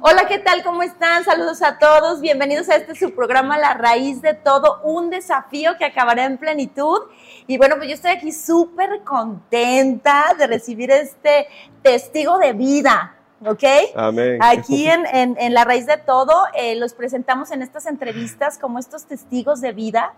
Hola, 0.00 0.26
¿qué 0.28 0.38
tal? 0.38 0.62
¿Cómo 0.62 0.82
están? 0.82 1.24
Saludos 1.24 1.62
a 1.62 1.78
todos. 1.78 2.20
Bienvenidos 2.20 2.68
a 2.68 2.76
este 2.76 2.94
su 2.94 3.14
programa 3.14 3.56
La 3.56 3.74
Raíz 3.74 4.20
de 4.20 4.34
Todo, 4.34 4.80
un 4.82 5.08
desafío 5.08 5.78
que 5.78 5.84
acabará 5.84 6.26
en 6.26 6.36
plenitud. 6.36 6.98
Y 7.46 7.56
bueno, 7.56 7.76
pues 7.76 7.88
yo 7.88 7.94
estoy 7.94 8.10
aquí 8.10 8.32
súper 8.32 9.02
contenta 9.04 10.34
de 10.36 10.46
recibir 10.46 10.90
este 10.90 11.46
testigo 11.82 12.38
de 12.38 12.52
vida. 12.52 13.14
¿ok? 13.46 13.64
Amén. 13.94 14.38
Aquí 14.42 14.86
en, 14.90 15.06
en, 15.06 15.36
en 15.38 15.54
La 15.54 15.64
Raíz 15.64 15.86
de 15.86 15.96
Todo 15.96 16.34
eh, 16.54 16.74
los 16.76 16.92
presentamos 16.92 17.50
en 17.50 17.62
estas 17.62 17.86
entrevistas 17.86 18.58
como 18.58 18.78
estos 18.78 19.04
testigos 19.06 19.60
de 19.60 19.72
vida 19.72 20.12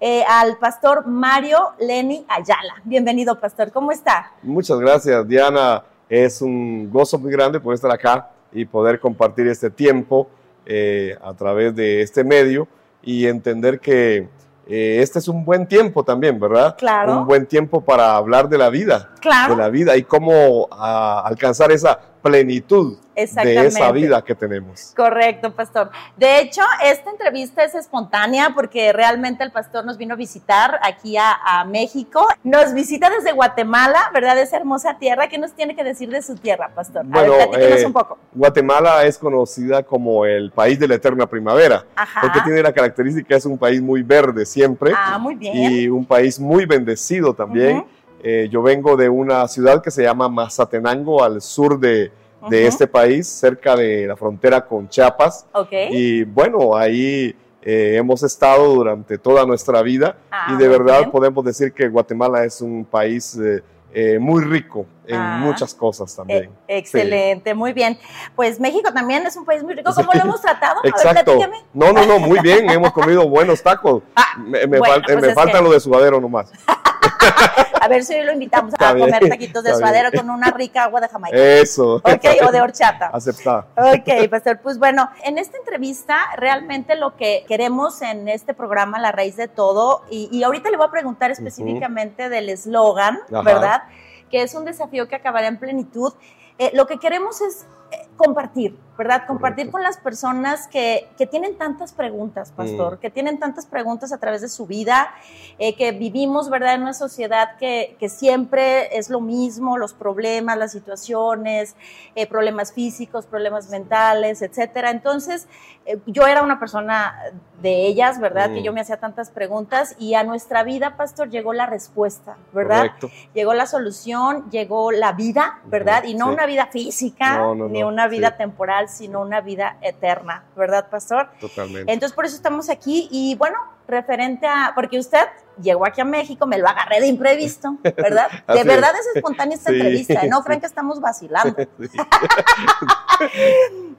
eh, 0.00 0.24
al 0.28 0.56
pastor 0.56 1.06
Mario 1.06 1.74
Leni 1.78 2.24
Ayala. 2.28 2.82
Bienvenido, 2.82 3.38
pastor. 3.38 3.70
¿Cómo 3.72 3.92
está? 3.92 4.32
Muchas 4.42 4.80
gracias, 4.80 5.28
Diana. 5.28 5.84
Es 6.08 6.40
un 6.40 6.90
gozo 6.90 7.18
muy 7.18 7.30
grande 7.30 7.60
poder 7.60 7.76
estar 7.76 7.92
acá 7.92 8.30
y 8.52 8.64
poder 8.64 9.00
compartir 9.00 9.46
este 9.48 9.70
tiempo 9.70 10.28
eh, 10.66 11.16
a 11.22 11.34
través 11.34 11.74
de 11.74 12.02
este 12.02 12.24
medio 12.24 12.68
y 13.02 13.26
entender 13.26 13.80
que 13.80 14.28
eh, 14.66 14.98
este 15.00 15.18
es 15.18 15.28
un 15.28 15.44
buen 15.44 15.66
tiempo 15.66 16.04
también, 16.04 16.38
¿verdad? 16.38 16.76
Claro. 16.76 17.20
Un 17.20 17.26
buen 17.26 17.46
tiempo 17.46 17.80
para 17.80 18.16
hablar 18.16 18.48
de 18.48 18.58
la 18.58 18.68
vida. 18.68 19.10
Claro. 19.20 19.54
De 19.54 19.62
la 19.62 19.70
vida 19.70 19.96
y 19.96 20.02
cómo 20.02 20.68
ah, 20.70 21.22
alcanzar 21.24 21.72
esa 21.72 21.98
plenitud 22.22 22.98
de 23.24 23.66
esa 23.66 23.92
vida 23.92 24.22
que 24.22 24.34
tenemos. 24.34 24.92
Correcto, 24.96 25.52
pastor. 25.52 25.90
De 26.16 26.40
hecho, 26.40 26.62
esta 26.84 27.10
entrevista 27.10 27.64
es 27.64 27.74
espontánea 27.74 28.52
porque 28.54 28.92
realmente 28.92 29.44
el 29.44 29.52
pastor 29.52 29.84
nos 29.84 29.98
vino 29.98 30.14
a 30.14 30.16
visitar 30.16 30.78
aquí 30.82 31.16
a, 31.16 31.32
a 31.32 31.64
México. 31.64 32.26
Nos 32.44 32.72
visita 32.74 33.10
desde 33.10 33.32
Guatemala, 33.32 34.10
¿verdad? 34.12 34.38
Esa 34.38 34.56
hermosa 34.56 34.98
tierra. 34.98 35.28
¿Qué 35.28 35.38
nos 35.38 35.52
tiene 35.52 35.74
que 35.74 35.84
decir 35.84 36.10
de 36.10 36.22
su 36.22 36.36
tierra, 36.36 36.70
pastor? 36.74 37.04
a 37.10 37.22
ver, 37.22 37.30
platíquenos 37.30 37.82
eh, 37.82 37.86
un 37.86 37.92
poco. 37.92 38.18
Guatemala 38.32 39.04
es 39.04 39.18
conocida 39.18 39.82
como 39.82 40.24
el 40.24 40.50
país 40.50 40.78
de 40.78 40.88
la 40.88 40.94
eterna 40.94 41.26
primavera, 41.26 41.84
Ajá. 41.96 42.20
porque 42.20 42.40
tiene 42.42 42.62
la 42.62 42.72
característica, 42.72 43.36
es 43.36 43.46
un 43.46 43.58
país 43.58 43.82
muy 43.82 44.02
verde 44.02 44.46
siempre. 44.46 44.92
Ah, 44.96 45.18
muy 45.18 45.34
bien. 45.34 45.56
y 45.56 45.88
un 45.88 46.04
país 46.04 46.38
muy 46.38 46.66
bendecido 46.66 47.34
también. 47.34 47.84
Eh, 48.22 48.48
yo 48.50 48.62
vengo 48.62 48.96
de 48.96 49.08
una 49.08 49.46
ciudad 49.46 49.82
que 49.82 49.90
se 49.90 50.02
llama 50.02 50.28
Mazatenango, 50.28 51.22
al 51.22 51.40
sur 51.40 51.78
de, 51.78 52.10
de 52.48 52.66
este 52.66 52.86
país, 52.86 53.26
cerca 53.26 53.74
de 53.76 54.06
la 54.06 54.16
frontera 54.16 54.64
con 54.64 54.88
Chiapas. 54.88 55.46
Ok. 55.52 55.72
Y 55.90 56.24
bueno, 56.24 56.76
ahí 56.76 57.34
eh, 57.62 57.96
hemos 57.96 58.22
estado 58.22 58.74
durante 58.74 59.18
toda 59.18 59.44
nuestra 59.44 59.82
vida 59.82 60.16
Ah, 60.30 60.52
y 60.52 60.56
de 60.56 60.68
verdad 60.68 60.98
bien. 61.00 61.10
podemos 61.10 61.44
decir 61.44 61.72
que 61.72 61.88
Guatemala 61.88 62.44
es 62.44 62.60
un 62.60 62.84
país 62.84 63.36
eh, 63.36 63.62
eh, 63.92 64.18
muy 64.18 64.44
rico 64.44 64.86
en 65.06 65.16
Ah. 65.16 65.38
muchas 65.42 65.74
cosas 65.74 66.14
también. 66.14 66.44
Eh, 66.44 66.78
excelente, 66.78 67.54
muy 67.54 67.72
bien. 67.72 67.98
Pues 68.36 68.60
México 68.60 68.92
también 68.92 69.26
es 69.26 69.34
un 69.36 69.44
país 69.44 69.62
muy 69.62 69.74
rico. 69.74 69.90
¿Cómo 69.94 70.10
lo 70.12 70.20
hemos 70.20 70.40
tratado? 70.40 70.78
A 70.80 70.82
ver, 70.82 70.92
Exacto. 70.92 71.38
No, 71.74 71.92
no, 71.92 72.06
no, 72.06 72.18
muy 72.18 72.38
bien, 72.40 72.68
hemos 72.70 72.92
comido 72.92 73.28
buenos 73.28 73.62
tacos. 73.62 74.02
Ah, 74.14 74.26
me 74.38 74.66
me 74.66 74.78
bueno, 74.78 74.94
fal- 74.94 75.02
pues 75.04 75.20
me 75.22 75.34
faltan 75.34 75.62
que- 75.62 75.68
lo 75.68 75.72
de 75.72 75.80
sudadero 75.80 76.20
nomás. 76.20 76.50
A 77.80 77.88
ver 77.88 78.04
si 78.04 78.14
hoy 78.14 78.24
lo 78.24 78.32
invitamos 78.32 78.74
a 78.78 78.92
bien, 78.92 79.06
comer 79.06 79.28
taquitos 79.28 79.62
de 79.64 79.74
suadero 79.74 80.10
bien. 80.10 80.24
con 80.26 80.34
una 80.34 80.50
rica 80.50 80.84
agua 80.84 81.00
de 81.00 81.08
Jamaica. 81.08 81.36
Eso. 81.36 81.96
Ok, 81.96 82.24
o 82.46 82.52
de 82.52 82.60
horchata. 82.60 83.06
Aceptada. 83.12 83.66
Ok, 83.76 84.28
pastor, 84.30 84.60
pues 84.62 84.78
bueno, 84.78 85.10
en 85.24 85.38
esta 85.38 85.56
entrevista 85.58 86.16
realmente 86.36 86.96
lo 86.96 87.16
que 87.16 87.44
queremos 87.48 88.02
en 88.02 88.28
este 88.28 88.54
programa, 88.54 88.98
La 88.98 89.12
Raíz 89.12 89.36
de 89.36 89.48
Todo, 89.48 90.02
y, 90.10 90.28
y 90.32 90.42
ahorita 90.42 90.70
le 90.70 90.76
voy 90.76 90.86
a 90.86 90.90
preguntar 90.90 91.30
específicamente 91.30 92.28
del 92.28 92.48
eslogan. 92.48 93.18
¿verdad? 93.28 93.82
Que 94.30 94.42
es 94.42 94.54
un 94.54 94.64
desafío 94.64 95.08
que 95.08 95.16
acabará 95.16 95.46
en 95.46 95.58
plenitud. 95.58 96.12
Eh, 96.58 96.70
lo 96.74 96.86
que 96.86 96.98
queremos 96.98 97.40
es 97.40 97.66
eh, 97.92 98.07
compartir, 98.18 98.76
¿verdad? 98.98 99.26
Compartir 99.26 99.66
Correcto. 99.70 99.72
con 99.72 99.82
las 99.84 99.96
personas 99.96 100.66
que, 100.68 101.08
que 101.16 101.26
tienen 101.26 101.56
tantas 101.56 101.92
preguntas, 101.94 102.52
pastor, 102.54 102.96
Mm. 102.96 102.98
que 102.98 103.10
tienen 103.10 103.38
tantas 103.38 103.64
preguntas 103.64 104.12
a 104.12 104.18
través 104.18 104.42
de 104.42 104.48
su 104.48 104.66
vida, 104.66 105.14
eh, 105.58 105.74
que 105.76 105.92
vivimos, 105.92 106.50
¿verdad? 106.50 106.74
En 106.74 106.82
una 106.82 106.92
sociedad 106.94 107.56
que, 107.58 107.96
que 108.00 108.08
siempre 108.10 108.94
es 108.98 109.08
lo 109.08 109.20
mismo, 109.20 109.78
los 109.78 109.94
problemas, 109.94 110.58
las 110.58 110.72
situaciones, 110.72 111.76
eh, 112.16 112.26
problemas 112.26 112.72
físicos, 112.72 113.24
problemas 113.24 113.70
mentales, 113.70 114.42
etcétera. 114.42 114.90
Entonces, 114.90 115.46
eh, 115.86 115.98
yo 116.06 116.26
era 116.26 116.42
una 116.42 116.58
persona 116.58 117.14
de 117.62 117.86
ellas, 117.86 118.20
¿verdad? 118.20 118.50
Mm. 118.50 118.54
Que 118.54 118.62
yo 118.64 118.72
me 118.72 118.80
hacía 118.80 118.98
tantas 118.98 119.30
preguntas 119.30 119.94
y 119.98 120.14
a 120.14 120.24
nuestra 120.24 120.64
vida, 120.64 120.96
pastor, 120.96 121.30
llegó 121.30 121.52
la 121.52 121.66
respuesta, 121.66 122.36
¿verdad? 122.52 122.78
Correcto. 122.98 123.10
Llegó 123.32 123.54
la 123.54 123.66
solución, 123.66 124.50
llegó 124.50 124.90
la 124.90 125.12
vida, 125.12 125.60
¿verdad? 125.66 126.02
Y 126.04 126.14
no 126.14 126.26
Sí. 126.26 126.32
una 126.32 126.46
vida 126.46 126.66
física, 126.66 127.38
No, 127.38 127.54
no, 127.54 127.68
ni 127.68 127.80
no, 127.80 127.88
una 127.88 128.07
vida 128.08 128.30
sí. 128.30 128.34
temporal, 128.38 128.88
sino 128.88 129.20
una 129.20 129.40
vida 129.40 129.76
eterna, 129.82 130.44
¿verdad, 130.56 130.88
pastor? 130.90 131.28
Totalmente. 131.40 131.92
Entonces, 131.92 132.14
por 132.14 132.24
eso 132.24 132.36
estamos 132.36 132.68
aquí 132.68 133.08
y 133.10 133.34
bueno, 133.36 133.56
referente 133.86 134.46
a, 134.46 134.72
porque 134.74 134.98
usted 134.98 135.24
llegó 135.60 135.86
aquí 135.86 136.00
a 136.00 136.04
México, 136.04 136.46
me 136.46 136.58
lo 136.58 136.68
agarré 136.68 137.00
de 137.00 137.06
imprevisto, 137.06 137.76
¿verdad? 137.82 138.28
De 138.48 138.64
verdad 138.64 138.90
es. 138.94 139.06
es 139.06 139.16
espontánea 139.16 139.56
esta 139.56 139.70
Sí, 139.70 139.76
entrevista, 139.76 140.22
no 140.24 140.44
que 140.44 140.66
estamos 140.66 141.00
vacilando. 141.00 141.56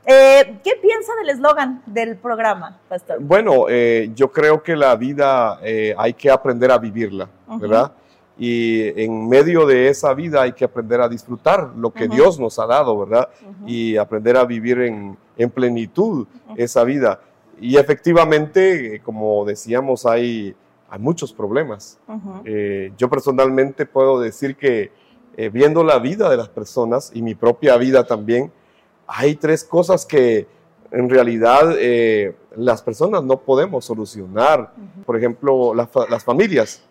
Eh, 0.06 0.60
¿Qué 0.64 0.72
piensa 0.82 1.14
del 1.20 1.30
eslogan 1.30 1.84
del 1.86 2.16
programa, 2.16 2.80
pastor? 2.88 3.18
Bueno, 3.20 3.66
eh, 3.70 4.10
yo 4.16 4.32
creo 4.32 4.64
que 4.64 4.76
la 4.76 4.96
vida 4.96 5.60
eh, 5.62 5.94
hay 5.96 6.14
que 6.14 6.32
aprender 6.32 6.72
a 6.72 6.80
vivirla. 6.80 7.30
¿verdad? 7.58 7.92
Y 8.40 9.02
en 9.02 9.28
medio 9.28 9.66
de 9.66 9.90
esa 9.90 10.14
vida 10.14 10.42
hay 10.44 10.54
que 10.54 10.64
aprender 10.64 11.02
a 11.02 11.10
disfrutar 11.10 11.72
lo 11.76 11.92
que 11.92 12.06
Ujú. 12.06 12.16
Dios 12.16 12.40
nos 12.40 12.58
ha 12.58 12.66
dado, 12.66 12.98
¿verdad? 12.98 13.28
Ujú. 13.42 13.68
Y 13.68 13.98
aprender 13.98 14.38
a 14.38 14.46
vivir 14.46 14.80
en, 14.80 15.18
en 15.38 15.50
plenitud 15.50 16.26
Ujú. 16.48 16.54
esa 16.56 16.86
vida. 16.86 17.20
Y 17.60 17.76
efectivamente, 17.76 18.96
eh, 18.96 19.02
como 19.02 19.44
decíamos, 19.44 20.06
hay, 20.06 20.56
hay 20.90 21.00
muchos 21.00 21.34
problemas. 21.34 22.00
Eh, 22.46 22.94
yo 22.98 23.10
personalmente 23.10 23.86
puedo 23.86 24.22
decir 24.22 24.56
que 24.56 24.92
eh, 25.36 25.50
viendo 25.50 25.84
la 25.84 26.00
vida 26.00 26.30
de 26.30 26.38
las 26.38 26.48
personas 26.50 27.12
y 27.14 27.22
mi 27.22 27.36
propia 27.36 27.76
vida 27.78 28.06
también, 28.06 28.52
hay 29.06 29.36
tres 29.36 29.64
cosas 29.66 30.06
que 30.06 30.48
en 30.92 31.10
realidad 31.10 31.76
eh, 31.78 32.36
las 32.56 32.82
personas 32.82 33.24
no 33.24 33.38
podemos 33.42 33.86
solucionar. 33.86 34.74
Por 35.06 35.18
ejemplo, 35.18 35.74
la 35.76 35.90
las 36.10 36.24
familias. 36.24 36.84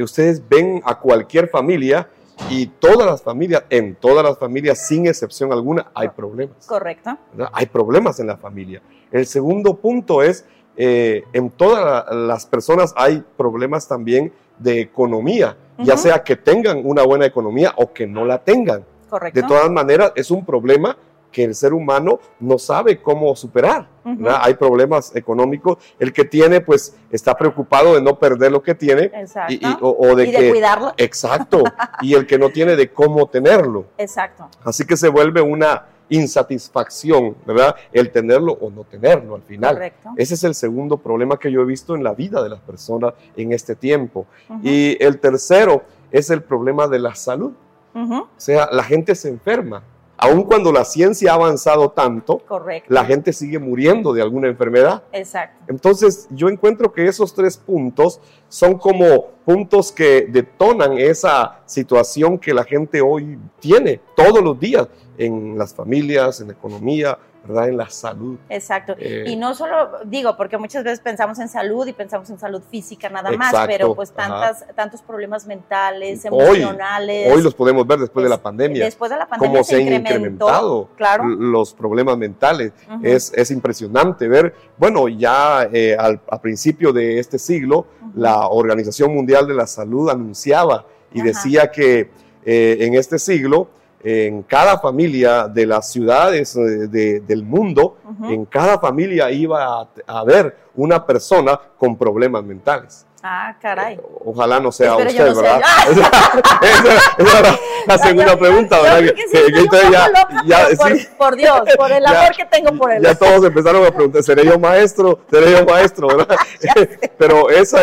Ustedes 0.00 0.42
ven 0.48 0.80
a 0.84 0.98
cualquier 0.98 1.48
familia 1.48 2.08
y 2.48 2.66
todas 2.66 3.06
las 3.06 3.22
familias, 3.22 3.64
en 3.70 3.94
todas 3.94 4.24
las 4.24 4.38
familias, 4.38 4.86
sin 4.86 5.06
excepción 5.06 5.52
alguna, 5.52 5.90
hay 5.94 6.08
problemas. 6.08 6.66
Correcto. 6.66 7.16
¿verdad? 7.32 7.50
Hay 7.54 7.66
problemas 7.66 8.18
en 8.20 8.26
la 8.28 8.36
familia. 8.36 8.80
El 9.10 9.26
segundo 9.26 9.74
punto 9.76 10.22
es, 10.22 10.44
eh, 10.76 11.24
en 11.32 11.50
todas 11.50 11.84
la- 11.84 12.14
las 12.16 12.46
personas 12.46 12.94
hay 12.96 13.22
problemas 13.36 13.86
también 13.86 14.32
de 14.58 14.80
economía, 14.80 15.56
ya 15.78 15.96
sea 15.96 16.22
que 16.22 16.36
tengan 16.36 16.80
una 16.84 17.02
buena 17.02 17.26
economía 17.26 17.72
o 17.76 17.92
que 17.92 18.06
no 18.06 18.24
la 18.24 18.38
tengan. 18.38 18.84
Correcto. 19.10 19.40
De 19.40 19.46
todas 19.46 19.70
maneras, 19.70 20.12
es 20.14 20.30
un 20.30 20.44
problema 20.44 20.96
que 21.32 21.44
el 21.44 21.54
ser 21.54 21.72
humano 21.72 22.20
no 22.38 22.58
sabe 22.58 23.00
cómo 23.02 23.34
superar. 23.34 23.88
¿verdad? 24.04 24.40
Hay 24.42 24.54
problemas 24.54 25.14
económicos. 25.16 25.78
El 25.98 26.12
que 26.12 26.24
tiene, 26.24 26.60
pues, 26.60 26.94
está 27.10 27.36
preocupado 27.36 27.94
de 27.94 28.02
no 28.02 28.18
perder 28.18 28.52
lo 28.52 28.62
que 28.62 28.74
tiene 28.74 29.04
Exacto. 29.14 29.52
y, 29.54 29.56
y- 29.56 29.76
o, 29.80 29.96
o 29.98 30.14
de 30.14 30.26
Y 30.28 30.32
de 30.32 30.38
que... 30.38 30.50
cuidarlo. 30.50 30.92
Exacto. 30.96 31.62
y 32.02 32.14
el 32.14 32.26
que 32.26 32.38
no 32.38 32.50
tiene 32.50 32.76
de 32.76 32.90
cómo 32.92 33.26
tenerlo. 33.28 33.86
Exacto. 33.98 34.48
Así 34.64 34.84
que 34.84 34.96
se 34.96 35.08
vuelve 35.08 35.40
una 35.40 35.86
insatisfacción, 36.08 37.36
¿verdad? 37.46 37.74
El 37.92 38.10
tenerlo 38.10 38.52
o 38.60 38.70
no 38.70 38.84
tenerlo 38.84 39.34
al 39.36 39.42
final. 39.42 39.74
Correcto. 39.74 40.10
Ese 40.16 40.34
es 40.34 40.44
el 40.44 40.54
segundo 40.54 40.96
problema 40.98 41.38
que 41.38 41.50
yo 41.50 41.62
he 41.62 41.64
visto 41.64 41.94
en 41.94 42.02
la 42.04 42.12
vida 42.12 42.42
de 42.42 42.48
las 42.50 42.60
personas 42.60 43.14
en 43.36 43.52
este 43.52 43.74
tiempo. 43.76 44.26
Y 44.62 45.02
el 45.02 45.18
tercero 45.20 45.82
es 46.10 46.28
el 46.30 46.42
problema 46.42 46.86
de 46.88 46.98
la 46.98 47.14
salud. 47.14 47.52
O 47.94 48.26
sea, 48.36 48.68
la 48.72 48.82
gente 48.84 49.14
se 49.14 49.28
enferma. 49.28 49.82
Aun 50.24 50.44
cuando 50.44 50.70
la 50.70 50.84
ciencia 50.84 51.32
ha 51.32 51.34
avanzado 51.34 51.90
tanto, 51.90 52.38
Correcto. 52.46 52.86
la 52.94 53.04
gente 53.04 53.32
sigue 53.32 53.58
muriendo 53.58 54.12
de 54.12 54.22
alguna 54.22 54.46
enfermedad. 54.46 55.02
Exacto. 55.10 55.64
Entonces, 55.66 56.28
yo 56.30 56.48
encuentro 56.48 56.92
que 56.92 57.08
esos 57.08 57.34
tres 57.34 57.56
puntos 57.56 58.20
son 58.48 58.78
como 58.78 59.30
puntos 59.44 59.90
que 59.90 60.28
detonan 60.28 60.96
esa 60.96 61.60
situación 61.66 62.38
que 62.38 62.54
la 62.54 62.62
gente 62.62 63.00
hoy 63.00 63.36
tiene 63.58 64.00
todos 64.14 64.44
los 64.44 64.60
días 64.60 64.86
en 65.18 65.58
las 65.58 65.74
familias, 65.74 66.40
en 66.40 66.46
la 66.48 66.52
economía, 66.52 67.18
¿verdad? 67.44 67.68
En 67.68 67.76
la 67.76 67.88
salud. 67.90 68.38
Exacto. 68.48 68.94
Eh, 68.98 69.24
y 69.26 69.36
no 69.36 69.54
solo, 69.54 69.98
digo, 70.04 70.36
porque 70.36 70.58
muchas 70.58 70.84
veces 70.84 71.00
pensamos 71.00 71.38
en 71.38 71.48
salud 71.48 71.86
y 71.86 71.92
pensamos 71.92 72.28
en 72.30 72.38
salud 72.38 72.62
física 72.70 73.08
nada 73.08 73.30
más, 73.32 73.54
pero 73.66 73.94
pues 73.94 74.12
ajá. 74.16 74.28
tantas, 74.28 74.74
tantos 74.74 75.02
problemas 75.02 75.46
mentales, 75.46 76.24
emocionales. 76.24 77.32
Hoy 77.32 77.42
los 77.42 77.54
podemos 77.54 77.86
ver 77.86 77.98
después 78.00 78.24
de 78.24 78.30
la 78.30 78.42
pandemia, 78.42 78.84
Después 78.84 79.10
de 79.10 79.16
la 79.16 79.26
pandemia 79.26 79.52
cómo 79.52 79.64
se, 79.64 79.76
se 79.76 79.82
han 79.82 80.00
incrementado 80.00 80.88
Claro. 80.96 81.26
los 81.26 81.74
problemas 81.74 82.16
mentales. 82.16 82.72
Es, 83.02 83.32
es 83.34 83.50
impresionante 83.50 84.28
ver, 84.28 84.54
bueno, 84.78 85.08
ya 85.08 85.68
eh, 85.72 85.96
al, 85.98 86.20
a 86.30 86.40
principio 86.40 86.92
de 86.92 87.18
este 87.18 87.38
siglo, 87.38 87.86
la 88.14 88.48
Organización 88.48 89.14
Mundial 89.14 89.46
de 89.46 89.54
la 89.54 89.66
Salud 89.66 90.10
anunciaba 90.10 90.86
y 91.12 91.22
decía 91.22 91.70
que 91.70 92.10
eh, 92.44 92.76
en 92.80 92.94
este 92.94 93.18
siglo 93.18 93.68
en 94.04 94.42
cada 94.42 94.78
familia 94.78 95.46
de 95.48 95.66
las 95.66 95.90
ciudades 95.90 96.56
eh, 96.56 96.60
de- 96.88 97.20
del 97.20 97.44
mundo, 97.44 97.96
en 98.24 98.44
cada 98.46 98.78
familia 98.78 99.30
iba 99.30 99.64
a, 99.80 99.88
a 100.06 100.18
haber 100.20 100.56
una 100.74 101.04
persona 101.06 101.58
con 101.78 101.96
problemas 101.96 102.42
mentales. 102.44 103.06
Ah, 103.24 103.56
caray. 103.60 104.00
Ojalá 104.24 104.58
no 104.58 104.72
sea 104.72 104.96
Espero 104.96 105.10
usted, 105.10 105.26
no 105.28 105.34
sea 105.36 105.52
¿verdad? 105.54 105.68
esa, 106.62 107.22
esa 107.22 107.38
era 107.38 107.58
la 107.86 107.98
segunda 107.98 108.36
pregunta, 108.36 108.80
¿verdad? 108.80 108.98
Que- 109.00 109.14
que 109.14 109.52
que- 109.52 109.92
ya, 109.92 110.06
poco 110.06 110.08
loca, 110.08 110.42
ya- 110.44 110.66
pero 110.66 110.76
por, 110.78 110.96
sí, 110.98 111.08
por 111.18 111.36
Dios, 111.36 111.60
por 111.76 111.92
el 111.92 112.02
Ya- 112.06 112.20
amor 112.20 112.36
que 112.36 112.44
tengo 112.46 112.76
por 112.78 112.92
él. 112.92 113.02
ya 113.02 113.14
todos 113.14 113.44
empezaron 113.44 113.86
a 113.86 113.90
preguntar, 113.92 114.22
¿seré 114.24 114.44
yo 114.44 114.58
maestro? 114.58 115.20
¿Seré 115.30 115.52
yo 115.52 115.64
maestro? 115.64 116.08
¿verdad? 116.08 116.36
Pero 117.18 117.48
esa, 117.50 117.78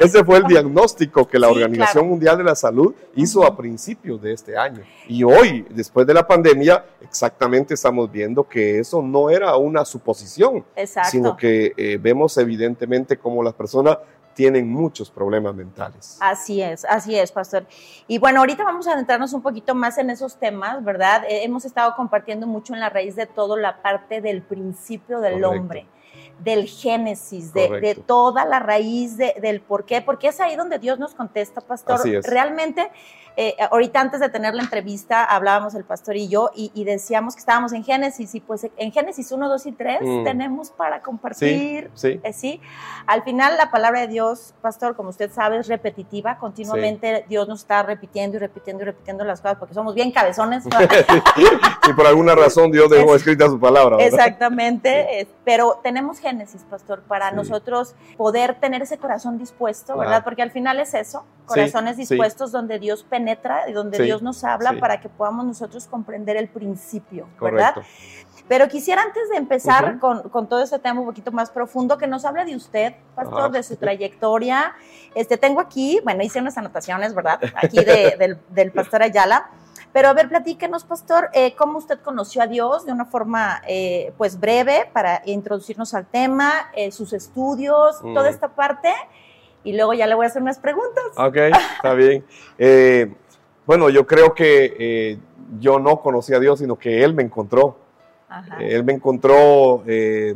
ese 0.00 0.24
fue 0.24 0.38
el 0.38 0.44
diagnóstico 0.44 1.28
que 1.28 1.38
la 1.38 1.46
Sí, 1.48 1.52
Organización 1.54 1.92
claro. 1.92 2.06
Mundial 2.06 2.38
de 2.38 2.44
la 2.44 2.54
Salud 2.56 2.92
hizo 3.14 3.44
a 3.44 3.56
principios 3.56 4.20
de 4.20 4.32
este 4.32 4.56
año. 4.56 4.82
Y 5.06 5.22
hoy, 5.22 5.64
después 5.70 6.06
de 6.06 6.14
la 6.14 6.26
pandemia, 6.26 6.84
exactamente 7.00 7.74
estamos 7.74 8.10
viendo 8.10 8.42
que 8.48 8.80
eso 8.80 9.00
no 9.02 9.30
era 9.30 9.54
una 9.56 9.84
suposición, 9.84 10.64
Exacto. 10.74 11.10
sino 11.10 11.36
que 11.36 11.72
eh, 11.76 11.98
vemos 12.00 12.36
evidentemente 12.38 13.16
cómo 13.16 13.42
las 13.44 13.54
personas 13.54 13.98
tienen 14.34 14.68
muchos 14.70 15.10
problemas 15.10 15.54
mentales. 15.54 16.16
Así 16.20 16.62
es, 16.62 16.84
así 16.84 17.18
es, 17.18 17.30
pastor. 17.32 17.66
Y 18.08 18.18
bueno, 18.18 18.40
ahorita 18.40 18.64
vamos 18.64 18.86
a 18.88 18.92
adentrarnos 18.92 19.32
un 19.32 19.42
poquito 19.42 19.74
más 19.74 19.98
en 19.98 20.10
esos 20.10 20.36
temas, 20.36 20.82
¿verdad? 20.84 21.24
Eh, 21.28 21.44
hemos 21.44 21.64
estado 21.64 21.94
compartiendo 21.96 22.46
mucho 22.46 22.74
en 22.74 22.80
la 22.80 22.88
raíz 22.88 23.14
de 23.16 23.26
todo 23.26 23.56
la 23.56 23.82
parte 23.82 24.20
del 24.20 24.42
principio 24.42 25.20
del 25.20 25.34
Correcto. 25.40 25.50
hombre, 25.50 25.86
del 26.40 26.66
génesis, 26.66 27.52
de, 27.52 28.02
toda 28.06 28.44
la 28.44 28.58
raíz 28.58 29.16
de- 29.16 29.34
del 29.40 29.60
por 29.60 29.84
qué, 29.84 30.02
porque 30.02 30.28
es 30.28 30.40
ahí 30.40 30.56
donde 30.56 30.78
Dios 30.78 30.98
nos 30.98 31.14
contesta, 31.14 31.60
pastor. 31.60 31.96
Así 31.96 32.14
es. 32.14 32.26
Realmente, 32.26 32.90
eh, 33.36 33.56
ahorita 33.70 34.00
antes 34.00 34.20
de 34.20 34.28
tener 34.28 34.54
la 34.54 34.62
entrevista, 34.62 35.24
hablábamos 35.24 35.74
el 35.74 35.84
pastor 35.84 36.16
y 36.16 36.28
yo 36.28 36.50
y, 36.54 36.70
y 36.74 36.84
decíamos 36.84 37.34
que 37.34 37.40
estábamos 37.40 37.72
en 37.72 37.84
Génesis 37.84 38.34
y 38.34 38.40
pues 38.40 38.66
en 38.76 38.92
Génesis 38.92 39.32
1, 39.32 39.48
2 39.48 39.66
y 39.66 39.72
3 39.72 39.98
Mm. 40.02 40.24
tenemos 40.24 40.70
para 40.70 40.96
Sí, 40.96 41.02
compartir. 41.02 41.90
sí. 41.94 42.20
Eh, 42.22 42.32
sí, 42.32 42.60
al 43.06 43.22
final 43.22 43.56
la 43.56 43.70
palabra 43.70 44.00
de 44.00 44.08
Dios, 44.08 44.54
pastor, 44.60 44.96
como 44.96 45.10
usted 45.10 45.30
sabe, 45.32 45.58
es 45.58 45.68
repetitiva. 45.68 46.38
Continuamente 46.38 47.24
Dios 47.28 47.48
nos 47.48 47.60
está 47.60 47.82
repitiendo 47.82 48.36
y 48.36 48.40
repitiendo 48.40 48.82
y 48.82 48.86
repitiendo 48.86 49.24
las 49.24 49.40
cosas 49.40 49.58
porque 49.58 49.74
somos 49.74 49.94
bien 49.94 50.12
cabezones. 50.12 50.64
Si 50.64 50.70
por 51.96 52.06
alguna 52.06 52.34
razón 52.34 52.70
Dios 52.70 52.90
dejó 52.90 53.14
Es- 53.14 53.22
escrita 53.22 53.46
su 53.48 53.58
palabra. 53.58 53.96
¿verdad? 53.96 54.12
Exactamente. 54.12 55.28
pero 55.44 55.80
tenemos 55.82 56.18
Génesis, 56.18 56.62
pastor, 56.68 57.02
para 57.02 57.30
Sí. 57.30 57.36
nosotros 57.36 57.94
poder 58.16 58.58
tener 58.60 58.82
ese 58.82 58.98
corazón 58.98 59.38
dispuesto, 59.38 59.96
¿verdad? 59.96 60.22
Porque 60.24 60.42
al 60.42 60.50
final 60.50 60.78
es 60.80 60.94
eso, 60.94 61.24
corazones 61.46 61.96
sí. 61.96 62.02
dispuestos 62.02 62.52
donde 62.52 62.78
Dios 62.78 63.02
penetra 63.04 63.21
y 63.68 63.72
donde 63.72 63.96
Sí, 63.98 64.04
Dios 64.04 64.22
nos 64.22 64.44
habla 64.44 64.70
sí. 64.70 64.76
para 64.76 65.00
que 65.00 65.08
podamos 65.08 65.44
nosotros 65.46 65.86
comprender 65.86 66.36
el 66.36 66.48
principio, 66.48 67.26
¿verdad? 67.40 67.74
Correcto. 67.74 67.90
Pero 68.48 68.68
quisiera 68.68 69.02
antes 69.02 69.28
de 69.30 69.36
empezar 69.36 69.84
Ujú. 69.92 69.98
con, 70.00 70.22
con 70.28 70.48
todo 70.48 70.62
este 70.62 70.78
tema 70.78 71.00
un 71.00 71.06
poquito 71.06 71.30
más 71.32 71.50
profundo, 71.50 71.96
que 71.96 72.06
nos 72.06 72.24
hable 72.24 72.44
de 72.44 72.56
usted, 72.56 72.94
pastor, 73.14 73.50
de 73.52 73.62
su 73.62 73.76
trayectoria. 73.76 74.74
Este, 75.14 75.36
tengo 75.38 75.60
aquí, 75.60 76.00
bueno, 76.04 76.22
hice 76.22 76.40
unas 76.40 76.58
anotaciones, 76.58 77.14
¿verdad? 77.14 77.38
Aquí 77.54 77.78
de- 77.84 78.16
del, 78.18 78.38
del 78.50 78.72
pastor 78.72 79.02
Ayala. 79.02 79.48
Pero 79.92 80.08
a 80.08 80.14
ver, 80.14 80.28
platíquenos, 80.28 80.84
pastor, 80.84 81.28
eh, 81.34 81.54
cómo 81.54 81.76
usted 81.78 82.00
conoció 82.00 82.42
a 82.42 82.46
Dios 82.46 82.86
de 82.86 82.92
una 82.92 83.04
forma, 83.04 83.60
eh, 83.68 84.12
pues, 84.16 84.40
breve 84.40 84.88
para 84.92 85.20
introducirnos 85.26 85.92
al 85.92 86.06
tema, 86.06 86.50
eh, 86.74 86.90
sus 86.90 87.12
estudios, 87.12 88.02
Mm. 88.02 88.14
toda 88.14 88.28
esta 88.30 88.48
parte. 88.48 88.92
Y 89.64 89.72
luego 89.74 89.94
ya 89.94 90.06
le 90.06 90.14
voy 90.14 90.24
a 90.24 90.28
hacer 90.28 90.42
unas 90.42 90.58
preguntas. 90.58 91.04
Ok, 91.16 91.36
está 91.76 91.94
bien. 91.94 92.24
Eh, 92.58 93.12
bueno, 93.66 93.88
yo 93.90 94.06
creo 94.06 94.34
que 94.34 94.74
eh, 94.78 95.18
yo 95.60 95.78
no 95.78 96.00
conocí 96.00 96.34
a 96.34 96.40
Dios, 96.40 96.58
sino 96.58 96.76
que 96.76 97.02
Él 97.04 97.14
me 97.14 97.22
encontró. 97.22 97.76
Ajá. 98.28 98.60
Eh, 98.62 98.74
Él 98.74 98.84
me 98.84 98.92
encontró, 98.94 99.82
eh, 99.86 100.34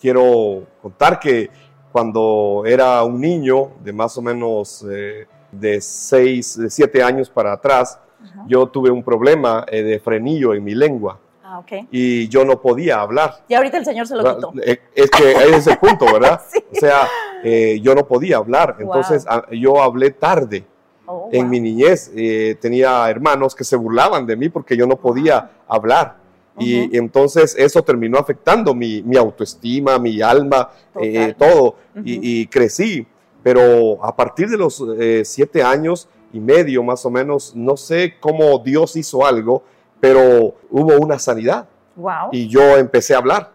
quiero 0.00 0.64
contar 0.82 1.18
que 1.18 1.48
cuando 1.92 2.64
era 2.66 3.02
un 3.04 3.20
niño 3.20 3.70
de 3.82 3.92
más 3.92 4.18
o 4.18 4.22
menos 4.22 4.84
eh, 4.90 5.26
de 5.50 5.80
6, 5.80 6.58
de 6.58 6.70
7 6.70 7.02
años 7.02 7.30
para 7.30 7.52
atrás, 7.52 7.98
Ajá. 8.22 8.44
yo 8.46 8.66
tuve 8.66 8.90
un 8.90 9.02
problema 9.02 9.64
eh, 9.68 9.82
de 9.82 9.98
frenillo 10.00 10.52
en 10.52 10.62
mi 10.64 10.74
lengua 10.74 11.18
Ah, 11.42 11.60
ok. 11.60 11.86
y 11.92 12.28
yo 12.28 12.44
no 12.44 12.60
podía 12.60 13.00
hablar. 13.00 13.36
Y 13.48 13.54
ahorita 13.54 13.78
el 13.78 13.84
Señor 13.84 14.06
se 14.08 14.16
lo 14.16 14.34
quitó. 14.34 14.52
Es 14.94 15.10
que 15.10 15.30
ese 15.32 15.56
es 15.56 15.66
el 15.68 15.78
punto, 15.78 16.04
¿verdad? 16.12 16.42
Sí. 16.50 16.58
O 16.72 16.74
sea, 16.80 17.08
eh, 17.48 17.78
yo 17.80 17.94
no 17.94 18.06
podía 18.06 18.38
hablar, 18.38 18.74
Wow. 18.74 18.80
entonces 18.86 19.24
a- 19.28 19.46
yo 19.52 19.80
hablé 19.82 20.10
tarde. 20.10 20.64
Oh, 21.06 21.28
En 21.32 21.42
wow. 21.42 21.50
mi 21.50 21.60
niñez 21.60 22.10
eh, 22.16 22.56
tenía 22.60 23.08
hermanos 23.08 23.54
que 23.54 23.62
se 23.62 23.76
burlaban 23.76 24.26
de 24.26 24.34
mí 24.36 24.48
porque 24.48 24.76
yo 24.76 24.86
no 24.86 24.96
podía 24.96 25.50
hablar. 25.68 26.16
Y 26.58 26.96
entonces 26.96 27.54
eso 27.58 27.82
terminó 27.84 28.18
afectando 28.18 28.74
mi, 28.74 29.02
mi 29.02 29.16
autoestima, 29.18 29.98
mi 29.98 30.22
alma, 30.22 30.70
eh, 31.00 31.34
todo. 31.38 31.76
Y, 32.02 32.40
y 32.40 32.46
crecí. 32.46 33.06
Pero 33.42 34.02
a 34.02 34.16
partir 34.16 34.48
de 34.48 34.56
los 34.56 34.82
siete 35.24 35.62
años 35.62 36.08
y 36.32 36.40
medio 36.40 36.82
más 36.82 37.04
o 37.04 37.10
menos, 37.10 37.54
no 37.54 37.76
sé 37.76 38.14
cómo 38.18 38.58
Dios 38.58 38.96
hizo 38.96 39.24
algo, 39.26 39.62
pero 40.00 40.54
hubo 40.70 40.96
una 40.98 41.18
sanidad. 41.18 41.68
Wow. 41.94 42.30
Y 42.32 42.48
yo 42.48 42.76
empecé 42.78 43.14
a 43.14 43.18
hablar 43.18 43.52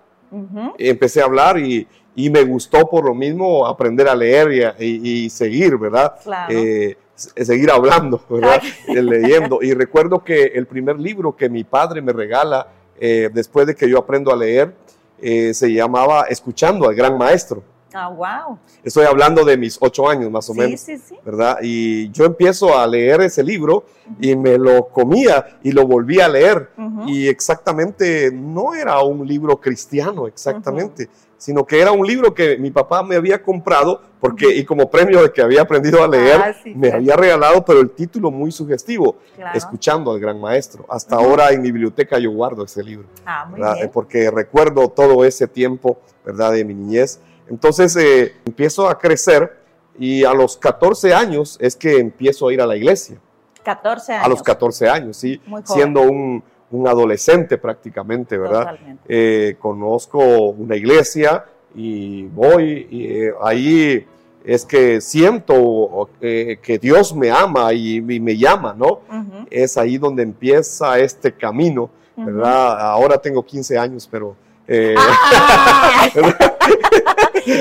empecé 0.78 1.22
a 1.22 1.26
hablar 1.26 1.58
y, 1.60 1.86
y 2.16 2.30
me 2.30 2.44
gustó 2.44 2.90
por 2.90 3.06
lo 3.06 3.14
mismo 3.16 3.66
aprender 3.66 4.08
a 4.08 4.16
leer 4.16 4.52
y, 4.52 4.64
a- 4.64 4.76
y- 4.80 5.26
y 5.26 5.30
seguir, 5.30 5.78
¿verdad? 5.78 6.14
Claro. 6.24 6.54
Eh, 6.54 6.98
seguir 7.16 7.70
hablando, 7.72 8.22
¿verdad? 8.30 8.62
Eh, 8.88 9.02
Leyendo. 9.02 9.60
Y 9.62 9.74
recuerdo 9.74 10.24
que 10.24 10.44
el 10.56 10.66
primer 10.68 11.00
libro 11.00 11.36
que 11.36 11.50
mi 11.50 11.64
padre 11.64 12.02
me 12.02 12.12
regala 12.14 12.68
eh, 13.00 13.30
después 13.34 13.66
de 13.68 13.76
que 13.76 13.90
yo 13.90 13.98
aprendo 14.00 14.32
a 14.32 14.36
leer 14.36 14.74
eh, 15.22 15.54
se 15.54 15.72
llamaba 15.72 16.24
Escuchando 16.30 16.88
al 16.90 16.96
Gran 16.96 17.18
Maestro. 17.18 17.64
Ah, 17.94 18.10
wow. 18.10 18.58
Estoy 18.84 19.06
hablando 19.06 19.44
de 19.44 19.58
mis 19.58 19.78
ocho 19.82 20.08
años 20.10 20.32
más 20.32 20.50
o 20.50 20.54
Sí, 20.54 20.60
menos. 20.60 20.80
sí, 20.80 20.98
sí. 20.98 21.16
¿verdad? 21.26 21.58
Y 21.62 22.10
yo 22.12 22.26
empiezo 22.26 22.78
a 22.78 22.88
leer 22.88 23.22
ese 23.22 23.44
libro 23.44 23.84
y 24.20 24.36
me 24.36 24.58
lo 24.58 24.88
comía 24.88 25.60
y 25.64 25.72
lo 25.72 25.86
volví 25.86 26.20
a 26.20 26.28
leer. 26.30 26.70
Ujú. 26.78 27.10
Y 27.10 27.28
exactamente 27.28 28.32
no 28.32 28.74
era 28.74 29.00
un 29.02 29.28
libro 29.28 29.60
cristiano, 29.60 30.28
exactamente, 30.28 31.10
sino 31.38 31.66
que 31.66 31.80
era 31.82 31.92
un 31.92 32.06
libro 32.06 32.34
que 32.34 32.58
mi 32.58 32.72
papá 32.72 33.04
me 33.04 33.16
había 33.16 33.42
comprado 33.42 34.02
porque, 34.20 34.56
y 34.56 34.64
como 34.64 34.90
premio 34.90 35.24
de 35.24 35.32
que 35.34 35.42
había 35.42 35.64
aprendido 35.64 36.04
a 36.04 36.08
leer, 36.08 36.40
Ah, 36.40 36.54
sí, 36.54 36.70
me 36.76 36.90
claro. 36.90 36.98
había 36.98 37.16
regalado, 37.16 37.66
pero 37.66 37.80
el 37.82 37.90
título 37.90 38.30
muy 38.32 38.52
sugestivo, 38.52 39.16
Claro. 39.36 39.58
Escuchando 39.58 40.12
al 40.12 40.20
Gran 40.20 40.40
Maestro. 40.40 40.86
Hasta 40.88 41.18
Ujú. 41.18 41.26
ahora 41.26 41.50
en 41.52 41.62
mi 41.64 41.72
biblioteca 41.72 42.20
yo 42.20 42.30
guardo 42.32 42.64
ese 42.66 42.84
libro. 42.84 43.08
Ah, 43.26 43.46
muy 43.50 43.60
bien. 43.60 43.90
Porque 43.92 44.30
recuerdo 44.30 44.88
todo 44.90 45.26
ese 45.26 45.48
tiempo, 45.48 45.98
¿verdad? 46.24 46.52
De 46.52 46.64
mi 46.64 46.76
niñez. 46.76 47.20
Entonces 47.52 47.96
eh, 47.98 48.34
empiezo 48.46 48.88
a 48.90 48.98
crecer 48.98 49.58
y 50.00 50.24
a 50.24 50.34
los 50.34 50.58
14 50.58 51.14
años 51.14 51.58
es 51.62 51.76
que 51.76 51.98
empiezo 52.00 52.48
a 52.48 52.54
ir 52.54 52.62
a 52.62 52.66
la 52.66 52.76
iglesia. 52.78 53.18
14 53.64 54.14
años. 54.14 54.26
A 54.26 54.30
los 54.30 54.42
14 54.42 54.90
años, 54.90 55.18
sí, 55.18 55.40
Muy 55.46 55.62
joven. 55.62 55.66
siendo 55.82 56.02
un, 56.02 56.44
un 56.72 56.88
adolescente 56.88 57.58
prácticamente, 57.58 58.38
¿verdad? 58.38 58.60
Totalmente. 58.72 59.04
Eh, 59.08 59.56
conozco 59.60 60.18
una 60.50 60.76
iglesia 60.78 61.46
y 61.76 62.24
voy 62.28 62.88
y 62.90 63.06
eh, 63.06 63.34
ahí 63.44 64.08
es 64.44 64.66
que 64.66 65.00
siento 65.02 66.10
eh, 66.22 66.58
que 66.64 66.80
Dios 66.80 67.14
me 67.16 67.30
ama 67.30 67.72
y, 67.74 67.98
y 67.98 68.20
me 68.20 68.36
llama, 68.38 68.74
¿no? 68.76 69.02
Ujú, 69.08 69.46
Es 69.52 69.78
ahí 69.78 69.98
donde 70.00 70.24
empieza 70.24 70.98
este 71.00 71.34
camino. 71.34 71.90
¿verdad? 72.16 72.80
Ahora 72.92 73.18
tengo 73.20 73.44
15 73.44 73.78
años, 73.80 74.08
pero... 74.12 74.36
eh, 74.68 74.96
Ah, 74.98 76.08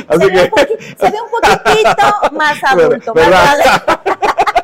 así 0.09 0.21
se, 0.21 0.27
ve 0.27 0.33
que... 0.33 0.41
un 0.43 0.51
poqui- 0.51 0.97
se 0.99 1.11
ve 1.11 1.19
un 1.21 1.31
poquitito 1.31 2.37
más 2.37 2.65
adulto, 2.65 3.15
¿Verdad? 3.15 3.83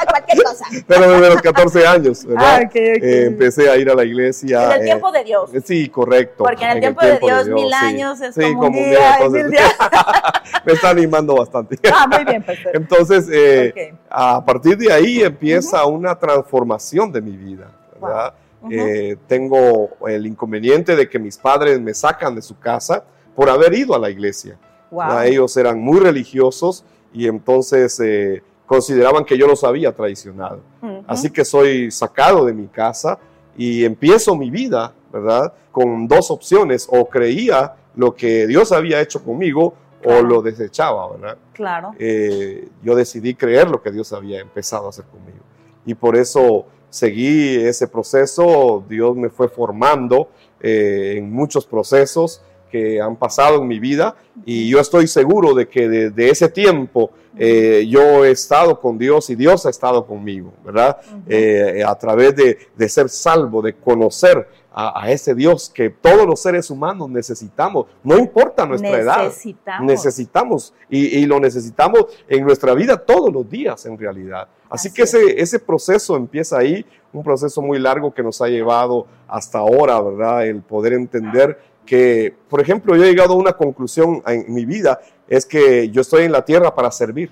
Cualquier 0.09 0.43
cosa. 0.45 0.65
Pero 0.87 1.11
desde 1.11 1.31
los 1.35 1.43
14 1.43 1.87
años, 1.87 2.25
¿verdad? 2.25 2.61
Ah. 2.65 2.71
Eh, 2.75 3.25
empecé 3.27 3.69
a 3.71 3.77
ir 3.77 3.91
a 3.91 3.95
la 3.95 4.05
iglesia. 4.05 4.67
En 4.67 4.73
el 4.73 4.81
eh, 4.81 4.85
tiempo 4.85 5.13
de 5.13 5.25
Dios. 5.25 5.51
Sí, 5.65 5.89
correcto. 5.89 6.45
Porque 6.45 6.65
en 6.65 6.71
el 6.71 6.81
tiempo 6.81 7.05
de 7.05 7.19
Dios, 7.19 7.49
mil 7.49 7.69
sí. 7.69 7.75
años 7.75 8.21
es 8.21 8.35
Sí, 8.35 8.55
como 8.55 8.67
un 8.69 8.73
día, 8.75 9.11
y 9.11 9.13
entonces, 9.15 9.43
mil 9.45 9.51
días. 9.53 9.75
me 10.65 10.73
está 10.73 10.91
animando 10.91 11.37
bastante. 11.37 11.79
Ah, 11.93 12.07
muy 12.07 12.25
bien, 12.25 12.43
pastor. 12.43 12.73
Entonces, 12.75 13.29
eh, 13.33 13.93
Ok. 13.93 13.99
a 14.11 14.45
partir 14.45 14.77
de 14.79 14.93
ahí 14.93 15.23
empieza 15.23 15.85
una 15.87 16.19
transformación 16.19 17.13
de 17.13 17.21
mi 17.21 17.37
vida, 17.37 17.71
¿verdad? 18.01 18.35
Ujú. 18.63 18.73
Eh, 18.73 19.17
tengo 19.27 19.91
el 20.07 20.27
inconveniente 20.27 20.97
de 20.97 21.09
que 21.09 21.19
mis 21.19 21.37
padres 21.37 21.81
me 21.81 21.93
sacan 21.95 22.35
de 22.35 22.43
su 22.43 22.59
casa 22.59 23.05
por 23.35 23.51
haber 23.51 23.75
ido 23.75 23.95
a 23.95 23.99
la 23.99 24.09
iglesia. 24.09 24.57
Wow. 24.91 25.21
Ellos 25.23 25.57
eran 25.57 25.81
muy 25.81 25.99
religiosos 26.01 26.85
y 27.13 27.27
entonces 27.27 27.99
eh, 28.01 28.43
consideraban 28.67 29.25
que 29.25 29.37
yo 29.39 29.47
los 29.47 29.65
había 29.65 29.95
traicionado. 29.95 30.61
Ujú. 30.83 31.05
Así 31.07 31.31
que 31.31 31.45
soy 31.45 31.91
sacado 31.91 32.45
de 32.45 32.53
mi 32.53 32.67
casa 32.69 33.19
y 33.57 33.85
empiezo 33.85 34.37
mi 34.37 34.51
vida, 34.51 34.93
¿verdad? 35.13 35.53
Con 35.73 36.07
dos 36.09 36.31
opciones, 36.31 36.87
o 36.91 37.09
creía 37.09 37.75
lo 37.95 38.15
que 38.15 38.47
Dios 38.47 38.73
había 38.73 39.01
hecho 39.01 39.23
conmigo 39.25 39.75
Claro. 40.03 40.21
o 40.21 40.23
lo 40.23 40.43
desechaba, 40.43 41.11
¿verdad? 41.11 41.39
Claro. 41.53 41.93
Eh, 41.99 42.69
yo 42.83 42.95
decidí 42.95 43.35
creer 43.35 43.69
lo 43.69 43.83
que 43.83 43.91
Dios 43.91 44.13
había 44.13 44.41
empezado 44.41 44.87
a 44.87 44.91
hacer 44.91 45.07
conmigo. 45.07 45.39
Y 45.87 45.95
por 45.95 46.17
eso 46.17 46.67
seguí 46.91 47.57
ese 47.57 47.89
proceso, 47.89 48.85
Dios 48.89 49.17
me 49.17 49.31
fue 49.31 49.49
formando 49.49 50.29
eh, 50.61 51.15
en 51.17 51.33
muchos 51.33 51.67
procesos 51.67 52.43
que 52.71 53.01
han 53.01 53.17
pasado 53.17 53.63
en 53.63 53.69
mi 53.69 53.79
vida 53.79 54.17
y 54.45 54.69
yo 54.69 54.81
estoy 54.81 55.07
seguro 55.07 55.55
de 55.55 55.69
que 55.69 55.89
desde 55.89 56.31
ese 56.31 56.49
tiempo 56.49 57.11
eh, 57.39 57.87
yo 57.89 58.25
he 58.25 58.31
estado 58.31 58.81
con 58.81 58.97
Dios 58.97 59.29
y 59.31 59.35
Dios 59.35 59.67
ha 59.67 59.71
estado 59.71 60.07
conmigo, 60.07 60.53
¿verdad? 60.65 60.99
Eh, 61.27 61.83
a 61.87 61.95
través 61.95 62.35
de, 62.35 62.59
de, 62.75 62.89
ser 62.89 63.09
salvo, 63.11 63.61
de 63.61 63.75
conocer 63.75 64.49
a, 64.79 65.11
ese 65.11 65.35
Dios 65.35 65.71
que 65.75 65.89
todos 65.89 66.27
los 66.27 66.41
seres 66.41 66.71
humanos 66.71 67.09
necesitamos, 67.09 67.87
no 68.05 68.19
importa 68.19 68.67
nuestra 68.67 69.01
edad, 69.01 69.33
necesitamos 69.81 70.75
y, 70.91 71.19
y, 71.19 71.25
lo 71.25 71.41
necesitamos 71.41 72.07
en 72.29 72.45
nuestra 72.45 72.75
vida 72.75 72.99
todos 72.99 73.33
los 73.33 73.49
días 73.49 73.87
en 73.87 73.99
realidad. 73.99 74.49
Así, 74.69 74.93
que 74.93 75.03
ese, 75.03 75.41
ese 75.41 75.59
proceso 75.59 76.17
empieza 76.17 76.59
ahí, 76.59 76.85
un 77.13 77.23
proceso 77.23 77.63
muy 77.63 77.79
largo 77.79 78.13
que 78.13 78.23
nos 78.23 78.43
ha 78.43 78.49
llevado 78.49 79.07
hasta 79.29 79.59
ahora, 79.59 79.99
¿verdad? 80.01 80.47
El 80.47 80.61
poder 80.61 80.93
entender 80.93 81.59
que, 81.87 82.35
por 82.51 82.61
ejemplo, 82.61 82.95
yo 82.95 83.05
he 83.05 83.09
llegado 83.09 83.33
a 83.33 83.37
una 83.37 83.53
conclusión 83.55 84.23
en 84.27 84.53
mi 84.53 84.67
vida, 84.67 85.01
es 85.29 85.47
que 85.47 85.89
yo 85.91 86.03
estoy 86.03 86.25
en 86.25 86.33
la 86.33 86.45
tierra 86.45 86.75
para 86.75 86.91
servir. 86.91 87.31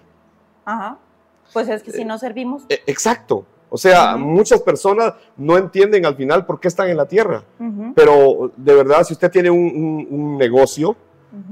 Ajá. 0.64 0.98
Pues 1.52 1.68
es 1.68 1.82
que 1.82 1.92
si 1.92 2.04
no 2.04 2.18
servimos. 2.18 2.62
Eh, 2.68 2.80
exacto. 2.86 3.44
O 3.68 3.76
sea, 3.76 4.16
muchas 4.16 4.62
personas 4.62 5.14
no 5.36 5.58
entienden 5.58 6.06
al 6.06 6.14
final 6.14 6.46
por 6.46 6.60
qué 6.60 6.68
están 6.68 6.88
en 6.90 6.96
la 6.96 7.06
tierra. 7.06 7.42
Pero 7.96 8.52
de 8.56 8.74
verdad, 8.74 9.02
si 9.02 9.14
usted 9.14 9.30
tiene 9.30 9.50
un, 9.50 10.38
negocio, 10.38 10.96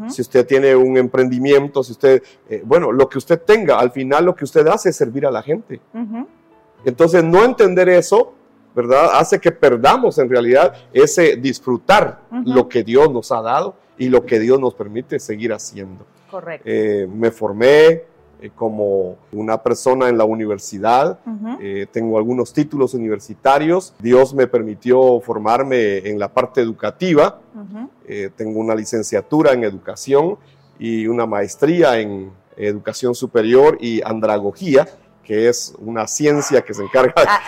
si 0.08 0.22
usted 0.22 0.46
tiene 0.46 0.76
un 0.76 0.96
emprendimiento, 0.96 1.82
si 1.82 1.92
usted, 1.92 2.22
eh, 2.48 2.62
bueno, 2.64 2.92
lo 2.92 3.08
que 3.08 3.18
usted 3.18 3.40
tenga, 3.40 3.78
al 3.78 3.90
final 3.90 4.24
lo 4.24 4.36
que 4.36 4.44
usted 4.44 4.64
hace 4.68 4.90
es 4.90 4.96
servir 4.96 5.26
a 5.26 5.32
la 5.32 5.42
gente. 5.42 5.80
Entonces, 6.84 7.24
no 7.24 7.44
entender 7.44 7.88
eso, 7.88 8.34
¿verdad? 8.74 9.10
Hace 9.14 9.38
que 9.40 9.52
perdamos 9.52 10.18
en 10.18 10.28
realidad 10.28 10.74
ese 10.92 11.36
disfrutar 11.36 12.20
lo 12.44 12.68
que 12.68 12.82
Dios 12.82 13.10
nos 13.10 13.30
ha 13.32 13.42
dado 13.42 13.74
y 13.98 14.08
lo 14.08 14.24
que 14.24 14.40
Dios 14.40 14.58
nos 14.58 14.74
permite 14.74 15.18
seguir 15.18 15.52
haciendo. 15.52 16.04
Correcto. 16.30 16.64
Eh, 16.66 17.06
me 17.12 17.30
formé, 17.30 18.04
eh, 18.42 18.50
como 18.56 19.16
una 19.30 19.62
persona 19.62 20.08
en 20.08 20.18
la 20.18 20.24
universidad. 20.24 21.20
Eh, 21.60 21.86
tengo 21.92 22.18
algunos 22.18 22.52
títulos 22.52 22.94
universitarios. 22.94 23.94
Dios 24.00 24.34
me 24.34 24.48
permitió 24.48 25.20
formarme 25.20 25.98
en 25.98 26.18
la 26.18 26.28
parte 26.28 26.60
educativa. 26.60 27.38
Tengo 28.36 28.58
una 28.58 28.74
licenciatura 28.74 29.52
en 29.52 29.64
educación 29.64 30.36
y 30.78 31.06
una 31.06 31.24
maestría 31.24 32.00
en 32.00 32.32
educación 32.56 33.14
superior 33.14 33.78
y 33.80 34.02
andragogía 34.02 34.88
que 35.24 35.48
es 35.48 35.74
una 35.78 36.06
ciencia 36.06 36.62
que 36.62 36.74
se 36.74 36.82
encarga 36.82 37.14
ah, 37.16 37.40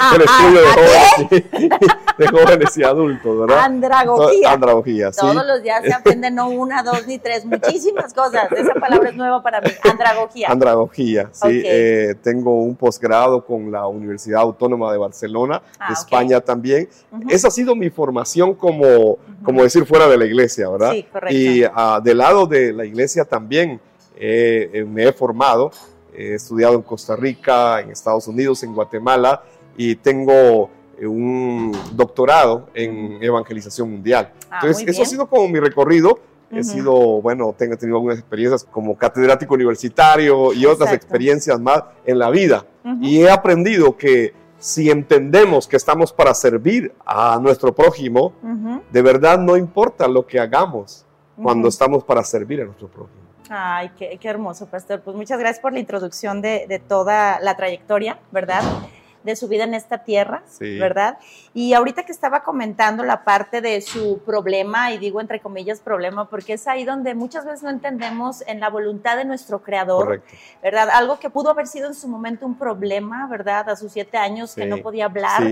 ah, 0.00 0.12
del 0.12 0.22
estudio 0.22 0.60
de 0.60 0.68
jóvenes, 0.68 1.88
de 2.18 2.28
jóvenes, 2.28 2.78
y 2.78 2.82
adultos, 2.82 3.40
¿verdad? 3.40 3.58
Andragogía. 3.64 4.52
Andragogía, 4.52 5.12
sí. 5.12 5.20
Todos 5.20 5.46
los 5.46 5.62
días 5.62 5.84
se 5.84 5.92
aprenden 5.92 6.34
no 6.34 6.48
una, 6.48 6.82
dos 6.82 7.06
ni 7.06 7.18
tres, 7.18 7.44
muchísimas 7.44 8.14
cosas. 8.14 8.50
Esa 8.52 8.74
palabra 8.74 9.10
es 9.10 9.16
nueva 9.16 9.42
para 9.42 9.60
mí. 9.60 9.70
Andragogía. 9.82 10.48
Andragogía, 10.48 11.28
sí. 11.32 11.62
Eh, 11.64 12.14
tengo 12.22 12.62
un 12.62 12.76
posgrado 12.76 13.44
con 13.44 13.70
la 13.70 13.86
Universidad 13.86 14.40
Autónoma 14.40 14.90
de 14.90 14.98
Barcelona, 14.98 15.62
ah, 15.78 15.88
de 15.88 15.94
España 15.94 16.40
también. 16.40 16.88
Esa 17.28 17.48
ha 17.48 17.50
sido 17.50 17.76
mi 17.76 17.90
formación 17.90 18.54
como, 18.54 19.18
como 19.44 19.62
decir, 19.62 19.84
fuera 19.84 20.08
de 20.08 20.16
la 20.16 20.24
iglesia, 20.24 20.68
¿verdad? 20.70 20.92
Sí, 20.92 21.02
correcto. 21.04 21.36
Y 21.36 21.64
del 22.02 22.18
lado 22.18 22.46
de 22.46 22.72
la 22.72 22.84
iglesia 22.84 23.24
también 23.24 23.80
eh, 24.16 24.86
me 24.88 25.08
he 25.08 25.12
formado 25.12 25.72
He 26.14 26.34
estudiado 26.34 26.74
en 26.74 26.82
Costa 26.82 27.16
Rica, 27.16 27.80
en 27.80 27.90
Estados 27.90 28.28
Unidos, 28.28 28.62
en 28.62 28.74
Guatemala 28.74 29.42
y 29.76 29.96
tengo 29.96 30.70
eh, 30.98 31.06
un 31.06 31.76
doctorado 31.92 32.68
en 32.74 33.22
evangelización 33.22 33.90
mundial. 33.90 34.32
Ah, 34.50 34.60
Entonces, 34.62 34.88
eso 34.88 35.02
ha 35.02 35.06
sido 35.06 35.26
como 35.26 35.48
mi 35.48 35.58
recorrido. 35.58 36.18
He 36.50 36.64
sido, 36.64 37.22
bueno, 37.22 37.54
tengo 37.56 37.78
tenido 37.78 37.96
algunas 37.96 38.18
experiencias 38.18 38.64
como 38.70 38.94
catedrático 38.94 39.54
universitario 39.54 40.52
y 40.52 40.66
otras 40.66 40.92
experiencias 40.92 41.58
más 41.58 41.84
en 42.04 42.18
la 42.18 42.28
vida. 42.28 42.66
Y 43.00 43.22
he 43.22 43.30
aprendido 43.30 43.96
que 43.96 44.34
si 44.58 44.90
entendemos 44.90 45.66
que 45.66 45.76
estamos 45.76 46.12
para 46.12 46.34
servir 46.34 46.92
a 47.06 47.38
nuestro 47.40 47.74
prójimo, 47.74 48.34
de 48.92 49.00
verdad 49.02 49.38
no 49.38 49.56
importa 49.56 50.06
lo 50.06 50.26
que 50.26 50.38
hagamos 50.38 51.06
cuando 51.42 51.68
estamos 51.68 52.04
para 52.04 52.22
servir 52.22 52.60
a 52.60 52.64
nuestro 52.66 52.88
prójimo. 52.88 53.22
Ay, 53.54 53.90
qué, 53.98 54.18
hermoso, 54.22 54.66
pastor. 54.66 55.02
Pues 55.02 55.14
muchas 55.14 55.38
gracias 55.38 55.60
por 55.60 55.74
la 55.74 55.78
introducción 55.78 56.40
de, 56.40 56.64
de 56.66 56.78
toda 56.78 57.38
la 57.40 57.54
trayectoria, 57.54 58.18
¿verdad? 58.30 58.62
De 59.24 59.36
su 59.36 59.48
vida 59.48 59.64
en 59.64 59.74
esta 59.74 60.04
tierra, 60.04 60.42
¿verdad? 60.60 61.18
Y 61.54 61.74
ahorita 61.74 62.04
que 62.04 62.12
estaba 62.12 62.42
comentando 62.42 63.04
la 63.04 63.24
parte 63.24 63.60
de 63.60 63.80
su 63.80 64.20
problema, 64.24 64.92
y 64.92 64.98
digo 64.98 65.20
entre 65.20 65.40
comillas 65.40 65.80
problema, 65.80 66.28
porque 66.28 66.54
es 66.54 66.66
ahí 66.66 66.84
donde 66.84 67.14
muchas 67.14 67.44
veces 67.44 67.62
no 67.62 67.70
entendemos 67.70 68.42
en 68.46 68.60
la 68.60 68.70
voluntad 68.70 69.16
de 69.16 69.24
nuestro 69.24 69.62
creador, 69.62 70.22
¿verdad? 70.62 70.88
Algo 70.90 71.18
que 71.18 71.30
pudo 71.30 71.50
haber 71.50 71.66
sido 71.66 71.88
en 71.88 71.94
su 71.94 72.08
momento 72.08 72.46
un 72.46 72.56
problema, 72.56 73.26
¿verdad? 73.28 73.68
A 73.70 73.76
sus 73.76 73.92
siete 73.92 74.16
años 74.16 74.54
que 74.54 74.66
no 74.66 74.78
podía 74.78 75.06
hablar, 75.06 75.42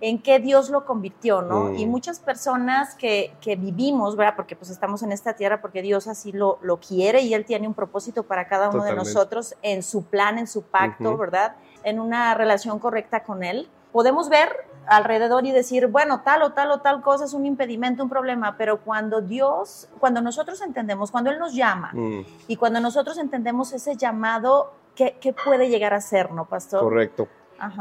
en 0.00 0.22
qué 0.22 0.38
Dios 0.38 0.70
lo 0.70 0.84
convirtió, 0.84 1.42
¿no? 1.42 1.74
Y 1.74 1.86
mm. 1.86 1.90
muchas 1.90 2.20
personas 2.20 2.94
que, 2.94 3.32
que, 3.40 3.56
vivimos, 3.56 4.16
¿verdad? 4.16 4.34
Porque 4.36 4.54
pues 4.54 4.70
estamos 4.70 5.02
en 5.02 5.12
esta 5.12 5.34
tierra 5.34 5.60
porque 5.60 5.82
Dios 5.82 6.06
así 6.06 6.30
lo, 6.32 6.58
lo 6.62 6.78
quiere 6.78 7.22
y 7.22 7.34
Él 7.34 7.44
tiene 7.44 7.66
un 7.66 7.74
propósito 7.74 8.22
para 8.22 8.46
cada 8.46 8.70
uno 8.70 8.84
de 8.84 8.94
nosotros 8.94 9.56
en 9.62 9.82
su 9.82 10.04
plan, 10.04 10.38
en 10.38 10.46
su 10.46 10.62
pacto, 10.62 11.16
¿verdad? 11.16 11.56
En 11.84 12.00
una 12.00 12.34
relación 12.34 12.78
correcta 12.78 13.22
con 13.22 13.42
Él, 13.42 13.68
podemos 13.92 14.28
ver 14.28 14.48
alrededor 14.86 15.44
y 15.46 15.52
decir, 15.52 15.86
bueno, 15.86 16.22
tal 16.24 16.42
o 16.42 16.52
tal 16.52 16.70
o 16.70 16.80
tal 16.80 17.02
cosa 17.02 17.24
es 17.24 17.34
un 17.34 17.44
impedimento, 17.44 18.02
un 18.02 18.08
problema, 18.08 18.56
pero 18.56 18.78
cuando 18.78 19.20
Dios, 19.20 19.88
cuando 19.98 20.20
nosotros 20.20 20.60
entendemos, 20.62 21.10
cuando 21.10 21.30
Él 21.30 21.38
nos 21.38 21.54
llama 21.54 21.90
mm. 21.92 22.20
y 22.48 22.56
cuando 22.56 22.80
nosotros 22.80 23.18
entendemos 23.18 23.72
ese 23.72 23.96
llamado, 23.96 24.72
¿qué, 24.94 25.16
qué 25.20 25.32
puede 25.32 25.68
llegar 25.68 25.92
a 25.92 26.00
ser, 26.00 26.32
no, 26.32 26.46
pastor? 26.46 26.80
Correcto. 26.80 27.28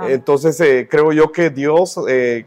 Entonces, 0.02 0.60
eh, 0.60 0.88
creo 0.90 1.12
yo 1.12 1.32
que 1.32 1.50
Dios, 1.50 2.00
eh, 2.10 2.46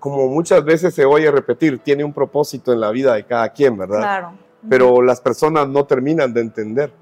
como 0.00 0.28
muchas 0.28 0.64
veces 0.64 0.94
se 0.94 1.04
oye 1.04 1.30
repetir, 1.30 1.78
tiene 1.78 2.04
un 2.04 2.12
propósito 2.12 2.72
en 2.72 2.80
la 2.80 2.90
vida 2.90 3.14
de 3.14 3.24
cada 3.24 3.48
quien, 3.50 3.76
¿verdad? 3.78 3.98
Claro. 3.98 4.32
Pero 4.68 5.00
las 5.00 5.20
personas 5.20 5.68
no 5.68 5.84
terminan 5.84 6.34
de 6.34 6.40
entender 6.40 6.92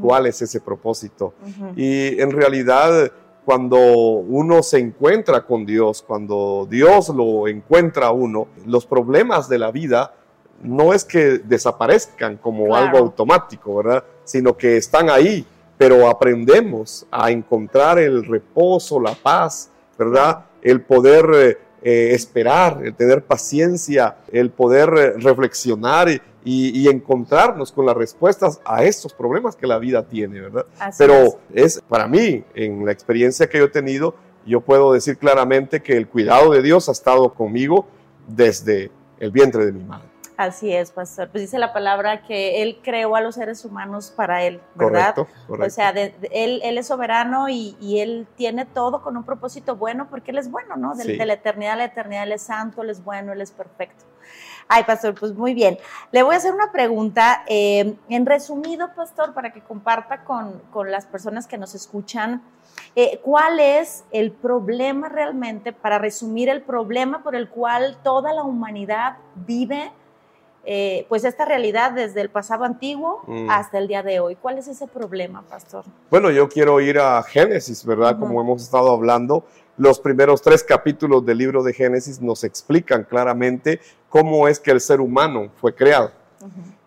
cuál 0.00 0.26
es 0.26 0.42
ese 0.42 0.60
propósito. 0.60 1.34
Y 1.76 2.20
en 2.20 2.30
realidad 2.32 3.12
cuando 3.44 3.76
uno 3.78 4.62
se 4.62 4.78
encuentra 4.78 5.44
con 5.44 5.66
Dios, 5.66 6.02
cuando 6.06 6.66
Dios 6.70 7.08
lo 7.08 7.48
encuentra 7.48 8.08
a 8.08 8.12
uno, 8.12 8.48
los 8.66 8.86
problemas 8.86 9.48
de 9.48 9.58
la 9.58 9.70
vida 9.70 10.14
no 10.62 10.92
es 10.92 11.04
que 11.04 11.38
desaparezcan 11.38 12.36
como 12.36 12.76
algo 12.76 12.98
automático, 12.98 13.76
¿verdad? 13.76 14.04
Sino 14.24 14.56
que 14.56 14.76
están 14.76 15.10
ahí, 15.10 15.44
pero 15.76 16.08
aprendemos 16.08 17.04
a 17.10 17.30
encontrar 17.32 17.98
el 17.98 18.24
reposo, 18.24 19.00
la 19.00 19.14
paz, 19.14 19.70
¿verdad? 19.98 20.44
El 20.62 20.82
poder 20.82 21.58
eh, 21.84 22.14
esperar, 22.14 22.80
el 22.84 22.94
tener 22.94 23.24
paciencia, 23.24 24.16
el 24.30 24.50
poder 24.50 24.88
eh, 24.96 25.12
reflexionar 25.18 26.08
y, 26.44 26.88
encontrarnos 26.88 27.72
con 27.72 27.86
las 27.86 27.96
respuestas 27.96 28.60
a 28.64 28.84
estos 28.84 29.12
problemas 29.12 29.56
que 29.56 29.66
la 29.66 29.78
vida 29.78 30.06
tiene, 30.06 30.40
¿verdad? 30.40 30.66
Pero 30.98 31.38
es. 31.54 31.80
para 31.88 32.06
mí, 32.06 32.44
en 32.54 32.84
la 32.84 32.92
experiencia 32.92 33.48
que 33.48 33.58
yo 33.58 33.64
he 33.64 33.68
tenido, 33.68 34.14
yo 34.44 34.60
puedo 34.60 34.92
decir 34.92 35.18
claramente 35.18 35.82
que 35.82 35.96
el 35.96 36.08
cuidado 36.08 36.52
de 36.52 36.62
Dios 36.62 36.88
ha 36.88 36.92
estado 36.92 37.32
conmigo 37.32 37.86
desde 38.26 38.90
el 39.20 39.30
vientre 39.30 39.66
de 39.66 39.72
mi 39.72 39.84
madre. 39.84 40.11
Así 40.42 40.72
es, 40.72 40.90
pastor. 40.90 41.28
Pues 41.30 41.42
dice 41.42 41.58
la 41.58 41.72
palabra 41.72 42.22
que 42.22 42.62
Él 42.62 42.80
creó 42.82 43.14
a 43.14 43.20
los 43.20 43.36
seres 43.36 43.64
humanos 43.64 44.12
para 44.14 44.42
Él, 44.42 44.60
¿verdad? 44.74 45.14
Correcto, 45.14 45.46
correcto. 45.46 45.66
O 45.66 45.70
sea, 45.70 45.90
él, 45.90 46.60
él, 46.64 46.78
es 46.78 46.88
soberano 46.88 47.48
y, 47.48 47.76
y, 47.80 48.00
Él 48.00 48.26
tiene 48.36 48.64
todo 48.66 49.02
con 49.02 49.16
un 49.16 49.24
propósito 49.24 49.76
bueno 49.76 50.08
porque 50.10 50.32
Él 50.32 50.38
es 50.38 50.50
bueno, 50.50 50.76
¿no? 50.76 50.96
De, 50.96 51.16
de 51.16 51.26
la 51.26 51.34
eternidad 51.34 51.74
a 51.74 51.76
la 51.76 51.84
eternidad, 51.84 52.24
Él 52.24 52.32
es 52.32 52.42
santo, 52.42 52.82
Él 52.82 52.90
es 52.90 53.04
bueno, 53.04 53.32
Él 53.32 53.40
es 53.40 53.52
perfecto. 53.52 54.04
Ay, 54.68 54.84
pastor, 54.84 55.14
pues 55.14 55.34
muy 55.34 55.54
bien. 55.54 55.78
Le 56.12 56.22
voy 56.22 56.34
a 56.34 56.38
hacer 56.38 56.54
una 56.54 56.72
pregunta, 56.72 57.44
eh, 57.46 57.94
en 58.08 58.26
resumido, 58.26 58.94
pastor, 58.94 59.34
para 59.34 59.52
que 59.52 59.60
comparta 59.60 60.24
con, 60.24 60.62
las 60.90 61.06
personas 61.06 61.46
que 61.46 61.58
nos 61.58 61.74
escuchan. 61.74 62.42
Eh, 62.96 63.20
¿Cuál 63.22 63.60
es 63.60 64.04
el 64.12 64.32
problema 64.32 65.08
realmente, 65.08 65.72
para 65.72 65.98
resumir 65.98 66.48
el 66.48 66.62
problema 66.62 67.22
por 67.22 67.36
el 67.36 67.48
cual 67.48 67.98
toda 68.02 68.32
la 68.32 68.42
humanidad 68.42 69.18
vive 69.34 69.92
eh, 70.64 71.06
pues 71.08 71.24
esta 71.24 71.44
realidad 71.44 71.92
desde 71.92 72.20
el 72.20 72.30
pasado 72.30 72.64
antiguo 72.64 73.22
mm. 73.26 73.50
hasta 73.50 73.78
el 73.78 73.88
día 73.88 74.02
de 74.02 74.20
hoy. 74.20 74.36
¿Cuál 74.36 74.58
es 74.58 74.68
ese 74.68 74.86
problema, 74.86 75.42
pastor? 75.42 75.84
Bueno, 76.10 76.30
yo 76.30 76.48
quiero 76.48 76.80
ir 76.80 76.98
a 76.98 77.22
Génesis, 77.22 77.84
¿verdad? 77.84 78.18
Como 78.18 78.40
hemos 78.40 78.62
estado 78.62 78.92
hablando, 78.92 79.44
los 79.76 79.98
primeros 79.98 80.40
tres 80.42 80.62
capítulos 80.62 81.26
del 81.26 81.38
libro 81.38 81.62
de 81.62 81.72
Génesis 81.72 82.20
nos 82.20 82.44
explican 82.44 83.04
claramente 83.04 83.80
cómo 84.08 84.46
es 84.46 84.60
que 84.60 84.70
el 84.70 84.80
ser 84.80 85.00
humano 85.00 85.48
fue 85.56 85.74
creado. 85.74 86.12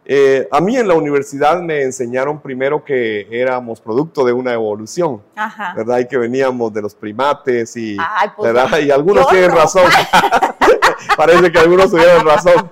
Eh, 0.07 0.47
a 0.51 0.61
mí 0.61 0.77
en 0.77 0.87
la 0.87 0.93
universidad 0.93 1.59
me 1.61 1.81
enseñaron 1.81 2.39
primero 2.39 2.83
que 2.85 3.27
éramos 3.31 3.81
producto 3.81 4.23
de 4.23 4.33
una 4.33 4.53
evolución, 4.53 5.23
Ajá. 5.35 5.73
¿verdad? 5.75 5.99
Y 5.99 6.07
que 6.07 6.17
veníamos 6.17 6.71
de 6.71 6.83
los 6.83 6.93
primates 6.93 7.75
y, 7.75 7.97
Ay, 7.99 8.29
pues, 8.35 8.53
¿verdad? 8.53 8.79
y 8.79 8.91
algunos 8.91 9.27
tienen 9.27 9.49
no. 9.49 9.57
razón. 9.57 9.89
Parece 11.17 11.51
que 11.51 11.59
algunos 11.59 11.89
tuvieron 11.91 12.25
razón. 12.25 12.69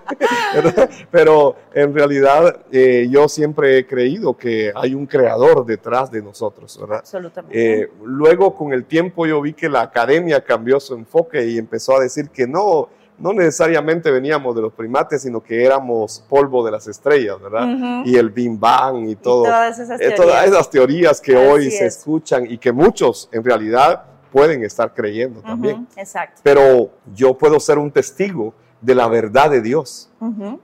Pero 1.11 1.55
en 1.73 1.93
realidad 1.93 2.63
eh, 2.71 3.07
yo 3.09 3.27
siempre 3.27 3.77
he 3.79 3.87
creído 3.87 4.35
que 4.37 4.71
hay 4.75 4.93
un 4.93 5.05
creador 5.05 5.65
detrás 5.65 6.11
de 6.11 6.21
nosotros, 6.21 6.77
¿verdad? 6.79 6.99
Absolutamente. 6.99 7.81
Eh, 7.81 7.91
luego, 8.03 8.55
con 8.55 8.73
el 8.73 8.85
tiempo, 8.85 9.25
yo 9.25 9.41
vi 9.41 9.53
que 9.53 9.69
la 9.69 9.81
academia 9.81 10.43
cambió 10.43 10.79
su 10.79 10.93
enfoque 10.95 11.45
y 11.45 11.57
empezó 11.57 11.95
a 11.97 11.99
decir 12.01 12.29
que 12.29 12.47
no, 12.47 12.89
no 13.17 13.33
necesariamente 13.33 14.11
veníamos 14.11 14.55
de 14.55 14.61
los 14.61 14.73
primates, 14.73 15.21
sino 15.21 15.41
que 15.41 15.63
éramos 15.63 16.23
polvo 16.29 16.65
de 16.65 16.71
las 16.71 16.87
estrellas, 16.87 17.39
¿verdad? 17.41 18.03
Y 18.05 18.15
el 18.17 18.29
Big 18.29 18.57
Bang 18.57 19.07
y 19.07 19.11
Y 19.11 19.15
todo. 19.15 19.43
todas 19.43 19.79
esas 19.79 20.01
Eh, 20.01 20.13
todas 20.15 20.45
esas 20.47 20.69
teorías 20.69 21.21
que 21.21 21.35
Así 21.35 21.45
hoy 21.47 21.71
se 21.71 21.85
es. 21.85 21.97
escuchan 21.97 22.45
y 22.49 22.57
que 22.57 22.71
muchos 22.71 23.29
en 23.31 23.43
realidad 23.43 24.03
pueden 24.33 24.63
estar 24.63 24.93
creyendo 24.93 25.41
también. 25.41 25.87
Exacto. 25.95 26.41
Pero 26.43 26.89
yo 27.13 27.37
puedo 27.37 27.59
ser 27.59 27.77
un 27.77 27.91
testigo 27.91 28.53
de 28.81 28.95
la 28.95 29.07
verdad 29.07 29.51
de 29.51 29.61
Dios 29.61 30.09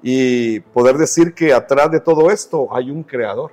y 0.02 0.60
poder 0.60 0.98
decir 0.98 1.34
que 1.34 1.54
atrás 1.54 1.92
de 1.92 2.00
todo 2.00 2.32
esto 2.32 2.68
hay 2.76 2.90
un 2.90 3.04
creador. 3.04 3.52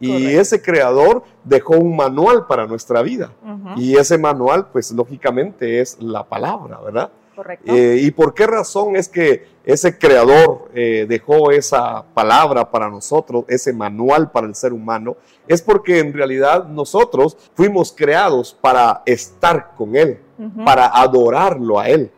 Y 0.00 0.12
Correcto. 0.12 0.40
ese 0.40 0.62
creador 0.62 1.24
dejó 1.42 1.76
un 1.76 1.96
manual 1.96 2.46
para 2.46 2.66
nuestra 2.66 3.02
vida. 3.02 3.32
Y 3.76 3.96
ese 3.96 4.18
manual, 4.18 4.68
pues 4.70 4.92
lógicamente 4.92 5.80
es 5.80 6.00
la 6.00 6.22
palabra, 6.22 6.78
¿verdad? 6.80 7.10
Correcto. 7.38 7.72
Eh, 7.72 8.00
¿Y 8.02 8.10
por 8.10 8.34
qué 8.34 8.48
razón 8.48 8.96
es 8.96 9.08
que 9.08 9.46
ese 9.64 9.96
creador 9.96 10.72
eh, 10.74 11.06
dejó 11.08 11.52
esa 11.52 12.04
palabra 12.12 12.68
para 12.68 12.90
nosotros, 12.90 13.44
ese 13.46 13.72
manual 13.72 14.32
para 14.32 14.48
el 14.48 14.56
ser 14.56 14.72
humano? 14.72 15.16
Es 15.46 15.62
porque 15.62 16.00
en 16.00 16.12
realidad 16.12 16.66
nosotros 16.66 17.36
fuimos 17.54 17.92
creados 17.96 18.58
para 18.60 19.02
estar 19.06 19.70
con 19.76 19.94
Él, 19.94 20.18
para 20.64 20.88
adorarlo 20.88 21.78
a 21.78 21.88
Él. 21.88 22.10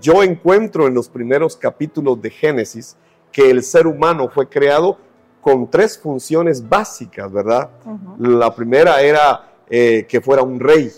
Yo 0.00 0.22
encuentro 0.22 0.86
en 0.86 0.94
los 0.94 1.10
primeros 1.10 1.54
capítulos 1.54 2.22
de 2.22 2.30
Génesis 2.30 2.96
que 3.30 3.50
el 3.50 3.62
ser 3.62 3.86
humano 3.86 4.30
fue 4.30 4.48
creado 4.48 4.96
con 5.42 5.70
tres 5.70 5.98
funciones 5.98 6.66
básicas, 6.66 7.30
¿verdad? 7.30 7.68
La 8.18 8.54
primera 8.54 9.02
era 9.02 9.52
eh, 9.68 10.06
que 10.08 10.22
fuera 10.22 10.40
un 10.40 10.58
rey 10.58 10.90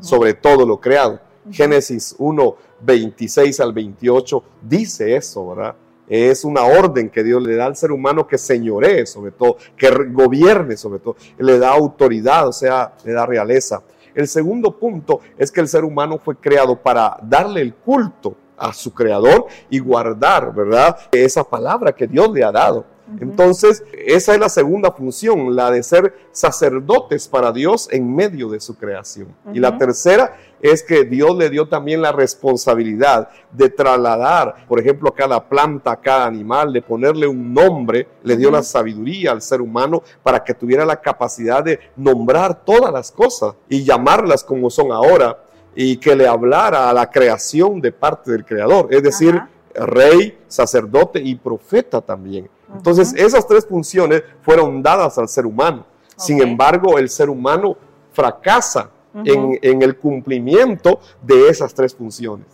sobre 0.00 0.34
todo 0.34 0.64
lo 0.64 0.80
creado. 0.80 1.18
Génesis 1.50 2.14
1, 2.18 2.56
26 2.80 3.60
al 3.60 3.72
28 3.72 4.42
dice 4.62 5.16
eso, 5.16 5.48
¿verdad? 5.48 5.74
Es 6.08 6.44
una 6.44 6.64
orden 6.64 7.08
que 7.08 7.22
Dios 7.22 7.40
le 7.42 7.54
da 7.54 7.66
al 7.66 7.76
ser 7.76 7.92
humano 7.92 8.26
que 8.26 8.36
señoree 8.36 9.06
sobre 9.06 9.30
todo, 9.30 9.56
que 9.76 9.90
gobierne 10.10 10.76
sobre 10.76 10.98
todo, 10.98 11.16
le 11.38 11.58
da 11.58 11.70
autoridad, 11.70 12.48
o 12.48 12.52
sea, 12.52 12.94
le 13.04 13.12
da 13.12 13.24
realeza. 13.26 13.82
El 14.14 14.26
segundo 14.26 14.76
punto 14.76 15.20
es 15.38 15.52
que 15.52 15.60
el 15.60 15.68
ser 15.68 15.84
humano 15.84 16.18
fue 16.18 16.36
creado 16.36 16.76
para 16.76 17.16
darle 17.22 17.60
el 17.60 17.74
culto 17.74 18.34
a 18.56 18.72
su 18.72 18.92
creador 18.92 19.46
y 19.70 19.78
guardar, 19.78 20.52
¿verdad? 20.52 20.96
Esa 21.12 21.44
palabra 21.44 21.92
que 21.92 22.06
Dios 22.06 22.30
le 22.32 22.44
ha 22.44 22.52
dado. 22.52 22.84
Entonces, 23.20 23.82
esa 23.92 24.34
es 24.34 24.40
la 24.40 24.48
segunda 24.48 24.92
función, 24.92 25.56
la 25.56 25.70
de 25.70 25.82
ser 25.82 26.14
sacerdotes 26.32 27.28
para 27.28 27.52
Dios 27.52 27.88
en 27.90 28.14
medio 28.14 28.48
de 28.48 28.60
su 28.60 28.76
creación. 28.76 29.34
Y 29.52 29.58
la 29.58 29.76
tercera 29.76 30.36
es 30.60 30.82
que 30.82 31.04
Dios 31.04 31.36
le 31.36 31.50
dio 31.50 31.68
también 31.68 32.02
la 32.02 32.12
responsabilidad 32.12 33.28
de 33.50 33.70
trasladar, 33.70 34.66
por 34.68 34.78
ejemplo, 34.78 35.08
a 35.08 35.14
cada 35.14 35.48
planta, 35.48 35.92
a 35.92 36.00
cada 36.00 36.26
animal, 36.26 36.72
de 36.72 36.82
ponerle 36.82 37.26
un 37.26 37.52
nombre, 37.52 38.06
le 38.22 38.36
dio 38.36 38.50
la 38.50 38.62
sabiduría 38.62 39.32
al 39.32 39.42
ser 39.42 39.60
humano 39.60 40.02
para 40.22 40.44
que 40.44 40.54
tuviera 40.54 40.84
la 40.84 41.00
capacidad 41.00 41.64
de 41.64 41.80
nombrar 41.96 42.64
todas 42.64 42.92
las 42.92 43.10
cosas 43.10 43.54
y 43.68 43.84
llamarlas 43.84 44.44
como 44.44 44.70
son 44.70 44.92
ahora 44.92 45.44
y 45.74 45.96
que 45.96 46.16
le 46.16 46.26
hablara 46.26 46.90
a 46.90 46.92
la 46.92 47.10
creación 47.10 47.80
de 47.80 47.92
parte 47.92 48.32
del 48.32 48.44
creador, 48.44 48.88
es 48.90 49.02
decir, 49.02 49.36
Ajá. 49.36 49.86
rey, 49.86 50.38
sacerdote 50.48 51.20
y 51.20 51.36
profeta 51.36 52.00
también. 52.00 52.48
Entonces, 52.74 53.12
esas 53.14 53.46
tres 53.46 53.66
funciones 53.66 54.22
fueron 54.42 54.82
dadas 54.82 55.18
al 55.18 55.28
ser 55.28 55.46
humano. 55.46 55.84
Sin 56.16 56.42
embargo, 56.42 56.98
el 56.98 57.08
ser 57.08 57.30
humano 57.30 57.76
fracasa 58.12 58.90
en, 59.24 59.58
en 59.62 59.82
el 59.82 59.96
cumplimiento 59.96 61.00
de 61.22 61.48
esas 61.48 61.74
tres 61.74 61.94
funciones. 61.94 62.46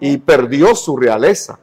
Y 0.00 0.18
perdió 0.18 0.74
su 0.74 0.96
realeza, 0.96 1.58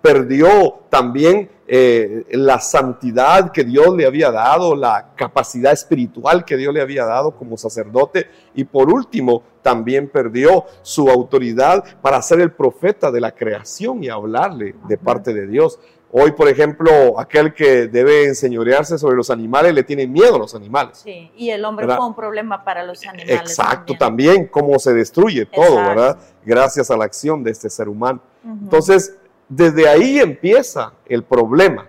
perdió 0.00 0.80
también 0.88 1.50
eh, 1.66 2.24
la 2.32 2.58
santidad 2.60 3.52
que 3.52 3.64
Dios 3.64 3.94
le 3.96 4.06
había 4.06 4.30
dado, 4.30 4.74
la 4.74 5.10
capacidad 5.14 5.72
espiritual 5.72 6.44
que 6.44 6.56
Dios 6.56 6.74
le 6.74 6.80
había 6.80 7.04
dado 7.04 7.32
como 7.32 7.56
sacerdote. 7.56 8.26
Y 8.54 8.64
por 8.64 8.92
último 8.92 9.42
también 9.62 10.08
perdió 10.08 10.64
su 10.82 11.08
autoridad 11.08 11.84
para 12.02 12.20
ser 12.22 12.40
el 12.40 12.52
profeta 12.52 13.10
de 13.10 13.20
la 13.20 13.32
creación 13.32 14.02
y 14.02 14.08
hablarle 14.08 14.74
de 14.88 14.98
parte 14.98 15.32
de 15.32 15.46
Dios. 15.46 15.78
Hoy, 16.12 16.32
por 16.32 16.48
ejemplo, 16.48 17.20
aquel 17.20 17.54
que 17.54 17.86
debe 17.86 18.24
enseñorearse 18.24 18.98
sobre 18.98 19.16
los 19.16 19.30
animales 19.30 19.72
le 19.72 19.84
tiene 19.84 20.08
miedo 20.08 20.34
a 20.34 20.38
los 20.38 20.56
animales. 20.56 20.98
Sí, 21.04 21.30
y 21.36 21.50
el 21.50 21.64
hombre 21.64 21.86
¿Verdad? 21.86 21.98
fue 21.98 22.06
un 22.08 22.16
problema 22.16 22.64
para 22.64 22.84
los 22.84 23.06
animales. 23.06 23.40
Exacto, 23.40 23.94
también. 23.96 24.34
también 24.34 24.46
cómo 24.48 24.78
se 24.80 24.92
destruye 24.92 25.46
todo, 25.46 25.78
Exacto. 25.78 25.88
¿verdad? 25.88 26.18
Gracias 26.44 26.90
a 26.90 26.96
la 26.96 27.04
acción 27.04 27.44
de 27.44 27.52
este 27.52 27.70
ser 27.70 27.88
humano. 27.88 28.20
Entonces, 28.44 29.16
desde 29.48 29.88
ahí 29.88 30.18
empieza 30.18 30.92
el 31.06 31.22
problema 31.22 31.86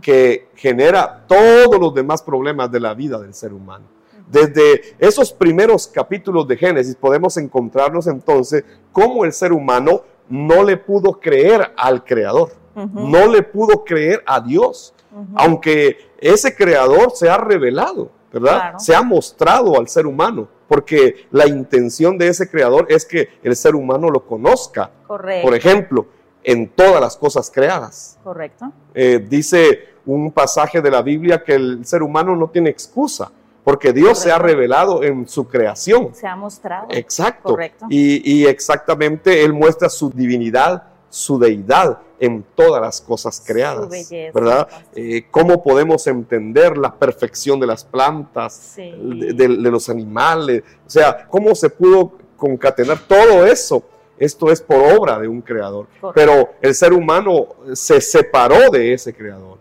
que 0.00 0.48
genera 0.54 1.24
todos 1.26 1.78
los 1.78 1.94
demás 1.94 2.22
problemas 2.22 2.70
de 2.70 2.80
la 2.80 2.94
vida 2.94 3.18
del 3.18 3.34
ser 3.34 3.52
humano. 3.52 3.84
Desde 4.26 4.96
esos 4.98 5.32
primeros 5.32 5.86
capítulos 5.86 6.46
de 6.46 6.56
Génesis 6.56 6.94
podemos 6.94 7.36
encontrarnos 7.36 8.06
entonces 8.06 8.64
cómo 8.92 9.24
el 9.24 9.32
ser 9.32 9.52
humano 9.52 10.02
no 10.28 10.62
le 10.62 10.76
pudo 10.76 11.18
creer 11.18 11.72
al 11.76 12.04
Creador, 12.04 12.52
No 12.74 13.26
le 13.26 13.42
pudo 13.42 13.84
creer 13.84 14.22
a 14.26 14.40
Dios, 14.40 14.94
aunque 15.34 16.10
ese 16.18 16.54
Creador 16.54 17.12
se 17.14 17.28
ha 17.28 17.36
revelado, 17.36 18.10
¿verdad? 18.32 18.58
Claro. 18.58 18.78
Se 18.78 18.94
ha 18.94 19.02
mostrado 19.02 19.78
al 19.78 19.88
ser 19.88 20.06
humano, 20.06 20.48
porque 20.68 21.26
la 21.30 21.46
intención 21.46 22.16
de 22.16 22.28
ese 22.28 22.48
Creador 22.48 22.86
es 22.88 23.04
que 23.04 23.28
el 23.42 23.56
ser 23.56 23.74
humano 23.74 24.08
lo 24.08 24.24
conozca, 24.24 24.90
Correcto. 25.06 25.46
por 25.46 25.56
ejemplo, 25.56 26.06
en 26.44 26.68
todas 26.68 27.00
las 27.00 27.16
cosas 27.16 27.50
creadas. 27.52 28.18
Correcto. 28.22 28.72
Eh, 28.94 29.24
dice 29.28 29.88
un 30.06 30.32
pasaje 30.32 30.80
de 30.80 30.90
la 30.90 31.02
Biblia 31.02 31.42
que 31.44 31.54
el 31.54 31.84
ser 31.84 32.02
humano 32.02 32.34
no 32.36 32.48
tiene 32.48 32.70
excusa, 32.70 33.30
porque 33.64 33.92
Dios 33.92 34.18
se 34.18 34.32
ha 34.32 34.38
revelado 34.38 35.02
en 35.02 35.28
su 35.28 35.46
creación. 35.46 36.14
Se 36.14 36.26
ha 36.26 36.34
mostrado. 36.34 36.86
Exacto. 36.90 37.50
Correcto. 37.50 37.86
Y, 37.90 38.40
y 38.40 38.46
exactamente 38.46 39.44
Él 39.44 39.52
muestra 39.52 39.88
su 39.88 40.10
divinidad, 40.10 40.84
su 41.10 41.38
deidad 41.38 41.98
en 42.18 42.44
todas 42.54 42.80
las 42.80 43.00
cosas 43.00 43.42
creadas. 43.44 43.88
Belleza. 43.88 44.32
¿Verdad? 44.32 44.68
Eh, 44.94 45.26
¿Cómo 45.30 45.62
podemos 45.62 46.06
entender 46.06 46.78
la 46.78 46.94
perfección 46.94 47.58
de 47.60 47.66
las 47.66 47.84
plantas, 47.84 48.54
Sí. 48.76 48.90
de, 48.96 49.32
de- 49.34 49.56
de 49.56 49.70
los 49.70 49.88
animales? 49.88 50.62
O 50.86 50.90
sea, 50.90 51.26
¿cómo 51.28 51.54
se 51.54 51.68
pudo 51.70 52.12
concatenar 52.36 52.98
todo 53.06 53.44
eso? 53.46 53.82
Esto 54.18 54.50
es 54.50 54.60
por 54.60 54.76
obra 54.98 55.18
de 55.18 55.26
un 55.28 55.40
creador. 55.40 55.86
Pero 56.14 56.50
el 56.60 56.74
ser 56.74 56.92
humano 56.92 57.48
se 57.72 58.00
separó 58.02 58.70
de 58.70 58.92
ese 58.92 59.14
creador. 59.14 59.58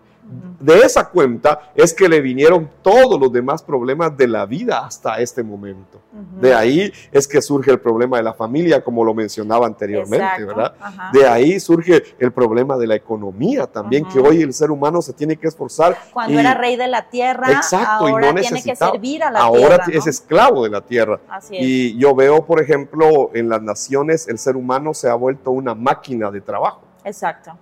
De 0.60 0.80
esa 0.80 1.10
cuenta 1.10 1.72
es 1.74 1.94
que 1.94 2.10
le 2.10 2.22
vinieron 2.22 2.70
todos 2.82 3.20
los 3.20 3.32
demás 3.32 3.64
problemas 3.64 4.16
de 4.18 4.28
la 4.28 4.46
vida 4.46 4.86
hasta 4.86 5.20
este 5.20 5.42
momento. 5.42 6.00
De 6.42 6.54
ahí 6.54 6.92
es 7.12 7.28
que 7.28 7.42
surge 7.42 7.72
el 7.72 7.80
problema 7.80 8.18
de 8.18 8.24
la 8.24 8.34
familia, 8.34 8.84
como 8.84 9.04
lo 9.06 9.14
mencionaba 9.14 9.66
anteriormente, 9.66 10.26
Exacto. 10.26 10.48
¿verdad? 10.48 10.74
Ajá. 10.80 11.10
De 11.14 11.28
ahí 11.28 11.60
surge 11.60 12.04
el 12.20 12.32
problema 12.32 12.78
de 12.78 12.88
la 12.88 12.96
economía 12.96 13.68
también, 13.68 14.06
que 14.06 14.20
hoy 14.20 14.42
el 14.42 14.54
ser 14.54 14.72
humano 14.72 15.02
se 15.02 15.14
tiene 15.14 15.38
que 15.38 15.48
esforzar. 15.48 15.98
Cuando 16.14 16.34
y- 16.34 16.40
era 16.40 16.54
rey 16.54 16.76
de 16.76 16.88
la 16.88 17.10
tierra, 17.10 17.52
Exacto, 17.52 18.08
y 18.08 18.12
ahora 18.12 18.34
no 18.34 18.42
tiene 18.42 18.62
que 18.62 18.76
servir 18.76 19.24
a 19.24 19.32
la 19.32 19.40
Ahora 19.40 19.60
tierra. 19.60 19.86
¿no? 19.88 19.94
es 20.00 20.08
esclavo 20.08 20.64
de 20.64 20.70
la 20.70 20.82
tierra. 20.82 21.20
Así 21.30 21.58
es. 21.58 21.64
Y 21.64 21.98
yo 21.98 22.14
veo, 22.16 22.46
por 22.46 22.62
ejemplo, 22.62 23.32
en 23.34 23.50
las 23.50 23.62
naciones, 23.62 24.28
el 24.28 24.38
ser 24.38 24.56
humano 24.56 24.94
se 24.94 25.10
ha 25.10 25.16
vuelto 25.16 25.52
una 25.52 25.74
máquina 25.74 26.32
de 26.32 26.42
trabajo. 26.42 26.82
Exacto. 27.04 27.58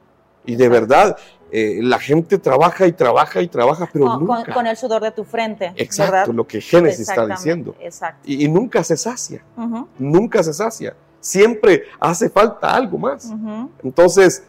Y 0.47 0.55
de 0.55 0.69
verdad, 0.69 1.15
eh, 1.51 1.79
la 1.81 1.99
gente 1.99 2.39
trabaja 2.39 2.88
y 2.88 2.91
trabaja 2.93 3.41
y 3.41 3.47
trabaja, 3.47 3.88
pero 3.93 4.05
Con, 4.05 4.25
nunca. 4.25 4.53
con 4.53 4.65
el 4.65 4.75
sudor 4.75 5.03
de 5.03 5.12
tu 5.12 5.23
frente. 5.23 5.71
Exacto, 5.75 6.12
¿verdad? 6.12 6.27
lo 6.33 6.47
que 6.47 6.60
Génesis 6.60 7.07
está 7.07 7.27
diciendo. 7.27 7.75
Exacto. 7.79 8.21
Y, 8.25 8.45
y 8.45 8.49
nunca 8.49 8.83
se 8.83 8.97
sacia, 8.97 9.43
nunca 9.99 10.41
se 10.41 10.53
sacia. 10.53 10.95
Siempre 11.19 11.83
hace 11.99 12.29
falta 12.29 12.73
algo 12.73 12.97
más. 12.97 13.31
Entonces, 13.83 14.43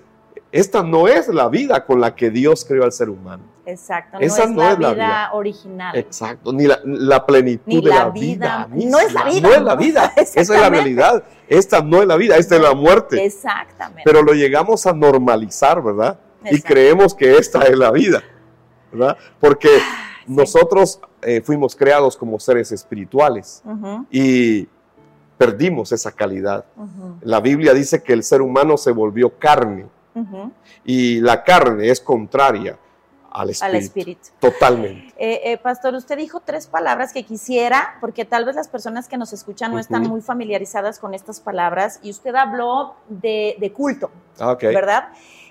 esta 0.50 0.82
no 0.82 1.08
es 1.08 1.28
la 1.28 1.48
vida 1.48 1.84
con 1.84 2.00
la 2.00 2.14
que 2.14 2.30
Dios 2.30 2.64
creó 2.64 2.84
al 2.84 2.92
ser 2.92 3.10
humano. 3.10 3.42
Exacto. 3.66 4.16
Esa 4.18 4.46
no 4.46 4.46
es 4.46 4.56
no 4.56 4.62
la 4.62 4.72
es 4.72 4.78
la 4.78 4.92
vida, 4.92 4.94
vida. 4.94 5.30
original. 5.34 5.96
Exacto, 5.96 6.52
ni 6.52 6.66
la, 6.66 6.80
la 6.84 7.26
plenitud 7.26 7.64
Ni 7.66 7.82
de 7.82 7.90
la 7.90 7.96
la, 7.96 8.10
vida. 8.10 8.68
vida. 8.70 8.90
No 8.90 8.98
es 8.98 9.12
la 9.12 9.24
vida. 9.24 9.48
No 9.48 9.54
es 9.54 9.62
la 9.62 9.76
vida. 9.76 10.12
Esa 10.16 10.40
es 10.40 10.48
la 10.48 10.70
realidad. 10.70 11.22
Esta 11.48 11.82
no 11.82 12.00
es 12.00 12.08
la 12.08 12.16
vida, 12.16 12.36
esta 12.36 12.56
es 12.56 12.62
la 12.62 12.74
muerte. 12.74 13.22
Exactamente. 13.24 14.02
Pero 14.04 14.22
lo 14.22 14.32
llegamos 14.32 14.86
a 14.86 14.92
normalizar, 14.92 15.82
¿verdad? 15.82 16.18
y 16.50 16.60
creemos 16.62 17.14
que 17.14 17.36
esta 17.36 17.62
es 17.64 17.76
la 17.76 17.90
vida, 17.90 18.22
¿verdad? 18.92 19.18
Porque 19.40 19.68
nosotros 20.26 21.00
eh, 21.22 21.42
fuimos 21.42 21.74
creados 21.74 22.16
como 22.16 22.38
seres 22.38 22.70
espirituales 22.72 23.62
y 24.10 24.68
perdimos 25.36 25.92
esa 25.92 26.12
calidad. 26.12 26.64
La 27.22 27.40
Biblia 27.40 27.74
dice 27.74 28.02
que 28.02 28.12
el 28.12 28.22
ser 28.22 28.40
humano 28.40 28.76
se 28.76 28.92
volvió 28.92 29.30
carne 29.38 29.86
y 30.84 31.20
la 31.20 31.44
carne 31.44 31.90
es 31.90 32.00
contraria 32.00 32.78
al 33.30 33.50
espíritu. 33.50 33.76
Al 33.76 33.82
espíritu. 33.82 34.28
Totalmente. 34.40 35.14
Eh, 35.16 35.40
eh, 35.44 35.58
pastor, 35.58 35.94
usted 35.94 36.16
dijo 36.16 36.40
tres 36.40 36.66
palabras 36.66 37.12
que 37.12 37.24
quisiera, 37.24 37.96
porque 38.00 38.24
tal 38.24 38.44
vez 38.44 38.56
las 38.56 38.68
personas 38.68 39.06
que 39.06 39.16
nos 39.16 39.32
escuchan 39.32 39.70
no 39.70 39.78
están 39.78 40.02
muy 40.02 40.20
familiarizadas 40.22 40.98
con 40.98 41.14
estas 41.14 41.38
palabras, 41.40 42.00
y 42.02 42.10
usted 42.10 42.34
habló 42.34 42.96
de, 43.08 43.56
de 43.60 43.72
culto, 43.72 44.10
Ah. 44.40 44.56
¿verdad? 44.60 45.08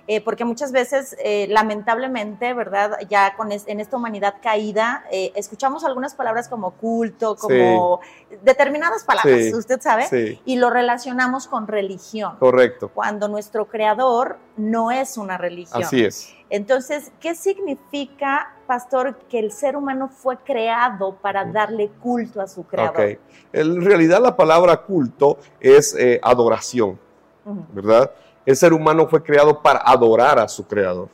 Eh, 0.09 0.21
porque 0.21 0.45
muchas 0.45 0.71
veces, 0.71 1.17
eh, 1.21 1.47
lamentablemente, 1.49 2.53
¿verdad? 2.53 2.97
Ya 3.09 3.35
con 3.35 3.51
es- 3.51 3.67
en 3.67 3.81
esta 3.81 3.97
humanidad 3.97 4.35
caída, 4.41 5.03
eh, 5.11 5.33
escuchamos 5.35 5.83
algunas 5.83 6.15
palabras 6.15 6.47
como 6.47 6.71
culto, 6.71 7.35
como 7.35 7.99
determinadas 8.41 9.03
palabras, 9.03 9.37
Sí. 9.41 9.53
usted 9.53 9.81
sabe, 9.81 10.07
Sí, 10.07 10.41
y 10.45 10.55
lo 10.55 10.69
relacionamos 10.69 11.47
con 11.47 11.67
religión, 11.67 12.37
correcto. 12.39 12.89
cuando 12.93 13.27
nuestro 13.27 13.65
creador 13.67 14.37
no 14.55 14.91
es 14.91 15.17
una 15.17 15.37
religión. 15.37 15.83
Así 15.83 16.05
es. 16.05 16.33
Entonces, 16.49 17.11
¿qué 17.19 17.35
significa, 17.35 18.53
pastor, 18.65 19.17
que 19.29 19.39
el 19.39 19.51
ser 19.51 19.75
humano 19.75 20.07
fue 20.07 20.37
creado 20.37 21.15
para 21.15 21.43
darle 21.43 21.89
culto 22.01 22.39
a 22.39 22.47
su 22.47 22.63
creador? 22.65 22.95
Ok. 23.11 23.19
En 23.51 23.83
realidad 23.83 24.21
la 24.21 24.37
palabra 24.37 24.77
culto 24.77 25.37
es 25.59 25.93
adoración, 26.21 26.97
Ujú, 27.45 27.65
¿verdad? 27.73 28.11
El 28.47 28.55
ser 28.55 28.71
humano 28.71 29.07
fue 29.09 29.21
creado 29.21 29.61
para 29.61 29.79
adorar 29.85 30.39
a 30.39 30.47
su 30.47 30.65
creador. 30.65 31.09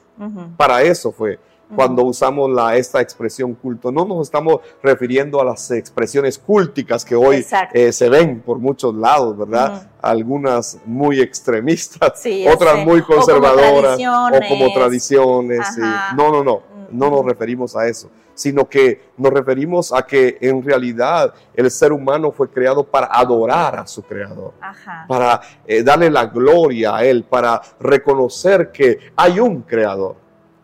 Para 0.56 0.84
eso 0.84 1.12
fue. 1.12 1.40
Cuando 1.76 2.04
usamos 2.04 2.52
la, 2.52 2.76
esta 2.78 3.02
expresión 3.02 3.56
culto, 3.56 3.92
no 3.92 4.06
nos 4.06 4.28
estamos 4.28 4.60
refiriendo 4.84 5.42
a 5.42 5.46
las 5.46 5.72
expresiones 5.72 6.38
culticas 6.38 7.04
que 7.04 7.16
hoy 7.16 7.44
eh, 7.74 7.92
se 7.92 8.10
ven 8.10 8.42
por 8.42 8.60
muchos 8.60 8.94
lados, 8.94 9.36
¿verdad? 9.36 9.90
Algunas 10.00 10.78
muy 10.86 11.20
extremistas, 11.20 12.22
Sí, 12.22 12.46
otras 12.48 12.76
sé. 12.76 12.86
muy 12.86 13.00
O 13.00 13.06
como 13.06 13.18
conservadoras, 13.18 14.00
o 14.00 14.40
como 14.48 14.72
tradiciones. 14.72 15.66
sí. 15.74 15.82
No, 16.16 16.32
no, 16.32 16.44
no, 16.44 16.62
no 16.92 17.10
nos 17.10 17.26
referimos 17.26 17.76
a 17.76 17.88
eso, 17.88 18.08
sino 18.34 18.68
que 18.68 19.02
nos 19.18 19.32
referimos 19.32 19.94
a 19.94 20.04
que 20.04 20.38
en 20.42 20.64
realidad 20.64 21.34
el 21.54 21.70
ser 21.70 21.92
humano 21.92 22.32
fue 22.32 22.50
creado 22.50 22.84
para 22.84 23.08
adorar 23.08 23.80
a 23.80 23.88
su 23.88 24.02
creador, 24.04 24.54
Ajá. 24.60 25.06
para 25.08 25.42
eh, 25.66 25.84
darle 25.84 26.10
la 26.10 26.26
gloria 26.26 26.96
a 26.96 27.04
él, 27.04 27.24
para 27.24 27.62
reconocer 27.80 28.72
que 28.72 29.00
hay 29.16 29.40
un 29.40 29.62
creador. 29.62 30.16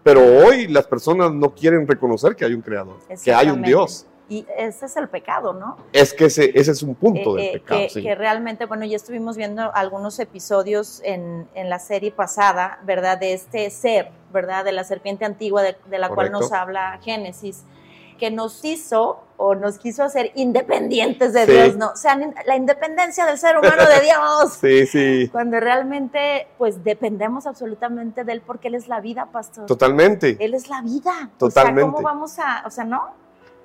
Pero 0.04 0.22
hoy 0.22 0.68
las 0.68 0.88
personas 0.88 1.32
no 1.32 1.54
quieren 1.54 1.88
reconocer 1.88 2.36
que 2.36 2.46
hay 2.46 2.54
un 2.54 2.62
creador, 2.62 2.98
que 3.24 3.34
hay 3.34 3.50
un. 3.50 3.62
Dios. 3.62 4.06
Y 4.30 4.46
ese 4.56 4.86
es 4.86 4.96
el 4.96 5.10
pecado, 5.10 5.54
¿no? 5.54 5.78
Es 5.92 6.14
que 6.14 6.26
ese, 6.26 6.52
ese 6.54 6.72
es 6.72 6.84
un 6.84 6.94
punto 6.94 7.36
Eh, 7.38 7.42
del 7.42 7.50
eh, 7.50 7.52
pecado. 7.60 7.80
que, 7.82 7.90
sí. 7.90 8.04
que 8.04 8.14
realmente, 8.14 8.66
bueno, 8.68 8.86
ya 8.86 8.96
estuvimos 8.96 9.36
viendo 9.38 9.72
algunos 9.74 10.20
episodios 10.20 11.02
en, 11.04 11.48
en 11.56 11.70
la 11.70 11.80
serie 11.80 12.12
pasada, 12.12 12.80
¿verdad? 12.84 13.18
De 13.18 13.34
este 13.34 13.70
ser, 13.72 14.12
¿verdad? 14.32 14.64
De 14.66 14.72
la 14.72 14.84
serpiente 14.84 15.26
antigua 15.26 15.64
de, 15.64 15.76
de 15.90 15.98
la 15.98 16.10
cual 16.10 16.32
nos 16.32 16.52
habla 16.52 17.00
Génesis, 17.02 17.64
que 18.20 18.30
nos 18.30 18.64
hizo 18.66 19.24
o 19.38 19.56
nos 19.56 19.80
quiso 19.80 20.04
hacer 20.04 20.32
independientes 20.36 21.32
de 21.34 21.46
Sí. 21.46 21.52
Dios, 21.54 21.76
¿no? 21.78 21.92
O 21.92 21.96
sea, 21.96 22.20
la 22.46 22.56
independencia 22.58 23.26
del 23.26 23.38
ser 23.38 23.58
humano 23.58 23.84
de 23.88 24.02
Dios. 24.02 24.54
Sí, 24.62 24.86
sí, 24.86 25.30
Cuando 25.32 25.60
realmente, 25.60 26.48
pues, 26.58 26.84
dependemos 26.84 27.48
absolutamente 27.48 28.26
de 28.26 28.34
Él 28.34 28.42
porque 28.46 28.68
Él 28.68 28.76
es 28.76 28.88
la 28.90 29.00
vida, 29.00 29.28
pastor. 29.32 29.66
totalmente. 29.66 30.36
Él 30.40 30.54
es 30.54 30.68
la 30.70 30.82
vida. 30.82 31.30
Totalmente. 31.38 31.82
O 31.84 31.86
sea, 31.86 31.94
¿cómo 31.96 32.02
vamos 32.06 32.38
a, 32.40 32.64
o 32.66 32.70
sea, 32.70 32.84
no? 32.84 33.18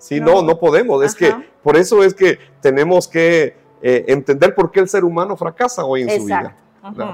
Sí, 0.04 0.20
No. 0.20 0.26
no, 0.26 0.42
no 0.42 0.58
podemos. 0.58 1.02
Es 1.02 1.14
que 1.14 1.34
por 1.62 1.76
eso 1.78 2.04
es 2.04 2.12
que 2.12 2.38
tenemos 2.60 3.08
que 3.08 3.56
eh, 3.82 4.04
entender 4.08 4.54
por 4.54 4.70
qué 4.70 4.80
el 4.80 4.88
ser 4.88 5.02
humano 5.04 5.34
fracasa 5.36 5.84
hoy 5.84 6.02
en 6.02 6.08
su 6.20 6.26
vida. 6.26 6.56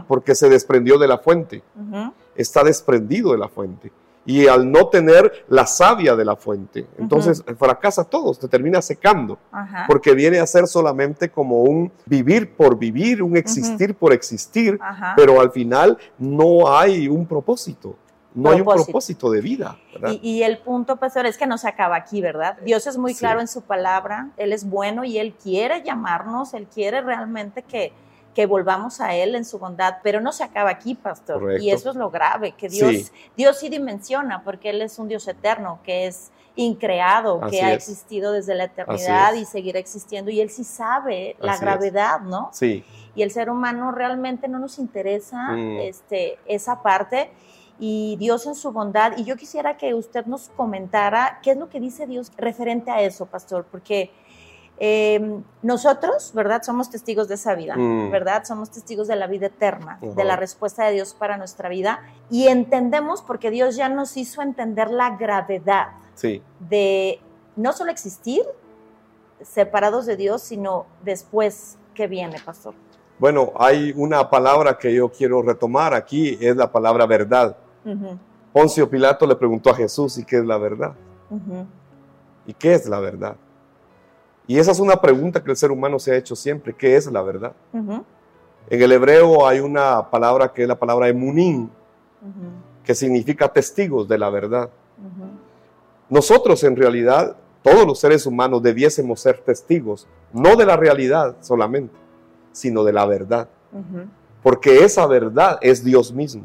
Porque 0.08 0.34
se 0.34 0.48
desprendió 0.48 0.98
de 0.98 1.06
la 1.06 1.18
fuente, 1.18 1.62
está 2.34 2.64
desprendido 2.64 3.30
de 3.30 3.38
la 3.38 3.48
fuente. 3.48 3.92
Y 4.26 4.46
al 4.48 4.70
no 4.70 4.88
tener 4.88 5.44
la 5.48 5.64
savia 5.66 6.14
de 6.14 6.24
la 6.24 6.36
fuente, 6.36 6.86
entonces 6.98 7.42
fracasa 7.56 8.04
todo, 8.04 8.34
se 8.34 8.48
termina 8.48 8.82
secando, 8.82 9.38
porque 9.86 10.12
viene 10.14 10.38
a 10.40 10.46
ser 10.46 10.66
solamente 10.66 11.30
como 11.30 11.62
un 11.62 11.90
vivir 12.04 12.52
por 12.54 12.76
vivir, 12.76 13.22
un 13.22 13.36
existir 13.36 13.94
por 13.94 14.12
existir, 14.12 14.78
pero 15.16 15.40
al 15.40 15.50
final 15.52 15.96
no 16.18 16.68
hay 16.76 17.08
un 17.08 17.24
propósito, 17.26 17.94
no 18.34 18.50
hay 18.50 18.58
un 18.60 18.64
Propósito. 18.64 18.84
propósito 18.86 19.30
de 19.30 19.40
vida. 19.40 19.78
Y, 20.08 20.20
y 20.38 20.42
el 20.44 20.58
punto, 20.58 20.96
pastor, 20.96 21.26
es 21.26 21.36
que 21.36 21.46
no 21.46 21.58
se 21.58 21.68
acaba 21.68 21.96
aquí, 21.96 22.20
¿verdad? 22.20 22.56
Dios 22.64 22.86
es 22.86 22.96
muy 22.96 23.12
Sí. 23.14 23.20
claro 23.20 23.40
en 23.40 23.48
su 23.48 23.62
palabra, 23.62 24.28
Él 24.36 24.52
es 24.52 24.68
bueno 24.68 25.04
y 25.04 25.18
Él 25.18 25.34
quiere 25.34 25.82
llamarnos, 25.82 26.54
Él 26.54 26.66
quiere 26.72 27.00
realmente 27.00 27.62
que, 27.62 27.92
que 28.34 28.46
volvamos 28.46 29.00
a 29.00 29.14
Él 29.16 29.34
en 29.34 29.44
su 29.44 29.58
bondad, 29.58 29.96
pero 30.04 30.20
no 30.20 30.30
se 30.32 30.44
acaba 30.44 30.70
aquí, 30.70 30.94
pastor. 30.94 31.40
Correcto. 31.40 31.64
Y 31.64 31.70
eso 31.72 31.90
es 31.90 31.96
lo 31.96 32.10
grave, 32.10 32.52
que 32.52 32.68
Dios 32.68 32.90
Sí. 32.90 33.10
Dios 33.36 33.58
sí 33.58 33.68
dimensiona, 33.68 34.44
porque 34.44 34.70
Él 34.70 34.80
es 34.82 34.98
un 35.00 35.08
Dios 35.08 35.26
eterno, 35.26 35.80
que 35.82 36.06
es 36.06 36.30
increado, 36.54 37.40
Así 37.42 37.56
que 37.56 37.62
ha 37.62 37.70
es. 37.72 37.76
existido 37.88 38.32
desde 38.32 38.54
la 38.54 38.64
eternidad 38.64 39.34
es. 39.34 39.42
y 39.42 39.44
seguirá 39.46 39.78
existiendo, 39.80 40.30
y 40.30 40.40
Él 40.40 40.50
sí 40.50 40.62
sabe 40.64 41.36
la 41.40 41.52
Así 41.52 41.58
es. 41.58 41.60
gravedad, 41.62 42.20
¿no? 42.20 42.50
Sí, 42.52 42.84
y 43.16 43.22
el 43.22 43.30
ser 43.32 43.50
humano 43.50 43.90
realmente 43.92 44.46
no 44.46 44.58
nos 44.60 44.78
interesa 44.78 45.48
Mm. 45.52 45.78
este, 45.80 46.38
esa 46.46 46.82
parte 46.82 47.30
y 47.80 48.16
Dios 48.18 48.46
en 48.46 48.54
su 48.54 48.70
bondad. 48.70 49.14
Y 49.16 49.24
yo 49.24 49.36
quisiera 49.36 49.76
que 49.76 49.94
usted 49.94 50.26
nos 50.26 50.50
comentara 50.50 51.40
qué 51.42 51.52
es 51.52 51.56
lo 51.56 51.68
que 51.68 51.80
dice 51.80 52.06
Dios 52.06 52.30
referente 52.36 52.90
a 52.90 53.00
eso, 53.00 53.26
pastor, 53.26 53.64
porque 53.70 54.12
eh, 54.78 55.40
nosotros, 55.62 56.32
¿verdad? 56.34 56.62
Somos 56.62 56.88
testigos 56.90 57.28
de 57.28 57.34
esa 57.34 57.54
vida, 57.54 57.74
Mm. 57.76 58.10
¿verdad? 58.10 58.44
Somos 58.44 58.70
testigos 58.70 59.08
de 59.08 59.16
la 59.16 59.26
vida 59.26 59.46
eterna, 59.46 59.98
de 60.00 60.24
la 60.24 60.36
respuesta 60.36 60.84
de 60.86 60.92
Dios 60.92 61.14
para 61.14 61.36
nuestra 61.36 61.68
vida 61.68 62.00
y 62.30 62.48
entendemos 62.48 63.20
porque 63.22 63.50
Dios 63.50 63.76
ya 63.76 63.88
nos 63.88 64.16
hizo 64.16 64.40
entender 64.40 64.90
la 64.90 65.16
gravedad 65.16 65.88
sí, 66.14 66.42
de 66.60 67.20
no 67.56 67.72
solo 67.74 67.90
existir 67.90 68.42
separados 69.42 70.06
de 70.06 70.16
Dios, 70.16 70.42
sino 70.42 70.86
después 71.02 71.78
que 71.94 72.06
viene, 72.06 72.38
pastor. 72.44 72.74
Bueno, 73.18 73.52
hay 73.58 73.92
una 73.94 74.30
palabra 74.30 74.78
que 74.78 74.94
yo 74.94 75.10
quiero 75.10 75.42
retomar 75.42 75.92
aquí, 75.92 76.38
es 76.40 76.56
la 76.56 76.72
palabra 76.72 77.04
verdad. 77.04 77.54
Poncio 78.52 78.88
Pilato 78.90 79.26
le 79.26 79.36
preguntó 79.36 79.70
a 79.70 79.74
Jesús, 79.74 80.18
¿y 80.18 80.24
qué 80.24 80.38
es 80.38 80.44
la 80.44 80.58
verdad? 80.58 80.94
¿Y 82.46 82.54
qué 82.54 82.74
es 82.74 82.88
la 82.88 82.98
verdad? 83.00 83.36
Y 84.46 84.58
esa 84.58 84.72
es 84.72 84.80
una 84.80 85.00
pregunta 85.00 85.42
que 85.44 85.50
el 85.52 85.56
ser 85.56 85.70
humano 85.70 85.98
se 85.98 86.12
ha 86.12 86.16
hecho 86.16 86.34
siempre, 86.34 86.74
¿qué 86.74 86.96
es 86.96 87.06
la 87.10 87.22
verdad? 87.22 87.52
En 88.68 88.82
el 88.82 88.92
hebreo 88.92 89.46
hay 89.46 89.60
una 89.60 90.10
palabra 90.10 90.52
que 90.52 90.62
es 90.62 90.68
la 90.68 90.78
palabra 90.78 91.08
emunim, 91.08 91.64
ujú, 91.64 91.70
que 92.84 92.94
significa 92.94 93.48
testigos 93.48 94.08
de 94.08 94.18
la 94.18 94.30
verdad. 94.30 94.68
Nosotros 96.08 96.64
en 96.64 96.74
realidad, 96.74 97.36
todos 97.62 97.86
los 97.86 98.00
seres 98.00 98.26
humanos 98.26 98.62
debiésemos 98.62 99.20
ser 99.20 99.38
testigos, 99.38 100.08
no 100.32 100.56
de 100.56 100.66
la 100.66 100.76
realidad 100.76 101.36
solamente, 101.40 101.94
sino 102.52 102.82
de 102.82 102.92
la 102.92 103.06
verdad, 103.06 103.48
porque 104.42 104.84
esa 104.84 105.06
verdad 105.06 105.58
es 105.62 105.84
Dios 105.84 106.12
mismo. 106.12 106.44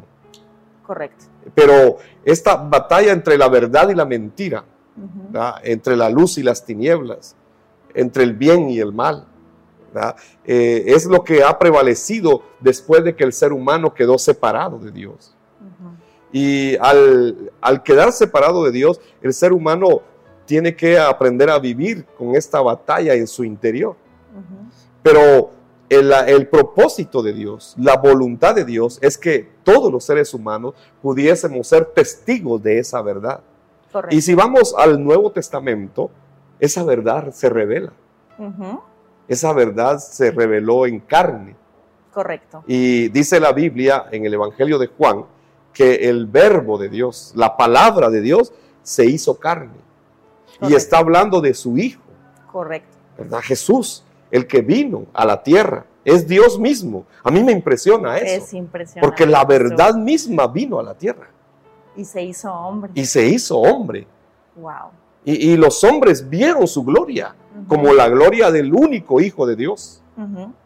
Correcto. 0.86 1.26
Pero 1.54 1.98
esta 2.24 2.56
batalla 2.56 3.12
entre 3.12 3.38
la 3.38 3.50
verdad 3.50 3.90
y 3.90 3.96
la 3.96 4.06
mentira, 4.06 4.64
entre 5.64 5.96
la 5.96 6.10
luz 6.10 6.38
y 6.38 6.44
las 6.44 6.64
tinieblas, 6.64 7.36
entre 7.94 8.24
el 8.24 8.34
bien 8.34 8.70
y 8.70 8.80
el 8.80 8.94
mal. 8.94 9.28
Eh, 10.44 10.84
es 10.88 11.06
lo 11.06 11.24
que 11.24 11.44
ha 11.44 11.58
prevalecido 11.58 12.44
después 12.60 13.04
de 13.04 13.16
que 13.16 13.24
el 13.24 13.32
ser 13.32 13.54
humano 13.54 13.94
quedó 13.94 14.18
separado 14.18 14.78
de 14.78 14.92
Dios. 14.92 15.36
Y 16.32 16.76
al, 16.78 17.52
al 17.62 17.82
quedar 17.82 18.12
separado 18.12 18.66
de 18.66 18.72
Dios, 18.72 19.00
el 19.22 19.34
ser 19.34 19.54
humano 19.54 20.02
tiene 20.46 20.76
que 20.76 21.00
aprender 21.00 21.50
a 21.50 21.60
vivir 21.60 22.06
con 22.18 22.36
esta 22.36 22.62
batalla 22.62 23.14
en 23.14 23.26
su 23.26 23.44
interior. 23.44 23.96
Pero 25.02 25.52
el, 25.90 26.12
el 26.12 26.48
propósito 26.48 27.22
de 27.22 27.34
Dios, 27.34 27.76
la 27.78 27.98
voluntad 27.98 28.56
de 28.56 28.66
Dios 28.66 29.00
es 29.02 29.18
que 29.18 29.50
todos 29.64 29.92
los 29.92 30.04
seres 30.04 30.34
humanos 30.34 30.74
pudiésemos 31.02 31.68
ser 31.68 31.86
testigos 31.86 32.62
de 32.64 32.80
esa 32.80 33.02
verdad. 33.02 33.42
Correcto. 33.92 34.16
Y 34.16 34.22
si 34.22 34.34
vamos 34.34 34.76
al 34.78 35.04
Nuevo 35.04 35.32
Testamento, 35.32 36.10
esa 36.60 36.84
verdad 36.84 37.32
se 37.32 37.50
revela. 37.50 37.92
Esa 39.28 39.54
verdad 39.54 40.00
se 40.00 40.32
reveló 40.32 40.86
en 40.86 41.00
carne. 41.00 41.56
Correcto. 42.14 42.64
Y 42.68 43.10
dice 43.10 43.40
la 43.40 43.52
Biblia 43.52 44.06
en 44.12 44.26
el 44.26 44.34
Evangelio 44.34 44.78
de 44.78 44.88
Juan 44.88 45.26
que 45.74 46.10
el 46.10 46.26
verbo 46.28 46.78
de 46.78 46.90
Dios, 46.90 47.34
la 47.36 47.58
palabra 47.58 48.10
de 48.10 48.22
Dios, 48.22 48.54
se 48.82 49.06
hizo 49.06 49.36
carne. 49.36 49.84
Y 50.62 50.74
está 50.74 51.00
hablando 51.00 51.42
de 51.42 51.54
su 51.54 51.78
Hijo, 51.78 52.02
Correcto. 52.50 52.98
¿verdad? 53.18 53.42
Jesús, 53.42 54.05
el 54.32 54.48
que 54.48 54.62
vino 54.62 55.06
a 55.14 55.26
la 55.26 55.42
tierra, 55.44 55.86
es 56.04 56.28
Dios 56.28 56.60
mismo. 56.60 57.06
A 57.24 57.32
mí 57.32 57.44
me 57.44 57.52
impresiona 57.52 58.18
eso. 58.18 58.44
Es 58.46 58.54
impresionante. 58.54 59.08
Porque 59.08 59.26
la 59.26 59.44
verdad 59.46 59.96
misma 59.96 60.48
vino 60.48 60.80
a 60.80 60.84
la 60.84 60.94
tierra. 60.94 61.28
Y 61.96 62.06
se 62.06 62.22
hizo 62.24 62.52
hombre. 62.54 62.92
Y 62.94 63.06
se 63.06 63.26
hizo 63.28 63.58
hombre. 63.58 64.06
Wow. 64.56 64.92
Y, 65.24 65.52
y 65.54 65.58
los 65.58 65.84
hombres 65.84 66.30
vieron 66.30 66.68
su 66.68 66.84
gloria 66.84 67.34
como 67.68 67.94
la 67.94 68.08
gloria 68.10 68.52
del 68.52 68.74
único 68.74 69.20
Hijo 69.22 69.46
de 69.46 69.56
Dios. 69.56 70.02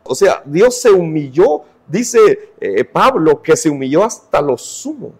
O 0.03 0.13
sea, 0.15 0.41
Dios 0.45 0.81
se 0.81 0.91
humilló, 0.91 1.61
dice 1.87 2.51
eh, 2.59 2.83
Pablo, 2.83 3.41
que 3.41 3.55
se 3.55 3.69
humilló 3.69 4.03
hasta 4.03 4.41
lo 4.41 4.57
sumo 4.57 5.11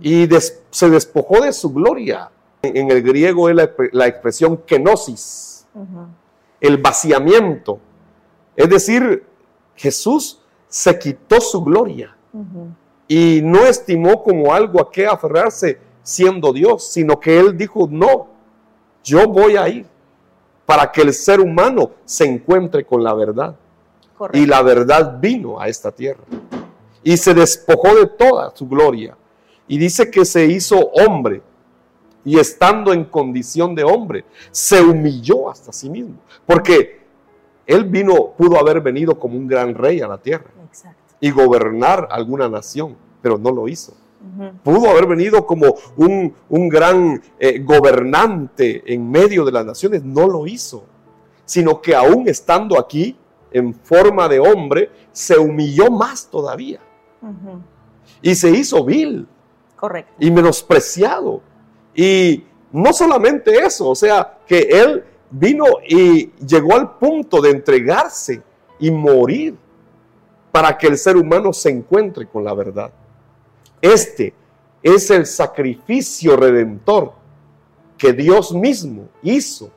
y 0.00 0.26
des- 0.26 0.62
se 0.70 0.88
despojó 0.90 1.40
de 1.42 1.52
su 1.52 1.72
gloria. 1.72 2.30
En, 2.62 2.76
en 2.76 2.90
el 2.90 3.02
griego 3.02 3.48
es 3.48 3.56
la, 3.56 3.70
la 3.92 4.06
expresión 4.06 4.56
kenosis. 4.58 5.66
El 6.60 6.78
vaciamiento. 6.78 7.78
Es 8.54 8.68
decir, 8.68 9.24
Jesús 9.74 10.40
se 10.68 10.98
quitó 10.98 11.40
su 11.40 11.62
gloria 11.62 12.16
y 13.08 13.40
no 13.42 13.60
estimó 13.60 14.22
como 14.22 14.52
algo 14.52 14.80
a 14.80 14.90
qué 14.90 15.06
aferrarse 15.06 15.78
siendo 16.02 16.52
Dios, 16.52 16.86
sino 16.86 17.18
que 17.18 17.38
él 17.38 17.56
dijo, 17.56 17.88
no, 17.90 18.28
yo 19.02 19.26
voy 19.28 19.56
a 19.56 19.68
ir 19.68 19.86
para 20.64 20.90
que 20.90 21.02
el 21.02 21.12
ser 21.12 21.40
humano 21.40 21.92
se 22.04 22.24
encuentre 22.24 22.84
con 22.84 23.02
la 23.02 23.14
verdad. 23.14 23.56
Correcto. 24.16 24.38
Y 24.38 24.46
la 24.46 24.62
verdad 24.62 25.18
vino 25.20 25.60
a 25.60 25.68
esta 25.68 25.92
tierra. 25.92 26.24
Y 27.02 27.16
se 27.16 27.34
despojó 27.34 27.94
de 27.94 28.06
toda 28.06 28.54
su 28.54 28.66
gloria. 28.66 29.16
Y 29.68 29.78
dice 29.78 30.10
que 30.10 30.24
se 30.24 30.46
hizo 30.46 30.78
hombre. 30.78 31.42
Y 32.26 32.38
estando 32.38 32.92
en 32.92 33.04
condición 33.04 33.74
de 33.74 33.84
hombre, 33.84 34.26
se 34.50 34.82
humilló 34.82 35.48
hasta 35.48 35.72
sí 35.72 35.88
mismo. 35.88 36.16
Porque 36.44 37.00
él 37.66 37.84
vino, 37.84 38.32
pudo 38.36 38.58
haber 38.58 38.82
venido 38.82 39.18
como 39.18 39.36
un 39.38 39.46
gran 39.46 39.74
rey 39.74 40.02
a 40.02 40.08
la 40.08 40.18
tierra 40.18 40.50
Exacto. 40.68 41.14
y 41.20 41.30
gobernar 41.30 42.08
alguna 42.10 42.48
nación, 42.48 42.96
pero 43.22 43.38
no 43.38 43.50
lo 43.50 43.68
hizo. 43.68 43.94
Pudo 44.64 44.90
haber 44.90 45.06
venido 45.06 45.46
como 45.46 45.76
un, 45.96 46.34
un 46.48 46.68
gran 46.68 47.22
eh, 47.38 47.60
gobernante 47.60 48.82
en 48.92 49.08
medio 49.08 49.44
de 49.44 49.52
las 49.52 49.64
naciones, 49.64 50.02
no 50.02 50.26
lo 50.26 50.46
hizo, 50.48 50.84
sino 51.44 51.80
que 51.80 51.94
aún 51.94 52.28
estando 52.28 52.78
aquí 52.78 53.16
en 53.52 53.72
forma 53.72 54.28
de 54.28 54.40
hombre, 54.40 54.90
se 55.12 55.38
humilló 55.38 55.90
más 55.90 56.28
todavía 56.28 56.80
y 58.20 58.34
se 58.34 58.50
hizo 58.50 58.84
vil 58.84 59.26
Correcto. 59.76 60.12
y 60.18 60.30
menospreciado. 60.30 61.40
Y 61.96 62.44
no 62.72 62.92
solamente 62.92 63.58
eso, 63.58 63.88
o 63.88 63.94
sea, 63.94 64.38
que 64.46 64.60
él 64.60 65.02
vino 65.30 65.64
y 65.88 66.26
llegó 66.46 66.76
al 66.76 66.98
punto 66.98 67.40
de 67.40 67.50
entregarse 67.50 68.42
y 68.78 68.90
morir 68.90 69.56
para 70.52 70.76
que 70.76 70.86
el 70.86 70.98
ser 70.98 71.16
humano 71.16 71.52
se 71.52 71.70
encuentre 71.70 72.26
con 72.26 72.44
la 72.44 72.54
verdad. 72.54 72.90
Este 73.80 74.34
es 74.82 75.10
el 75.10 75.26
sacrificio 75.26 76.36
redentor 76.36 77.12
que 77.98 78.12
Dios 78.12 78.52
mismo 78.52 79.08
hizo 79.22 79.70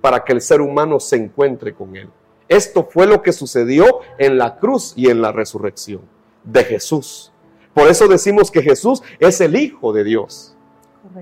para 0.00 0.24
que 0.24 0.32
el 0.32 0.40
ser 0.40 0.60
humano 0.60 1.00
se 1.00 1.16
encuentre 1.16 1.74
con 1.74 1.96
Él. 1.96 2.08
Esto 2.48 2.88
fue 2.88 3.06
lo 3.06 3.22
que 3.22 3.32
sucedió 3.32 4.00
en 4.18 4.38
la 4.38 4.56
cruz 4.56 4.94
y 4.96 5.10
en 5.10 5.20
la 5.20 5.32
resurrección 5.32 6.02
de 6.44 6.64
Jesús. 6.64 7.32
Por 7.74 7.88
eso 7.88 8.06
decimos 8.08 8.50
que 8.50 8.62
Jesús 8.62 9.02
es 9.18 9.40
el 9.40 9.56
Hijo 9.56 9.92
de 9.92 10.04
Dios. 10.04 10.55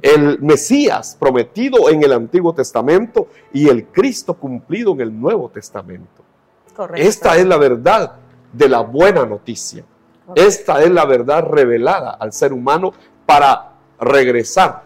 El 0.02 0.40
Mesías 0.40 1.16
prometido 1.18 1.88
en 1.88 2.02
el 2.02 2.12
Antiguo 2.12 2.52
Testamento 2.52 3.28
y 3.52 3.68
el 3.68 3.86
Cristo 3.86 4.34
cumplido 4.34 4.92
en 4.92 5.00
el 5.00 5.20
Nuevo 5.20 5.48
Testamento. 5.48 6.22
Correcto. 6.74 7.08
Esta 7.08 7.36
es 7.36 7.46
la 7.46 7.56
verdad 7.56 8.16
de 8.52 8.68
la 8.68 8.80
buena 8.80 9.24
noticia. 9.24 9.84
Correcto. 10.26 10.48
Esta 10.48 10.82
es 10.82 10.90
la 10.90 11.04
verdad 11.04 11.44
revelada 11.44 12.10
al 12.10 12.32
ser 12.32 12.52
humano 12.52 12.92
para 13.26 13.72
regresar 14.00 14.82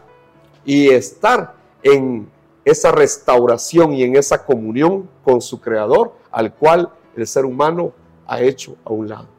y 0.65 0.89
estar 0.91 1.55
en 1.83 2.29
esa 2.65 2.93
restauración 2.93 3.95
y 3.95 4.03
en 4.03 4.17
esa 4.17 4.45
comunión 4.45 5.09
con 5.25 5.41
su 5.41 5.61
creador 5.61 6.13
al 6.31 6.55
cual 6.55 6.91
el 7.17 7.27
ser 7.27 7.45
humano 7.45 7.93
ha 8.27 8.41
hecho 8.41 8.77
a 8.85 8.93
un 8.93 9.09
lado. 9.09 9.38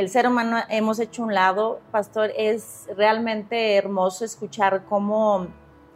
El 0.00 0.08
ser 0.08 0.26
humano 0.26 0.58
hemos 0.68 0.98
hecho 0.98 1.22
un 1.22 1.34
lado, 1.34 1.80
pastor, 1.90 2.30
es 2.36 2.88
realmente 2.96 3.76
hermoso 3.76 4.24
escuchar 4.24 4.84
cómo, 4.88 5.46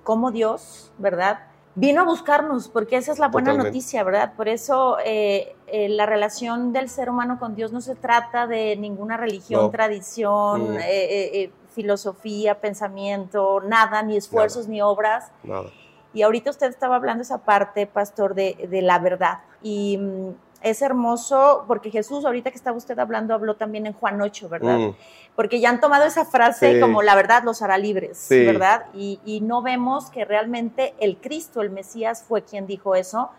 cómo 0.03 0.31
Dios, 0.31 0.93
¿verdad? 0.99 1.41
Vino 1.75 2.03
a 2.03 2.05
buscarnos, 2.05 2.69
porque 2.69 2.97
esa 2.97 3.11
es 3.11 3.19
la 3.19 3.29
buena 3.29 3.47
Totalmente. 3.51 3.71
noticia, 3.77 4.05
¿verdad? 4.05 4.35
Por 4.37 4.49
eso 4.49 4.99
eh, 5.05 5.57
eh, 5.67 5.89
la 5.89 6.07
relación 6.07 6.73
del 6.73 6.89
ser 6.89 7.11
humano 7.11 7.39
con 7.41 7.57
Dios 7.57 7.73
no 7.73 7.81
se 7.81 7.97
trata 7.97 8.47
de 8.47 8.77
ninguna 8.77 9.17
religión, 9.17 9.63
No. 9.63 9.71
tradición, 9.71 10.75
Mm. 10.75 10.79
eh, 10.83 11.53
filosofía, 11.71 12.61
pensamiento, 12.61 13.61
nada, 13.61 14.03
ni 14.03 14.17
esfuerzos, 14.17 14.69
ni 14.69 14.81
obras. 14.83 15.33
Nada. 15.43 15.71
Y 16.13 16.23
ahorita 16.23 16.51
usted 16.51 16.69
estaba 16.69 16.95
hablando 16.95 17.23
esa 17.23 17.39
parte, 17.39 17.89
pastor, 17.89 18.35
de, 18.37 18.69
de 18.71 18.83
la 18.83 19.01
verdad. 19.01 19.39
Y 19.61 19.99
mm, 19.99 20.31
es 20.65 20.83
hermoso 20.83 21.65
porque 21.69 21.91
Jesús, 21.91 22.25
ahorita 22.25 22.51
que 22.51 22.57
estaba 22.57 22.77
usted 22.77 22.99
hablando, 22.99 23.35
habló 23.35 23.55
también 23.55 23.87
en 23.87 23.93
Juan 23.93 24.21
8, 24.21 24.49
¿verdad? 24.49 24.79
Mm, 24.79 24.95
Porque 25.37 25.61
ya 25.61 25.69
han 25.71 25.81
tomado 25.81 26.05
esa 26.05 26.25
frase 26.25 26.75
Sí. 26.75 26.81
como 26.81 27.03
la 27.03 27.15
verdad 27.15 27.43
los 27.45 27.61
hará 27.63 27.77
libres, 27.79 28.19
Sí. 28.19 28.45
¿verdad? 28.45 28.87
Y, 28.95 29.21
y 29.25 29.41
no 29.41 29.63
vemos 29.63 30.11
que 30.11 30.25
realmente 30.25 30.95
el 30.99 31.19
Cristo, 31.19 31.61
el 31.61 31.71
Mesías, 31.71 32.25
fue 32.27 32.43
quien 32.43 32.67
dijo 32.67 32.95
eso. 32.95 33.31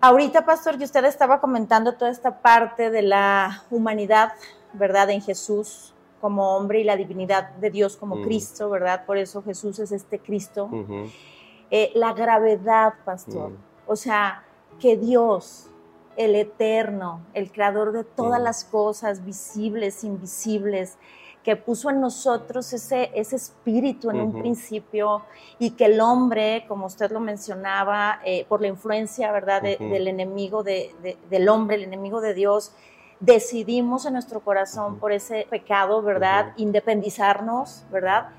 Ahorita, 0.00 0.44
pastor, 0.44 0.78
que 0.78 0.84
usted 0.84 1.04
estaba 1.04 1.40
comentando 1.40 1.94
toda 1.94 2.10
esta 2.10 2.40
parte 2.40 2.90
de 2.90 3.02
la 3.02 3.62
humanidad, 3.70 4.32
¿verdad? 4.72 5.10
En 5.10 5.20
Jesús 5.22 5.94
como 6.20 6.56
hombre 6.56 6.80
y 6.80 6.84
la 6.84 6.96
divinidad 6.96 7.50
de 7.56 7.70
Dios 7.70 7.96
como 7.96 8.16
Mm. 8.16 8.24
Cristo, 8.24 8.70
¿verdad? 8.70 9.04
Por 9.04 9.16
eso 9.18 9.42
Jesús 9.42 9.78
es 9.78 9.92
este 9.92 10.18
Cristo. 10.18 10.70
Eh, 11.70 11.92
la 11.94 12.12
gravedad, 12.14 12.94
pastor. 13.04 13.50
Mm. 13.50 13.56
O 13.86 13.96
sea, 13.96 14.42
que 14.80 14.96
Dios, 14.96 15.68
el 16.16 16.34
eterno, 16.34 17.20
el 17.34 17.50
creador 17.52 17.92
de 17.92 18.04
todas 18.04 18.40
las 18.40 18.64
cosas 18.64 19.24
visibles, 19.24 20.02
invisibles, 20.04 20.96
que 21.42 21.54
puso 21.54 21.90
en 21.90 22.00
nosotros 22.00 22.72
ese, 22.72 23.10
ese 23.14 23.36
espíritu 23.36 24.10
en 24.10 24.20
un 24.20 24.32
principio 24.40 25.22
y 25.60 25.70
que 25.72 25.84
el 25.84 26.00
hombre, 26.00 26.64
como 26.66 26.86
usted 26.86 27.12
lo 27.12 27.20
mencionaba, 27.20 28.18
eh, 28.24 28.44
por 28.48 28.60
la 28.60 28.66
influencia, 28.66 29.30
¿verdad?, 29.30 29.62
de- 29.62 29.76
del 29.76 30.08
enemigo 30.08 30.64
de- 30.64 30.92
de- 31.02 31.16
del 31.30 31.48
hombre, 31.48 31.76
el 31.76 31.84
enemigo 31.84 32.20
de 32.20 32.34
Dios, 32.34 32.72
decidimos 33.20 34.06
en 34.06 34.14
nuestro 34.14 34.40
corazón 34.40 34.98
por 34.98 35.12
ese 35.12 35.46
pecado, 35.48 36.02
¿verdad?, 36.02 36.52
independizarnos, 36.56 37.84
¿verdad? 37.92 38.30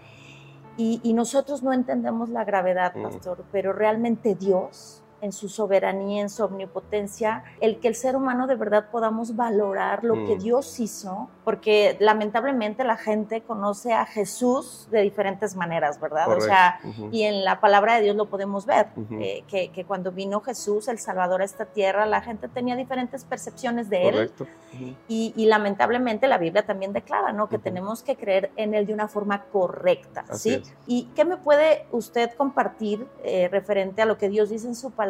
Y, 0.75 0.99
y 1.01 1.13
nosotros 1.13 1.63
no 1.63 1.73
entendemos 1.73 2.29
la 2.29 2.43
gravedad, 2.43 2.93
Mm. 2.93 3.03
pastor, 3.03 3.45
pero 3.51 3.71
realmente 3.73 4.35
Dios, 4.35 5.01
en 5.21 5.31
su 5.31 5.49
soberanía, 5.49 6.21
en 6.21 6.29
su 6.29 6.43
omnipotencia, 6.43 7.43
el 7.61 7.79
que 7.79 7.87
el 7.87 7.95
ser 7.95 8.15
humano 8.15 8.47
de 8.47 8.55
verdad 8.55 8.85
podamos 8.91 9.35
valorar 9.35 10.03
lo 10.03 10.13
que 10.25 10.35
Mm. 10.35 10.39
Dios 10.39 10.79
hizo, 10.79 11.29
porque 11.43 11.97
lamentablemente 11.99 12.83
la 12.83 12.97
gente 12.97 13.41
conoce 13.41 13.93
a 13.93 14.05
Jesús 14.05 14.87
de 14.91 15.01
diferentes 15.01 15.55
maneras, 15.55 15.99
¿verdad? 15.99 16.27
O 16.29 16.41
sea, 16.41 16.79
y 17.11 17.23
en 17.23 17.43
la 17.43 17.59
palabra 17.59 17.95
de 17.95 18.01
Dios 18.03 18.15
lo 18.15 18.27
podemos 18.27 18.65
ver, 18.65 18.87
eh, 19.11 19.43
que, 19.47 19.69
que 19.71 19.85
cuando 19.85 20.11
vino 20.11 20.41
Jesús, 20.41 20.87
el 20.87 20.99
Salvador, 20.99 21.41
a 21.41 21.45
esta 21.45 21.65
tierra, 21.65 22.05
la 22.05 22.21
gente 22.21 22.47
tenía 22.47 22.75
diferentes 22.75 23.23
percepciones 23.23 23.89
de 23.89 24.07
él. 24.09 24.31
ujú, 24.39 24.95
Y, 25.07 25.33
y 25.35 25.45
lamentablemente 25.45 26.27
la 26.27 26.37
Biblia 26.37 26.65
también 26.65 26.93
declara, 26.93 27.31
¿no? 27.33 27.49
Que 27.49 27.57
tenemos 27.57 28.03
que 28.03 28.15
creer 28.15 28.51
en 28.55 28.73
Él 28.73 28.85
de 28.85 28.93
una 28.93 29.07
forma 29.07 29.43
correcta, 29.45 30.25
Así 30.29 30.49
¿sí? 30.51 30.55
es. 30.61 30.73
¿Y 30.85 31.03
qué 31.15 31.25
me 31.25 31.37
puede 31.37 31.85
usted 31.91 32.31
compartir 32.35 33.07
eh, 33.23 33.47
referente 33.49 34.01
a 34.01 34.05
lo 34.05 34.17
que 34.17 34.29
Dios 34.29 34.49
dice 34.49 34.67
en 34.67 34.75
su 34.75 34.91
palabra 34.91 35.06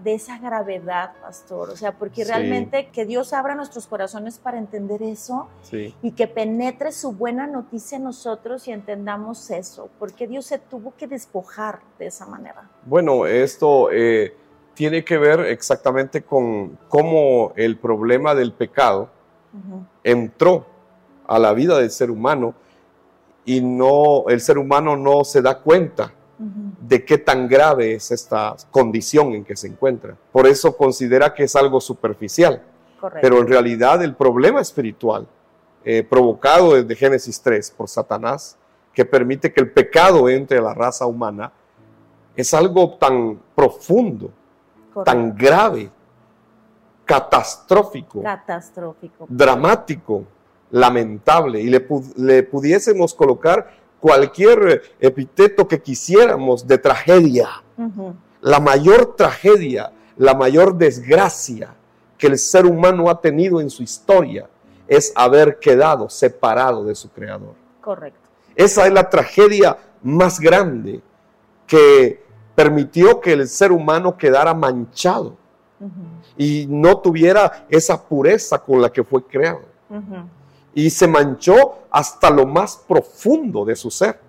de 0.00 0.14
esa 0.14 0.38
gravedad, 0.38 1.12
pastor? 1.20 1.70
O 1.70 1.76
sea, 1.76 1.92
porque 1.92 2.24
Sí. 2.24 2.30
realmente 2.30 2.88
que 2.88 3.04
Dios 3.04 3.32
abra 3.32 3.54
nuestros 3.54 3.86
corazones 3.86 4.38
para 4.38 4.58
entender 4.58 5.02
eso 5.02 5.48
sí. 5.62 5.94
y 6.02 6.12
que 6.12 6.26
penetre 6.26 6.92
su 6.92 7.12
buena 7.12 7.46
noticia 7.46 7.96
en 7.96 8.04
nosotros 8.04 8.66
y 8.68 8.72
entendamos 8.72 9.50
eso, 9.50 9.88
porque 9.98 10.26
Dios 10.26 10.46
se 10.46 10.58
tuvo 10.58 10.94
que 10.96 11.06
despojar 11.06 11.80
de 11.98 12.06
esa 12.06 12.26
manera. 12.26 12.68
Bueno, 12.84 13.26
esto 13.26 13.88
eh, 13.92 14.34
tiene 14.74 15.04
que 15.04 15.18
ver 15.18 15.40
exactamente 15.40 16.22
con 16.22 16.78
cómo 16.88 17.52
el 17.56 17.78
problema 17.78 18.34
del 18.34 18.52
pecado 18.52 19.08
entró 20.04 20.66
a 21.26 21.38
la 21.38 21.52
vida 21.54 21.78
del 21.78 21.90
ser 21.90 22.10
humano 22.10 22.54
y 23.44 23.60
no 23.60 24.24
el 24.28 24.40
ser 24.40 24.58
humano 24.58 24.96
no 24.96 25.24
se 25.24 25.40
da 25.40 25.58
cuenta 25.60 26.12
de 26.38 27.04
qué 27.04 27.18
tan 27.18 27.48
grave 27.48 27.94
es 27.94 28.10
esta 28.10 28.56
condición 28.70 29.32
en 29.32 29.44
que 29.44 29.56
se 29.56 29.68
encuentra. 29.68 30.16
Por 30.32 30.46
eso 30.46 30.76
considera 30.76 31.32
que 31.32 31.44
es 31.44 31.56
algo 31.56 31.80
superficial, 31.80 32.62
Correcto. 33.00 33.20
pero 33.22 33.40
en 33.40 33.46
realidad 33.48 34.02
el 34.02 34.14
problema 34.14 34.60
espiritual 34.60 35.26
eh, 35.84 36.02
provocado 36.02 36.74
desde 36.74 36.96
Génesis 36.96 37.40
3 37.40 37.70
por 37.70 37.88
Satanás, 37.88 38.56
que 38.92 39.04
permite 39.04 39.52
que 39.52 39.60
el 39.60 39.70
pecado 39.70 40.28
entre 40.28 40.58
a 40.58 40.62
la 40.62 40.74
raza 40.74 41.06
humana, 41.06 41.52
es 42.34 42.52
algo 42.52 42.96
tan 42.98 43.40
profundo, 43.54 44.30
correcto. 44.92 45.04
tan 45.04 45.36
grave, 45.36 45.90
catastrófico, 47.04 48.22
catastrófico. 48.22 49.26
dramático, 49.28 50.24
lamentable 50.70 51.60
y 51.60 51.70
le, 51.70 51.86
le 52.16 52.42
pudiésemos 52.42 53.14
colocar 53.14 53.70
cualquier 54.00 54.82
epíteto 55.00 55.66
que 55.66 55.80
quisiéramos 55.80 56.66
de 56.66 56.78
tragedia. 56.78 57.48
La 58.40 58.60
mayor 58.60 59.16
tragedia, 59.16 59.92
la 60.16 60.34
mayor 60.34 60.76
desgracia 60.76 61.74
que 62.16 62.28
el 62.28 62.38
ser 62.38 62.66
humano 62.66 63.10
ha 63.10 63.20
tenido 63.20 63.60
en 63.60 63.70
su 63.70 63.82
historia 63.82 64.48
es 64.88 65.12
haber 65.14 65.58
quedado 65.58 66.08
separado 66.08 66.84
de 66.84 66.94
su 66.94 67.10
creador. 67.10 67.54
Correcto. 67.80 68.20
Esa 68.54 68.86
es 68.86 68.92
la 68.92 69.10
tragedia 69.10 69.76
más 70.02 70.40
grande 70.40 71.00
que 71.66 72.22
permitió 72.54 73.20
que 73.20 73.32
el 73.32 73.48
ser 73.48 73.72
humano 73.72 74.16
quedara 74.16 74.54
manchado 74.54 75.36
y 76.38 76.66
no 76.68 76.98
tuviera 76.98 77.66
esa 77.68 78.02
pureza 78.02 78.58
con 78.58 78.80
la 78.80 78.90
que 78.90 79.04
fue 79.04 79.22
creado. 79.22 79.60
Y 80.76 80.90
se 80.90 81.08
manchó 81.08 81.78
hasta 81.90 82.28
lo 82.28 82.46
más 82.46 82.76
profundo 82.86 83.64
de 83.64 83.74
su 83.74 83.90
ser. 83.90 84.20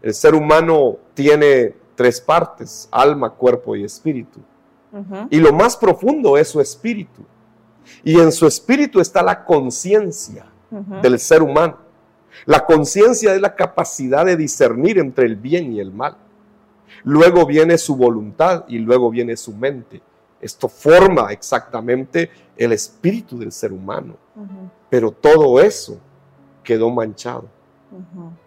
El 0.00 0.14
ser 0.14 0.32
humano 0.32 0.96
tiene 1.12 1.74
tres 1.96 2.20
partes, 2.20 2.88
alma, 2.92 3.30
cuerpo 3.30 3.74
y 3.74 3.82
espíritu. 3.82 4.38
Y 5.28 5.40
lo 5.40 5.52
más 5.52 5.76
profundo 5.76 6.38
es 6.38 6.48
su 6.48 6.60
espíritu. 6.60 7.22
Y 8.04 8.20
en 8.20 8.30
su 8.30 8.46
espíritu 8.46 9.00
está 9.00 9.24
la 9.24 9.44
conciencia 9.44 10.46
del 11.02 11.18
ser 11.18 11.42
humano. 11.42 11.78
La 12.46 12.64
conciencia 12.64 13.34
es 13.34 13.40
la 13.40 13.56
capacidad 13.56 14.24
de 14.24 14.36
discernir 14.36 14.98
entre 14.98 15.26
el 15.26 15.34
bien 15.34 15.72
y 15.72 15.80
el 15.80 15.92
mal. 15.92 16.16
Luego 17.02 17.44
viene 17.44 17.76
su 17.76 17.96
voluntad 17.96 18.64
y 18.68 18.78
luego 18.78 19.10
viene 19.10 19.36
su 19.36 19.52
mente. 19.52 20.00
Esto 20.40 20.68
forma 20.68 21.32
exactamente 21.32 22.30
el 22.56 22.70
espíritu 22.70 23.36
del 23.36 23.50
ser 23.50 23.72
humano. 23.72 24.16
Pero 24.92 25.10
todo 25.10 25.58
eso 25.58 25.98
quedó 26.62 26.90
manchado. 26.90 27.46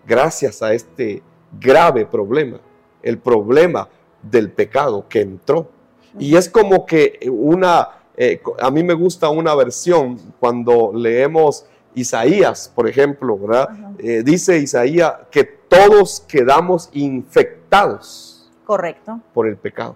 Gracias 0.05 0.61
a 0.61 0.75
este 0.75 1.23
grave 1.59 2.05
problema, 2.05 2.59
el 3.01 3.17
problema 3.17 3.89
del 4.21 4.51
pecado 4.51 5.07
que 5.09 5.21
entró. 5.21 5.67
Y 6.19 6.35
es 6.35 6.47
como 6.47 6.85
que 6.85 7.17
una, 7.31 7.89
eh, 8.15 8.43
a 8.59 8.69
mí 8.69 8.83
me 8.83 8.93
gusta 8.93 9.27
una 9.29 9.55
versión 9.55 10.19
cuando 10.39 10.91
leemos 10.93 11.65
Isaías, 11.95 12.71
por 12.75 12.87
ejemplo, 12.87 13.39
¿verdad? 13.39 13.95
Eh, 13.97 14.21
dice 14.23 14.59
Isaías 14.59 15.13
que 15.31 15.45
todos 15.45 16.19
quedamos 16.27 16.91
infectados. 16.93 18.51
Correcto. 18.65 19.19
Por 19.33 19.47
el 19.47 19.57
pecado. 19.57 19.95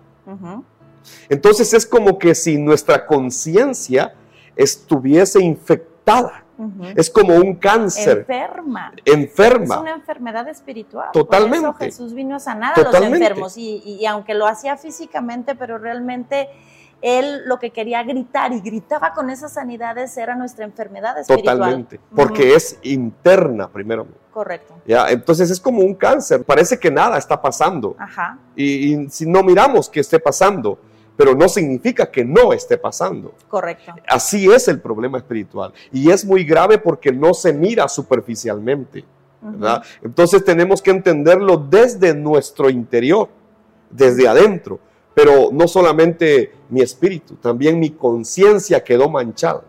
Entonces 1.29 1.75
es 1.75 1.85
como 1.85 2.17
que 2.17 2.33
si 2.33 2.57
nuestra 2.57 3.05
conciencia 3.05 4.15
estuviese 4.55 5.43
infectada. 5.43 5.98
Es 6.95 7.09
como 7.09 7.35
un 7.35 7.55
cáncer. 7.55 8.19
Enferma. 8.19 8.91
Enferma. 9.05 9.75
Es 9.75 9.81
una 9.81 9.93
enfermedad 9.93 10.47
espiritual. 10.49 11.09
Totalmente. 11.13 11.65
Por 11.65 11.75
eso 11.75 11.85
Jesús 11.85 12.13
vino 12.13 12.35
a 12.35 12.39
sanar 12.39 12.77
a 12.77 12.81
los 12.81 12.95
enfermos. 12.95 13.57
y, 13.57 14.05
aunque 14.05 14.33
lo 14.33 14.45
hacía 14.45 14.75
físicamente, 14.77 15.55
pero 15.55 15.77
realmente 15.77 16.49
él 17.01 17.43
lo 17.45 17.59
que 17.59 17.71
quería 17.71 18.03
gritar 18.03 18.51
y 18.51 18.59
gritaba 18.59 19.13
con 19.13 19.29
esas 19.29 19.53
sanidades 19.53 20.15
era 20.17 20.35
nuestra 20.35 20.65
enfermedad 20.65 21.17
espiritual. 21.19 21.57
Totalmente, 21.57 21.99
porque 22.15 22.55
es 22.55 22.77
interna 22.83 23.69
primero. 23.69 24.07
Correcto. 24.31 24.75
Ya, 24.85 25.09
entonces 25.09 25.49
es 25.49 25.59
como 25.59 25.79
un 25.81 25.95
cáncer, 25.95 26.43
parece 26.43 26.79
que 26.79 26.91
nada 26.91 27.17
está 27.17 27.41
pasando. 27.41 27.95
Ajá. 27.97 28.37
Y, 28.55 29.09
si 29.09 29.25
no 29.25 29.43
miramos 29.43 29.89
que 29.89 30.01
esté 30.01 30.19
pasando, 30.19 30.79
pero 31.19 31.35
no 31.35 31.49
significa 31.49 32.09
que 32.09 32.23
no 32.23 32.53
esté 32.53 32.77
pasando. 32.77 33.33
Correcto. 33.49 33.93
Así 34.07 34.49
es 34.49 34.69
el 34.69 34.79
problema 34.79 35.17
espiritual. 35.17 35.73
Y 35.91 36.09
es 36.09 36.23
muy 36.23 36.45
grave 36.45 36.77
porque 36.77 37.11
no 37.11 37.33
se 37.33 37.51
mira 37.51 37.89
superficialmente. 37.89 39.03
¿verdad? 39.41 39.83
Entonces 40.01 40.45
tenemos 40.45 40.81
que 40.81 40.91
entenderlo 40.91 41.57
desde 41.57 42.13
nuestro 42.13 42.69
interior, 42.69 43.27
desde 43.89 44.29
adentro 44.29 44.79
pero 45.13 45.49
no 45.51 45.67
solamente 45.67 46.53
mi 46.69 46.79
espíritu, 46.79 47.35
también 47.35 47.77
mi 47.77 47.89
conciencia 47.89 48.81
quedó 48.81 49.09
manchada, 49.09 49.63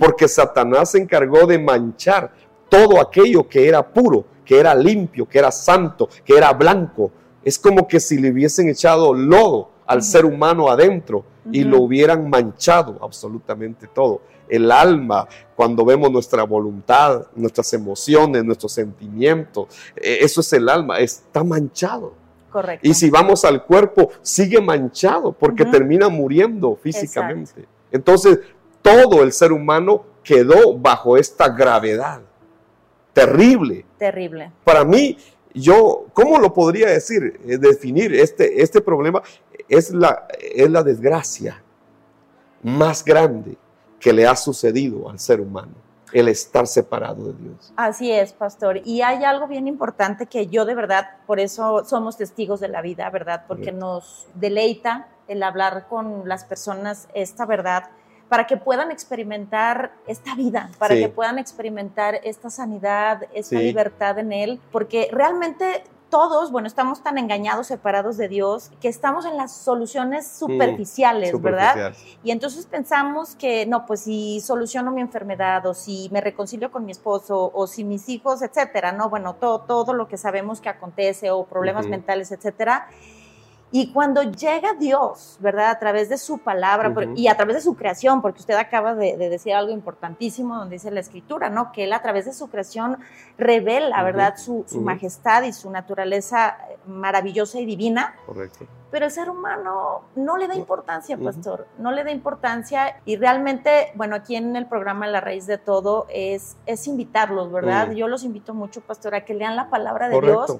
porque 0.00 0.26
Satanás 0.26 0.90
se 0.90 0.98
encargó 0.98 1.46
de 1.46 1.60
manchar 1.60 2.32
todo 2.68 3.00
aquello 3.00 3.48
que 3.48 3.68
era 3.68 3.86
puro, 3.86 4.24
que 4.44 4.58
era 4.58 4.74
limpio, 4.74 5.28
que 5.28 5.38
era 5.38 5.52
santo, 5.52 6.08
que 6.24 6.36
era 6.36 6.52
blanco. 6.52 7.12
Es 7.44 7.56
como 7.56 7.86
que 7.86 8.00
si 8.00 8.18
le 8.18 8.32
hubiesen 8.32 8.68
echado 8.68 9.14
lodo 9.14 9.70
al 9.90 10.02
ser 10.04 10.24
humano 10.24 10.70
adentro 10.70 11.24
y 11.50 11.64
lo 11.64 11.80
hubieran 11.80 12.30
manchado 12.30 12.96
absolutamente 13.02 13.88
todo. 13.88 14.22
El 14.48 14.70
alma, 14.70 15.26
cuando 15.56 15.84
vemos 15.84 16.12
nuestra 16.12 16.44
voluntad, 16.44 17.26
nuestras 17.34 17.72
emociones, 17.72 18.44
nuestros 18.44 18.70
sentimientos, 18.70 19.66
e, 19.96 20.18
eso 20.20 20.42
es 20.42 20.52
el 20.52 20.68
alma, 20.68 21.00
está 21.00 21.42
manchado. 21.42 22.14
Y 22.82 22.94
si 22.94 23.10
vamos 23.10 23.44
al 23.44 23.64
cuerpo, 23.64 24.10
sigue 24.22 24.60
manchado 24.60 25.32
porque 25.32 25.64
termina 25.64 26.08
muriendo 26.08 26.76
físicamente. 26.76 27.66
Entonces, 27.90 28.38
todo 28.82 29.24
el 29.24 29.32
ser 29.32 29.50
humano 29.50 30.04
quedó 30.22 30.78
bajo 30.78 31.16
esta 31.16 31.48
gravedad 31.48 32.20
terrible. 33.12 33.84
Terrible. 33.98 34.52
Para 34.64 34.84
mí, 34.84 35.16
yo, 35.54 36.06
¿cómo 36.12 36.38
lo 36.38 36.52
podría 36.52 36.88
decir? 36.88 37.40
Eh, 37.46 37.58
definir 37.58 38.14
este, 38.14 38.62
este 38.62 38.80
problema 38.80 39.22
es 39.68 39.90
la, 39.92 40.26
es 40.40 40.70
la 40.70 40.82
desgracia 40.82 41.62
más 42.62 43.04
grande 43.04 43.56
que 43.98 44.12
le 44.12 44.26
ha 44.26 44.36
sucedido 44.36 45.08
al 45.08 45.18
ser 45.18 45.40
humano 45.40 45.72
el 46.12 46.28
estar 46.28 46.66
separado 46.66 47.32
de 47.32 47.34
Dios. 47.34 47.72
Así 47.76 48.10
es, 48.10 48.32
pastor. 48.32 48.80
Y 48.84 49.02
hay 49.02 49.22
algo 49.24 49.46
bien 49.46 49.68
importante 49.68 50.26
que 50.26 50.48
yo 50.48 50.64
de 50.64 50.74
verdad, 50.74 51.08
por 51.26 51.38
eso 51.38 51.84
somos 51.84 52.16
testigos 52.16 52.60
de 52.60 52.68
la 52.68 52.82
vida, 52.82 53.08
¿verdad? 53.10 53.44
Porque 53.46 53.70
nos 53.70 54.26
deleita 54.34 55.08
el 55.28 55.42
hablar 55.42 55.86
con 55.88 56.28
las 56.28 56.44
personas 56.44 57.08
esta 57.14 57.46
verdad 57.46 57.90
para 58.30 58.46
que 58.46 58.56
puedan 58.56 58.92
experimentar 58.92 59.92
esta 60.06 60.36
vida, 60.36 60.70
para 60.78 60.94
que 60.94 61.08
puedan 61.08 61.40
experimentar 61.40 62.20
esta 62.22 62.48
sanidad, 62.48 63.24
esta 63.34 63.58
libertad 63.58 64.20
en 64.20 64.32
Él, 64.32 64.60
porque 64.70 65.08
realmente 65.10 65.82
todos, 66.10 66.52
bueno, 66.52 66.68
estamos 66.68 67.02
tan 67.02 67.18
engañados, 67.18 67.66
separados 67.66 68.16
de 68.16 68.28
Dios, 68.28 68.70
que 68.80 68.86
estamos 68.86 69.24
en 69.26 69.36
las 69.36 69.52
soluciones 69.52 70.26
mm, 70.26 70.38
superficiales, 70.38 71.42
¿verdad? 71.42 71.92
Y 72.22 72.30
entonces 72.30 72.66
pensamos 72.66 73.34
que, 73.34 73.66
no, 73.66 73.84
pues 73.84 74.02
si 74.02 74.40
soluciono 74.40 74.92
mi 74.92 75.00
enfermedad 75.00 75.66
o 75.66 75.74
si 75.74 76.08
me 76.12 76.20
reconcilio 76.20 76.70
con 76.70 76.84
mi 76.84 76.92
esposo 76.92 77.50
o 77.52 77.66
si 77.66 77.82
mis 77.82 78.08
hijos, 78.08 78.42
etcétera, 78.42 78.92
¿no? 78.92 79.10
Bueno, 79.10 79.34
todo, 79.34 79.62
todo 79.62 79.92
lo 79.92 80.06
que 80.06 80.16
sabemos 80.16 80.60
que 80.60 80.68
acontece 80.68 81.32
o 81.32 81.46
problemas 81.46 81.88
mentales, 81.88 82.30
etcétera 82.30 82.86
y 83.72 83.92
cuando 83.92 84.22
llega 84.22 84.74
Dios, 84.74 85.36
¿verdad? 85.40 85.70
A 85.70 85.78
través 85.78 86.08
de 86.08 86.18
su 86.18 86.38
palabra 86.38 86.92
y 87.14 87.28
a 87.28 87.36
través 87.36 87.56
de 87.56 87.62
su 87.62 87.76
creación, 87.76 88.20
porque 88.20 88.40
usted 88.40 88.54
acaba 88.54 88.94
de, 88.94 89.16
decir 89.16 89.54
algo 89.54 89.72
importantísimo 89.72 90.56
donde 90.56 90.74
dice 90.74 90.90
la 90.90 91.00
escritura, 91.00 91.50
¿no? 91.50 91.70
Que 91.70 91.84
Él 91.84 91.92
a 91.92 92.02
través 92.02 92.24
de 92.24 92.32
su 92.32 92.48
creación 92.48 92.98
revela, 93.38 94.02
¿verdad? 94.02 94.34
Su, 94.36 94.64
majestad 94.80 95.44
y 95.44 95.52
su 95.52 95.70
naturaleza 95.70 96.58
maravillosa 96.86 97.60
y 97.60 97.66
divina. 97.66 98.16
Correcto. 98.26 98.66
Pero 98.90 99.06
el 99.06 99.10
ser 99.10 99.30
humano 99.30 100.02
no 100.16 100.36
le 100.36 100.48
da 100.48 100.54
importancia, 100.54 101.16
pastor, 101.16 101.66
no 101.78 101.92
le 101.92 102.02
da 102.02 102.10
importancia 102.10 103.00
y 103.04 103.16
realmente, 103.16 103.92
bueno, 103.94 104.16
aquí 104.16 104.36
en 104.36 104.56
el 104.56 104.66
programa 104.66 105.06
La 105.06 105.20
Raíz 105.20 105.46
de 105.46 105.58
Todo 105.58 106.06
es, 106.08 106.56
es 106.66 106.86
invitarlos, 106.86 107.52
¿verdad? 107.52 107.92
Yo 107.92 108.08
los 108.08 108.24
invito 108.24 108.52
mucho, 108.52 108.80
pastor, 108.80 109.14
a 109.14 109.24
que 109.24 109.34
lean 109.34 109.54
la 109.54 109.70
palabra 109.70 110.08
de 110.08 110.20
Dios 110.20 110.58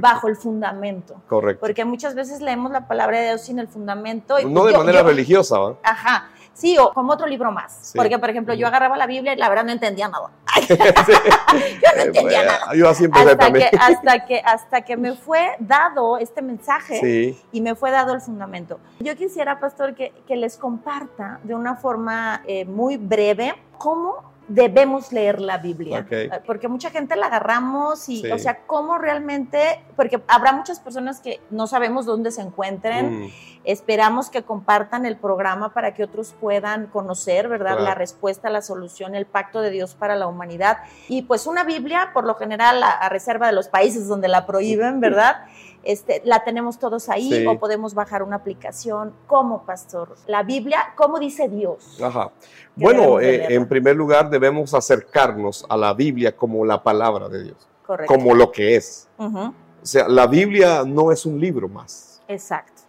bajo 0.00 0.28
el 0.28 0.36
fundamento. 0.36 1.16
Correcto. 1.28 1.60
Porque 1.60 1.84
muchas 1.84 2.14
veces 2.14 2.40
leemos 2.40 2.70
la 2.70 2.86
palabra 2.86 3.18
de 3.18 3.26
Dios 3.26 3.42
sin 3.42 3.58
el 3.58 3.68
fundamento. 3.68 4.38
Y 4.38 4.44
no 4.44 4.64
de 4.64 4.76
manera 4.76 5.02
religiosa, 5.02 5.58
¿va? 5.58 5.76
Ajá. 5.82 6.28
Sí, 6.54 6.76
o 6.78 6.92
como 6.92 7.12
otro 7.12 7.26
libro 7.26 7.50
más. 7.50 7.92
Porque, 7.94 8.18
por 8.18 8.30
ejemplo, 8.30 8.54
yo 8.54 8.66
agarraba 8.66 8.96
la 8.96 9.06
Biblia 9.06 9.32
y 9.32 9.36
la 9.36 9.48
verdad 9.48 9.64
no 9.64 9.72
entendía 9.72 10.08
nada. 10.08 10.30
yo 10.68 11.96
no 11.96 12.02
entendía 12.02 12.44
nada. 12.44 12.74
Yo 12.74 12.88
así 12.88 13.04
empecé 13.04 13.30
hasta 13.30 13.52
Que, 13.52 13.70
hasta, 13.78 14.26
que, 14.26 14.42
hasta 14.44 14.82
que 14.82 14.96
me 14.96 15.14
fue 15.14 15.56
dado 15.58 16.18
este 16.18 16.42
mensaje 16.42 17.36
y 17.52 17.60
me 17.60 17.74
fue 17.74 17.90
dado 17.90 18.14
el 18.14 18.20
fundamento. 18.20 18.80
Yo 19.00 19.16
quisiera, 19.16 19.60
pastor, 19.60 19.94
que, 19.94 20.12
que 20.26 20.36
les 20.36 20.56
comparta 20.56 21.40
de 21.42 21.54
una 21.54 21.76
forma 21.76 22.42
eh, 22.46 22.64
muy 22.64 22.96
breve 22.96 23.54
cómo 23.78 24.31
debemos 24.54 25.12
leer 25.12 25.40
la 25.40 25.56
Biblia, 25.58 26.06
ah, 26.30 26.40
porque 26.46 26.68
mucha 26.68 26.90
gente 26.90 27.16
la 27.16 27.26
agarramos 27.26 28.08
y, 28.08 28.30
o 28.30 28.38
sea, 28.38 28.58
cómo 28.66 28.98
realmente, 28.98 29.82
porque 29.96 30.22
habrá 30.28 30.52
muchas 30.52 30.78
personas 30.78 31.20
que 31.20 31.40
no 31.50 31.66
sabemos 31.66 32.04
dónde 32.04 32.30
se 32.30 32.42
encuentren, 32.42 33.22
mm. 33.22 33.30
esperamos 33.64 34.28
que 34.28 34.42
compartan 34.42 35.06
el 35.06 35.16
programa 35.16 35.72
para 35.72 35.94
que 35.94 36.04
otros 36.04 36.34
puedan 36.38 36.86
conocer, 36.88 37.48
¿verdad? 37.48 37.80
La 37.80 37.94
respuesta, 37.94 38.50
la 38.50 38.60
solución, 38.60 39.14
el 39.14 39.24
pacto 39.24 39.62
de 39.62 39.70
Dios 39.70 39.94
para 39.94 40.16
la 40.16 40.26
humanidad. 40.26 40.78
Y 41.08 41.22
pues 41.22 41.46
una 41.46 41.64
Biblia, 41.64 42.10
por 42.12 42.24
lo 42.24 42.34
general, 42.34 42.82
a, 42.82 43.08
reserva 43.08 43.46
de 43.46 43.54
los 43.54 43.68
países 43.68 44.06
donde 44.06 44.28
la 44.28 44.44
prohíben, 44.44 45.00
¿verdad? 45.00 45.46
Este, 45.84 46.22
la 46.24 46.44
tenemos 46.44 46.78
todos 46.78 47.08
ahí 47.08 47.30
Sí. 47.32 47.46
o 47.46 47.58
podemos 47.58 47.94
bajar 47.94 48.22
una 48.22 48.36
aplicación. 48.36 49.12
¿Cómo, 49.26 49.64
pastor? 49.64 50.14
La 50.26 50.42
Biblia, 50.42 50.94
¿cómo 50.96 51.18
dice 51.18 51.48
Dios? 51.48 51.98
Ajá. 52.02 52.30
Bueno, 52.76 53.20
eh, 53.20 53.54
en 53.54 53.68
primer 53.68 53.96
lugar 53.96 54.30
debemos 54.30 54.72
acercarnos 54.74 55.66
a 55.68 55.76
la 55.76 55.92
Biblia 55.94 56.34
como 56.36 56.64
la 56.64 56.82
palabra 56.82 57.28
de 57.28 57.44
Dios, 57.44 57.68
Correcto. 57.86 58.12
como 58.14 58.34
lo 58.34 58.50
que 58.50 58.76
es. 58.76 59.08
O 59.18 59.52
sea, 59.82 60.08
la 60.08 60.26
Biblia 60.26 60.84
no 60.86 61.10
es 61.12 61.26
un 61.26 61.40
libro 61.40 61.68
más, 61.68 62.22
Exacto. 62.28 62.82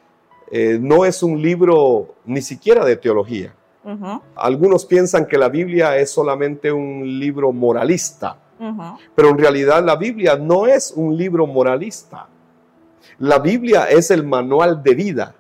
Eh, 0.52 0.78
no 0.80 1.04
es 1.04 1.24
un 1.24 1.42
libro 1.42 2.14
ni 2.26 2.42
siquiera 2.42 2.86
de 2.86 2.96
teología. 2.96 3.54
Algunos 4.36 4.86
piensan 4.86 5.26
que 5.26 5.38
la 5.38 5.50
Biblia 5.50 5.98
es 5.98 6.12
solamente 6.12 6.72
un 6.72 7.20
libro 7.20 7.52
moralista, 7.52 8.38
pero 9.16 9.30
en 9.30 9.38
realidad 9.38 9.84
la 9.84 9.96
Biblia 9.98 10.38
no 10.38 10.68
es 10.68 10.94
un 10.96 11.18
libro 11.18 11.46
moralista. 11.48 12.28
La 13.20 13.40
Biblia 13.40 13.86
es 13.86 14.12
el 14.12 14.24
manual 14.26 14.84
de 14.84 14.96
vida 14.96 15.36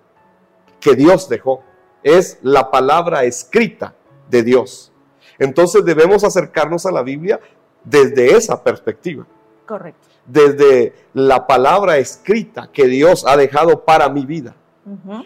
que 0.80 0.95
Dios 0.95 1.30
dejó, 1.30 1.63
es 2.03 2.38
la 2.41 2.69
palabra 2.69 3.24
escrita 3.24 3.93
de 4.30 4.43
Dios. 4.43 4.91
Entonces 5.39 5.84
debemos 5.86 6.24
acercarnos 6.24 6.86
a 6.86 6.91
la 6.91 7.01
Biblia 7.01 7.39
desde 7.84 8.36
esa 8.36 8.63
perspectiva, 8.63 9.26
Correcto. 9.65 10.07
desde 10.26 10.93
la 11.13 11.47
palabra 11.47 11.97
escrita 11.97 12.69
que 12.71 12.88
Dios 12.88 13.26
ha 13.28 13.38
dejado 13.38 13.84
para 13.84 14.09
mi 14.09 14.26
vida. 14.26 14.55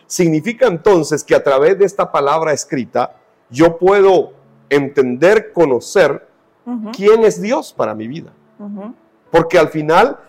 Significa 0.05 0.67
entonces 0.67 1.23
que 1.23 1.33
a 1.33 1.43
través 1.43 1.79
de 1.79 1.85
esta 1.85 2.11
palabra 2.11 2.53
escrita 2.53 3.15
yo 3.49 3.77
puedo 3.77 4.33
entender, 4.69 5.51
conocer 5.51 6.27
quién 6.95 7.23
es 7.23 7.41
Dios 7.41 7.73
para 7.73 7.95
mi 7.95 8.07
vida. 8.07 8.31
Porque 9.31 9.57
al 9.57 9.69
final, 9.69 10.19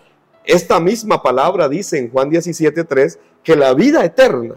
esta 0.48 0.80
misma 0.80 1.22
palabra 1.22 1.68
dice 1.68 1.98
en 1.98 2.10
Juan 2.10 2.30
17:3 2.30 3.18
que 3.42 3.54
la 3.54 3.74
vida 3.74 4.02
eterna 4.02 4.56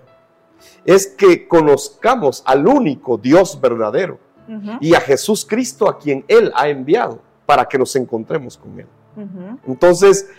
es 0.86 1.06
que 1.06 1.48
conozcamos 1.48 2.42
al 2.46 2.66
único 2.66 3.18
Dios 3.18 3.60
verdadero 3.60 4.18
y 4.80 4.96
a 4.96 5.02
Jesús 5.02 5.46
Cristo 5.48 5.88
a 5.88 6.00
quien 6.00 6.26
Él 6.28 6.52
ha 6.56 6.68
enviado 6.70 7.20
para 7.46 7.66
que 7.66 7.78
nos 7.78 7.96
encontremos 7.96 8.58
con 8.58 8.80
Él. 8.80 8.88
Entonces, 9.68 10.30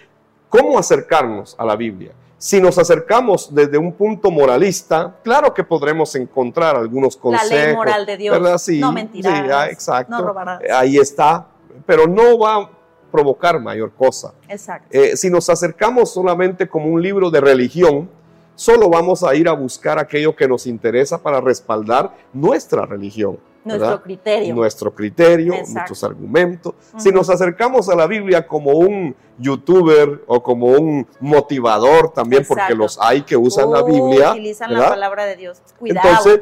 ¿cómo 0.48 0.78
acercarnos 0.78 1.54
a 1.58 1.64
la 1.64 1.76
Biblia? 1.76 2.12
Si 2.38 2.60
nos 2.60 2.76
acercamos 2.78 3.54
desde 3.54 3.78
un 3.78 3.92
punto 3.92 4.30
moralista, 4.30 5.16
claro 5.22 5.54
que 5.54 5.62
podremos 5.62 6.14
encontrar 6.16 6.76
algunos 6.76 7.14
La 7.16 7.22
consejos. 7.22 7.50
ley 7.50 7.74
moral 7.74 8.06
de 8.06 8.16
Dios. 8.16 8.40
¿verdad? 8.40 8.58
Sí, 8.58 8.80
no 8.80 8.90
mentirás. 8.90 9.44
sí, 9.44 9.50
ah, 9.52 9.68
exacto. 9.70 10.16
No 10.16 10.22
robarás. 10.22 10.60
Ahí 10.74 10.96
está, 10.96 11.46
pero 11.86 12.06
no 12.06 12.38
va 12.38 12.68
provocar 13.12 13.60
mayor 13.60 13.92
cosa. 13.92 14.34
Exacto. 14.48 14.88
Eh, 14.90 15.16
si 15.16 15.30
nos 15.30 15.48
acercamos 15.48 16.12
solamente 16.12 16.68
como 16.68 16.86
un 16.86 17.00
libro 17.00 17.30
de 17.30 17.40
religión, 17.40 18.08
solo 18.56 18.88
vamos 18.88 19.22
a 19.22 19.34
ir 19.34 19.48
a 19.48 19.52
buscar 19.52 19.98
aquello 19.98 20.34
que 20.34 20.48
nos 20.48 20.66
interesa 20.66 21.22
para 21.22 21.40
respaldar 21.40 22.12
nuestra 22.32 22.86
religión. 22.86 23.38
Nuestro 23.64 23.86
¿verdad? 23.86 24.02
criterio. 24.02 24.54
Nuestro 24.54 24.92
criterio, 24.92 25.54
Exacto. 25.54 25.72
nuestros 25.74 26.04
argumentos. 26.04 26.74
Si 26.96 27.10
nos 27.12 27.30
acercamos 27.30 27.88
a 27.88 27.94
la 27.94 28.08
Biblia 28.08 28.44
como 28.46 28.72
un 28.72 29.14
youtuber 29.38 30.22
o 30.26 30.42
como 30.42 30.66
un 30.66 31.06
motivador 31.20 32.12
también, 32.12 32.44
porque 32.46 32.74
los 32.74 32.98
hay 33.00 33.22
que 33.22 33.36
usan 33.36 33.70
la 33.70 33.82
Biblia. 33.84 34.32
Utilizan 34.32 34.72
la 34.72 34.78
¿verdad? 34.78 34.92
palabra 34.94 35.24
de 35.26 35.36
Dios. 35.36 35.62
Cuidado. 35.78 36.08
Entonces, 36.08 36.40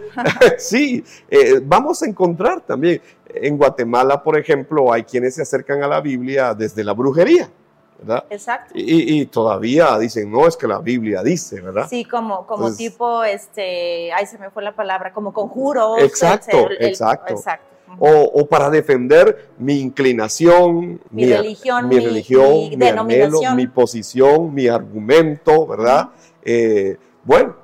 sí, 0.66 1.04
eh, 1.28 1.60
vamos 1.62 2.02
a 2.02 2.06
encontrar 2.06 2.62
también. 2.62 3.02
En 3.34 3.56
Guatemala, 3.56 4.22
por 4.22 4.38
ejemplo, 4.38 4.92
hay 4.92 5.02
quienes 5.04 5.34
se 5.34 5.42
acercan 5.42 5.82
a 5.82 5.88
la 5.88 6.00
Biblia 6.00 6.54
desde 6.54 6.82
la 6.84 6.92
brujería, 6.92 7.48
¿verdad? 7.98 8.24
Exacto. 8.30 8.72
Y, 8.74 9.20
y 9.20 9.26
todavía 9.26 9.98
dicen, 9.98 10.30
no, 10.30 10.46
es 10.46 10.56
que 10.56 10.66
la 10.66 10.78
Biblia 10.78 11.22
dice, 11.22 11.60
¿verdad? 11.60 11.86
Sí, 11.88 12.04
como, 12.04 12.46
como 12.46 12.68
Entonces- 12.68 12.90
tipo, 12.90 13.24
este, 13.24 14.12
ay, 14.12 14.26
se 14.26 14.38
me 14.38 14.50
fue 14.50 14.62
la 14.62 14.74
palabra, 14.74 15.12
como 15.12 15.32
conjuros. 15.32 15.98
Exacto, 16.02 16.68
exacto. 16.78 17.32
exacto. 17.34 17.64
O, 17.98 18.08
o 18.08 18.46
para 18.46 18.70
defender 18.70 19.48
mi 19.58 19.80
inclinación, 19.80 21.00
Mi 21.10 21.26
religión, 21.26 21.88
mi, 21.88 21.96
mi- 21.96 22.04
religión, 22.04 22.48
mi 22.70 22.76
mi 22.76 22.86
anhelo, 22.86 23.40
mi 23.56 23.66
posición, 23.66 24.54
mi 24.54 24.68
argumento, 24.68 25.66
¿verdad? 25.66 26.10
Eh, 26.44 26.96
bueno, 27.24 27.56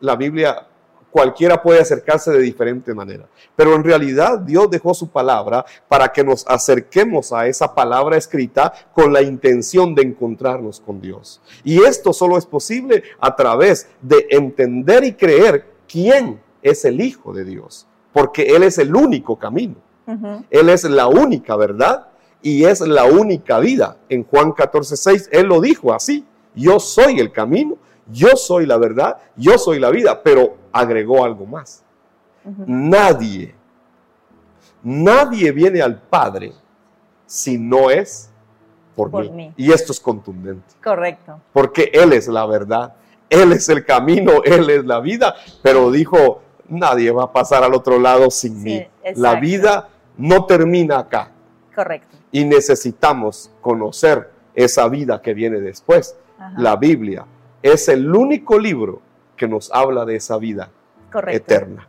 la 0.00 0.16
Biblia 0.16 0.66
cualquiera 1.14 1.62
puede 1.62 1.78
acercarse 1.78 2.32
de 2.32 2.40
diferente 2.40 2.92
manera, 2.92 3.28
pero 3.54 3.76
en 3.76 3.84
realidad 3.84 4.40
Dios 4.40 4.68
dejó 4.68 4.94
su 4.94 5.10
palabra 5.10 5.64
para 5.86 6.08
que 6.08 6.24
nos 6.24 6.44
acerquemos 6.48 7.32
a 7.32 7.46
esa 7.46 7.72
palabra 7.72 8.16
escrita 8.16 8.72
con 8.92 9.12
la 9.12 9.22
intención 9.22 9.94
de 9.94 10.02
encontrarnos 10.02 10.80
con 10.80 11.00
Dios. 11.00 11.40
Y 11.62 11.84
esto 11.84 12.12
solo 12.12 12.36
es 12.36 12.46
posible 12.46 13.04
a 13.20 13.36
través 13.36 13.86
de 14.02 14.26
entender 14.28 15.04
y 15.04 15.12
creer 15.12 15.64
quién 15.86 16.40
es 16.60 16.84
el 16.84 17.00
Hijo 17.00 17.32
de 17.32 17.44
Dios, 17.44 17.86
porque 18.12 18.56
Él 18.56 18.64
es 18.64 18.78
el 18.78 18.96
único 18.96 19.38
camino. 19.38 19.76
Él 20.50 20.68
es 20.68 20.82
la 20.82 21.06
única 21.06 21.54
verdad 21.54 22.08
y 22.42 22.64
es 22.64 22.80
la 22.80 23.04
única 23.04 23.60
vida. 23.60 23.98
En 24.08 24.24
Juan 24.24 24.50
14, 24.50 24.96
6, 24.96 25.28
Él 25.30 25.46
lo 25.46 25.60
dijo 25.60 25.94
así, 25.94 26.24
yo 26.56 26.80
soy 26.80 27.20
el 27.20 27.30
camino, 27.30 27.78
yo 28.10 28.30
soy 28.34 28.66
la 28.66 28.78
verdad, 28.78 29.18
yo 29.36 29.58
soy 29.58 29.78
la 29.78 29.90
vida, 29.90 30.20
pero 30.24 30.63
agregó 30.74 31.24
algo 31.24 31.46
más. 31.46 31.82
Nadie, 32.66 33.54
nadie 34.82 35.50
viene 35.52 35.80
al 35.80 35.98
Padre 35.98 36.52
si 37.26 37.56
no 37.56 37.90
es 37.90 38.30
por, 38.94 39.10
Por 39.10 39.24
mí. 39.24 39.30
mí. 39.30 39.52
Y 39.56 39.72
esto 39.72 39.92
es 39.92 39.98
contundente, 40.00 40.74
Correcto. 40.82 41.40
porque 41.52 41.90
Él 41.92 42.12
es 42.12 42.28
la 42.28 42.44
verdad, 42.46 42.94
Él 43.30 43.52
es 43.52 43.68
el 43.70 43.84
camino, 43.84 44.42
Él 44.44 44.68
es 44.70 44.84
la 44.84 45.00
vida, 45.00 45.34
pero 45.62 45.90
dijo, 45.90 46.42
nadie 46.68 47.10
va 47.10 47.24
a 47.24 47.32
pasar 47.32 47.64
al 47.64 47.72
otro 47.74 47.98
lado 47.98 48.30
sin 48.30 48.56
Sí, 48.58 48.62
mí. 48.64 48.74
exacto. 49.02 49.20
La 49.20 49.34
vida 49.40 49.88
no 50.18 50.44
termina 50.44 50.98
acá 50.98 51.32
Correcto. 51.74 52.16
y 52.30 52.44
necesitamos 52.44 53.50
conocer 53.62 54.30
esa 54.54 54.86
vida 54.88 55.20
que 55.22 55.34
viene 55.34 55.60
después. 55.60 56.14
Ajá. 56.38 56.54
La 56.58 56.76
Biblia 56.76 57.24
es 57.62 57.88
el 57.88 58.14
único 58.14 58.58
libro 58.58 59.00
que 59.36 59.48
nos 59.48 59.72
habla 59.72 60.04
de 60.04 60.16
esa 60.16 60.38
vida 60.38 60.70
Correcto. 61.10 61.54
eterna. 61.54 61.88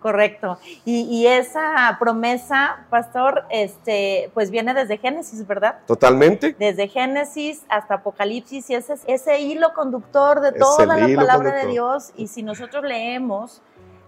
Correcto. 0.00 0.58
Y, 0.84 1.02
y 1.02 1.26
esa 1.26 1.96
promesa, 1.98 2.86
pastor, 2.90 3.44
este, 3.50 4.30
pues 4.34 4.50
viene 4.50 4.74
desde 4.74 4.98
Génesis, 4.98 5.46
¿verdad? 5.46 5.78
Totalmente. 5.86 6.56
Desde 6.58 6.88
Génesis 6.88 7.64
hasta 7.68 7.94
Apocalipsis, 7.94 8.68
y 8.70 8.74
ese 8.74 8.94
es 8.94 9.02
ese 9.06 9.40
hilo 9.40 9.74
conductor 9.74 10.40
de 10.40 10.48
Es 10.50 10.58
toda 10.58 10.86
la 10.86 11.16
palabra 11.16 11.52
de. 11.52 11.66
Dios. 11.66 12.12
Y 12.16 12.28
si 12.28 12.42
nosotros 12.42 12.84
leemos 12.84 13.62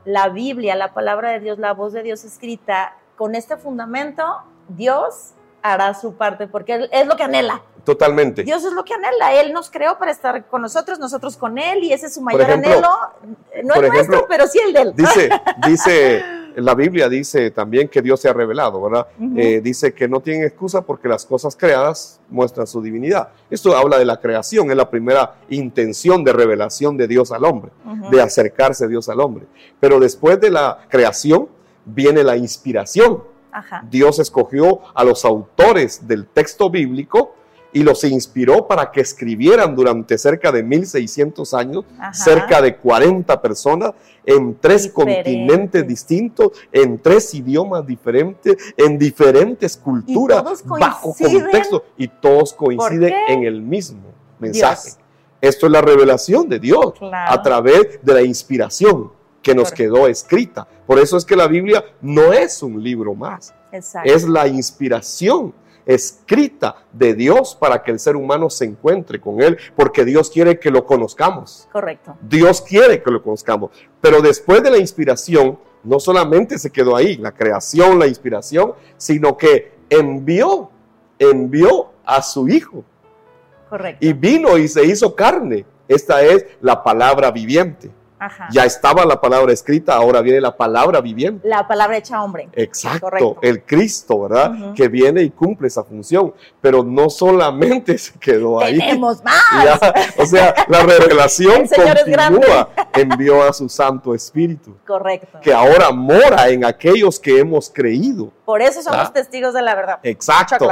la 0.05 0.29
Biblia, 0.29 0.75
la 0.75 0.93
palabra 0.95 1.31
de 1.31 1.41
Dios, 1.41 1.59
la 1.59 1.73
voz 1.73 1.93
de 1.93 2.03
Dios 2.03 2.25
escrita, 2.25 2.97
con 3.17 3.35
este 3.35 3.57
fundamento, 3.57 4.43
Dios 4.69 5.34
hará 5.65 5.95
su 5.95 6.15
parte, 6.15 6.47
porque 6.47 6.75
Él 6.75 6.89
es 6.93 7.07
lo 7.07 7.17
que 7.17 7.23
anhela. 7.23 7.63
Totalmente. 7.85 8.43
Dios 8.43 8.63
es 8.65 8.73
lo 8.73 8.85
que 8.85 8.93
anhela. 8.93 9.33
Él 9.41 9.53
nos 9.53 9.71
creó 9.71 9.99
para 9.99 10.11
estar 10.11 10.47
con 10.47 10.61
nosotros, 10.61 10.99
nosotros 10.99 11.39
con 11.39 11.57
Él, 11.57 11.83
y 11.85 11.93
ese 11.93 12.07
es 12.07 12.15
su 12.15 12.21
mayor 12.21 12.43
ejemplo- 12.43 12.71
anhelo. 12.71 12.89
No 13.65 13.75
es 13.75 13.81
nuestro, 13.81 13.87
ejemplo, 13.87 14.27
pero 14.29 14.47
sí 14.47 14.59
el 14.65 14.75
de 14.75 14.81
Él. 14.83 14.93
Dice, 14.95 15.31
dice, 15.67 16.23
la 16.57 16.75
Biblia 16.75 17.09
dice 17.09 17.51
también 17.51 17.89
que 17.89 18.03
Dios 18.03 18.21
se 18.21 18.29
ha 18.29 18.35
revelado, 18.35 18.83
¿verdad? 18.83 19.07
Eh, 19.37 19.63
dice 19.63 19.95
que 19.95 20.07
no 20.07 20.21
tienen 20.21 20.45
excusa 20.45 20.83
porque 20.83 21.09
las 21.09 21.25
cosas 21.25 21.57
creadas 21.57 22.21
muestran 22.29 22.67
su 22.67 22.83
divinidad. 22.83 23.31
Esto 23.49 23.75
habla 23.75 23.99
de 23.99 24.05
la 24.05 24.21
creación, 24.21 24.71
es 24.71 24.77
la 24.77 24.91
primera 24.91 25.37
intención 25.49 26.23
de 26.25 26.35
revelación 26.35 26.99
de 26.99 27.09
Dios 27.09 27.33
al 27.33 27.45
hombre. 27.47 27.73
De 28.11 28.21
acercarse 28.21 28.87
Dios 28.87 29.09
al 29.09 29.21
hombre. 29.21 29.47
Pero 29.81 29.99
después 29.99 30.39
de 30.41 30.51
la 30.51 30.79
creación 30.91 31.49
viene 31.87 32.23
la 32.23 32.37
inspiración. 32.37 33.33
Ajá. 33.55 33.85
Dios 33.91 34.19
escogió 34.19 34.81
a 34.95 35.05
los 35.05 35.25
autores 35.25 36.07
del 36.07 36.27
texto 36.27 36.69
bíblico 36.69 37.35
y 37.73 37.83
los 37.83 38.05
inspiró 38.05 38.69
para 38.69 38.93
que 38.93 39.01
escribieran 39.01 39.75
durante 39.75 40.17
cerca 40.17 40.53
de 40.53 40.63
1600 40.63 41.55
años, 41.55 41.85
Ajá. 41.99 42.13
cerca 42.13 42.63
de 42.63 42.77
40 42.77 43.41
personas 43.43 43.93
en 44.25 44.57
tres 44.61 44.89
continentes 44.89 45.87
distintos, 45.87 46.53
en 46.73 46.99
tres 47.01 47.35
idiomas 47.35 47.85
diferentes, 47.87 48.57
en 48.77 48.97
diferentes 48.99 49.77
culturas, 49.77 50.65
bajo 50.65 51.15
contexto, 51.15 51.85
y 51.99 52.09
todos 52.09 52.53
coinciden 52.55 53.13
en 53.29 53.45
el 53.45 53.61
mismo 53.61 54.03
mensaje. 54.39 54.91
Dios. 54.91 54.99
Esto 55.41 55.67
es 55.67 55.73
la 55.73 55.83
revelación 55.83 56.49
de 56.49 56.59
Dios 56.59 56.95
Claro. 56.99 57.33
a 57.33 57.43
través 57.43 57.99
de 58.03 58.15
la 58.15 58.23
inspiración 58.23 59.11
que 59.45 59.55
nos 59.55 59.71
quedó 59.71 60.09
escrita. 60.09 60.67
Por 60.87 60.99
eso 60.99 61.17
es 61.17 61.25
que 61.25 61.37
la 61.37 61.47
Biblia 61.47 61.85
no 62.01 62.33
es 62.33 62.63
un 62.63 62.83
libro 62.83 63.15
más, 63.15 63.55
Exacto. 63.71 64.11
es 64.13 64.25
la 64.27 64.49
inspiración 64.49 65.55
escrita 65.87 66.77
de 66.93 67.15
Dios 67.15 67.55
para 67.55 67.83
que 67.83 67.91
el 67.91 67.99
ser 67.99 68.17
humano 68.17 68.49
se 68.49 68.65
encuentre 68.65 69.21
con 69.21 69.43
Él, 69.43 69.59
porque 69.77 70.05
Dios 70.05 70.31
quiere 70.31 70.59
que 70.59 70.71
lo 70.71 70.87
conozcamos. 70.87 71.69
Correcto. 71.71 72.17
Dios 72.23 72.63
quiere 72.63 73.03
que 73.03 73.11
lo 73.11 73.23
conozcamos. 73.23 73.71
Pero 74.01 74.23
después 74.23 74.63
de 74.63 74.71
la 74.71 74.79
inspiración, 74.79 75.59
no 75.83 76.01
solamente 76.01 76.59
se 76.59 76.71
quedó 76.71 76.97
ahí, 76.97 77.19
la 77.19 77.33
creación, 77.33 77.99
la 77.99 78.07
inspiración, 78.07 78.73
sino 78.97 79.37
que 79.37 79.75
envió, 79.91 80.71
envió 81.19 81.91
a 82.07 82.23
su 82.23 82.49
Hijo 82.49 82.83
Correcto. 83.69 84.05
y 84.07 84.15
vino 84.15 84.57
y 84.57 84.69
se 84.69 84.85
hizo 84.85 85.15
carne 85.15 85.67
Esta 85.87 86.23
es 86.23 86.47
la 86.63 86.83
palabra 86.83 87.31
viviente. 87.31 87.91
Ajá. 88.27 88.49
Ya 88.51 88.65
estaba 88.65 89.05
la 89.05 89.21
palabra 89.21 89.53
escrita, 89.53 89.95
ahora 89.95 90.21
viene 90.21 90.41
la 90.41 90.57
palabra 90.57 91.01
viviente. 91.01 91.47
La 91.49 91.67
palabra 91.69 91.97
hecha 91.99 92.23
hombre. 92.23 92.49
Exacto, 92.55 93.01
Correcto. 93.01 93.37
el 93.43 93.63
Cristo, 93.65 94.21
¿verdad? 94.23 94.75
Que 94.75 94.89
viene 94.89 95.23
y 95.23 95.31
cumple 95.31 95.69
esa 95.69 95.85
función. 95.85 96.33
Pero 96.61 96.83
no 96.83 97.11
solamente 97.11 97.99
se 97.99 98.19
quedó 98.19 98.61
ahí. 98.61 98.79
Tenemos 98.79 99.23
más. 99.25 99.43
Ya, 99.63 99.95
o 100.19 100.27
sea, 100.27 100.55
la 100.69 100.81
revelación 100.83 101.67
continúa. 101.69 102.69
Envió 102.95 103.43
a 103.43 103.53
su 103.53 103.69
Santo 103.69 104.15
Espíritu, 104.15 104.77
Correcto. 104.87 105.41
que 105.43 105.53
ahora 105.53 105.91
mora 105.91 106.49
en 106.49 106.65
aquellos 106.65 107.19
que 107.19 107.39
hemos 107.39 107.69
creído. 107.71 108.31
Por 108.45 108.63
eso 108.63 108.83
somos 108.83 109.13
testigos 109.13 109.55
de 109.55 109.63
la 109.63 109.75
verdad. 109.75 109.99
Exacto. 110.03 110.69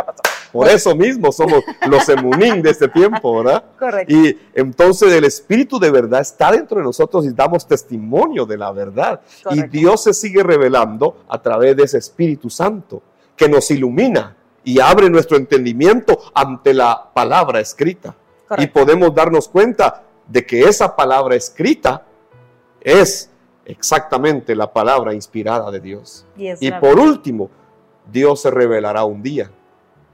Por 0.52 0.68
eso 0.68 0.94
mismo 0.94 1.32
somos 1.32 1.64
los 1.88 2.06
emunín 2.10 2.60
de 2.60 2.70
este 2.70 2.88
tiempo, 2.88 3.42
¿verdad? 3.42 3.64
Correcto. 3.78 4.14
Y 4.14 4.38
entonces 4.54 5.10
el 5.10 5.24
Espíritu 5.24 5.78
de 5.78 5.90
verdad 5.90 6.20
está 6.20 6.52
dentro 6.52 6.76
de 6.76 6.84
nosotros 6.84 7.24
y 7.24 7.30
damos 7.30 7.66
testimonio 7.66 8.44
de 8.44 8.58
la 8.58 8.70
verdad. 8.70 9.22
Y 9.38 9.42
Correcto. 9.42 9.70
Dios 9.72 10.02
se 10.02 10.12
sigue 10.12 10.42
revelando 10.42 11.24
a 11.28 11.40
través 11.40 11.74
de 11.76 11.84
ese 11.84 11.98
Espíritu 11.98 12.50
Santo 12.50 13.02
que 13.34 13.48
nos 13.48 13.70
ilumina 13.70 14.36
y 14.62 14.78
abre 14.78 15.08
nuestro 15.08 15.38
entendimiento 15.38 16.18
ante 16.34 16.74
la 16.74 17.10
palabra 17.14 17.60
escrita. 17.60 18.14
Y 18.58 18.66
podemos 18.66 19.14
darnos 19.14 19.48
cuenta 19.48 20.02
de 20.28 20.44
que 20.44 20.64
esa 20.64 20.94
palabra 20.94 21.34
escrita 21.34 22.04
es 22.82 23.30
exactamente 23.64 24.54
la 24.54 24.70
palabra 24.70 25.14
inspirada 25.14 25.70
de 25.70 25.80
Dios. 25.80 26.26
Y, 26.36 26.50
Y 26.60 26.70
por 26.72 26.98
último, 26.98 27.48
Dios 28.10 28.42
se 28.42 28.50
revelará 28.50 29.04
un 29.04 29.22
día 29.22 29.50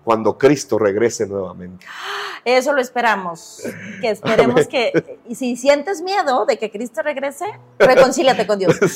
cuando 0.09 0.38
Cristo 0.38 0.78
regrese 0.78 1.26
nuevamente. 1.26 1.84
Eso 2.42 2.72
lo 2.72 2.80
esperamos. 2.80 3.62
Que 4.00 4.09
esperemos 4.09 4.66
que. 4.66 5.18
Y 5.28 5.34
si 5.34 5.54
sientes 5.54 6.00
miedo 6.00 6.46
de 6.46 6.56
que 6.59 6.70
Cristo 6.70 7.02
regrese, 7.02 7.44
reconcíliate 7.78 8.46
con 8.46 8.59
Dios. 8.59 8.74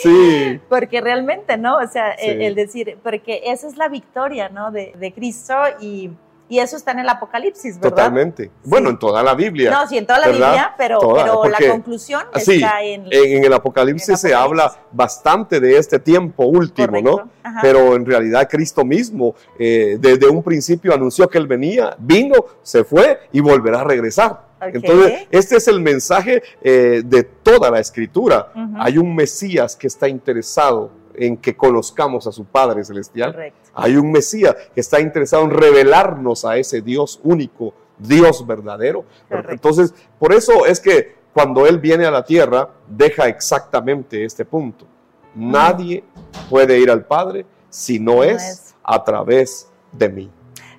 Sí, 0.00 0.60
Porque 0.68 1.00
realmente, 1.00 1.56
¿no? 1.56 1.78
O 1.78 1.88
sea, 1.88 2.16
Sí. 2.16 2.26
el, 2.28 2.40
el 2.40 2.54
decir, 2.54 2.98
porque 3.02 3.42
esa 3.46 3.66
es 3.66 3.76
la 3.76 3.88
victoria, 3.88 4.48
¿no? 4.48 4.70
De, 4.70 4.92
de 4.96 5.12
Cristo 5.12 5.54
y, 5.80 6.12
y 6.48 6.58
eso 6.60 6.76
está 6.76 6.92
en 6.92 7.00
el 7.00 7.08
Apocalipsis, 7.08 7.76
¿verdad? 7.76 7.90
totalmente. 7.90 8.50
Bueno, 8.64 8.90
en 8.90 8.98
toda 8.98 9.22
la 9.22 9.34
Biblia. 9.34 9.70
No, 9.70 9.86
sí, 9.88 9.98
en 9.98 10.06
toda 10.06 10.20
la 10.20 10.26
¿verdad? 10.28 10.46
Biblia, 10.50 10.74
pero, 10.78 10.98
Toda, 10.98 11.22
pero 11.24 11.34
porque- 11.42 11.64
la 11.66 11.70
conclusión 11.72 12.22
Sí, 12.36 12.54
está 12.56 12.82
en. 12.82 13.06
En, 13.10 13.38
en 13.38 13.44
el 13.44 13.52
Apocalipsis 13.52 14.08
En 14.10 14.16
se 14.16 14.34
Apocalipsis. 14.34 14.66
habla 14.68 14.86
bastante 14.92 15.60
de 15.60 15.76
este 15.78 15.98
tiempo 15.98 16.44
último, 16.46 16.86
Correcto. 16.88 17.22
¿no? 17.24 17.30
Ajá. 17.42 17.58
Pero 17.62 17.94
en 17.96 18.06
realidad 18.06 18.48
Cristo 18.50 18.84
mismo 18.84 19.34
eh, 19.58 19.96
desde 20.00 20.28
un 20.28 20.42
principio 20.42 20.94
anunció 20.94 21.28
que 21.28 21.38
Él 21.38 21.46
venía, 21.46 21.94
vino, 21.98 22.34
se 22.62 22.84
fue 22.84 23.20
y 23.32 23.40
volverá 23.40 23.80
a 23.80 23.84
regresar. 23.84 24.46
Entonces, 24.60 25.26
este 25.30 25.56
es 25.56 25.68
el 25.68 25.80
mensaje 25.80 26.42
eh, 26.62 27.02
de 27.04 27.24
toda 27.24 27.70
la 27.70 27.78
escritura. 27.78 28.52
Hay 28.78 28.96
un 28.98 29.14
Mesías 29.14 29.76
que 29.76 29.86
está 29.86 30.08
interesado 30.08 30.90
en 31.14 31.36
que 31.36 31.54
conozcamos 31.56 32.26
a 32.26 32.32
su 32.32 32.44
Padre 32.44 32.82
Celestial. 32.84 33.32
Correcto. 33.32 33.65
Hay 33.78 33.96
un 33.96 34.10
Mesías 34.10 34.56
que 34.74 34.80
está 34.80 34.98
interesado 35.00 35.44
en 35.44 35.50
revelarnos 35.50 36.44
a 36.44 36.56
ese 36.56 36.80
Dios 36.80 37.20
único, 37.22 37.74
Dios 37.98 38.46
verdadero. 38.46 39.04
Correcto. 39.28 39.52
Entonces, 39.52 39.94
por 40.18 40.32
eso 40.32 40.64
es 40.66 40.80
que 40.80 41.14
cuando 41.34 41.66
Él 41.66 41.78
viene 41.78 42.06
a 42.06 42.10
la 42.10 42.24
tierra, 42.24 42.70
deja 42.88 43.28
exactamente 43.28 44.24
este 44.24 44.44
punto. 44.46 44.86
Nadie 45.34 46.02
puede 46.48 46.78
ir 46.78 46.90
al 46.90 47.04
Padre 47.04 47.44
si 47.68 48.00
no, 48.00 48.14
No 48.16 48.22
es, 48.24 48.42
es. 48.42 48.74
a 48.82 49.04
través 49.04 49.70
de 49.92 50.08
mí. 50.08 50.30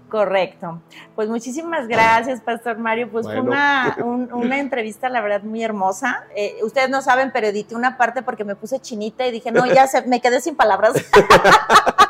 Correcto. 0.10 0.82
Pues 1.16 1.28
muchísimas 1.30 1.88
gracias, 1.88 2.42
Pastor 2.42 2.78
Mario. 2.80 3.10
Pues 3.12 3.26
fue 3.28 3.42
una, 3.42 3.98
un- 4.04 4.32
una 4.34 4.58
entrevista, 4.60 5.10
la 5.10 5.22
verdad, 5.22 5.44
muy 5.44 5.64
hermosa. 5.64 6.24
Eh, 6.36 6.56
ustedes 6.64 6.90
no 6.90 7.02
saben, 7.02 7.32
pero 7.32 7.48
edité 7.48 7.76
una 7.76 7.98
parte 7.98 8.24
porque 8.24 8.44
me 8.46 8.56
puse 8.56 8.80
chinita 8.80 9.28
y 9.28 9.32
dije, 9.32 9.52
no, 9.52 9.66
ya 9.68 9.86
se, 9.86 10.02
me 10.08 10.22
quedé 10.22 10.42
sin 10.42 10.56
palabras. 10.56 10.94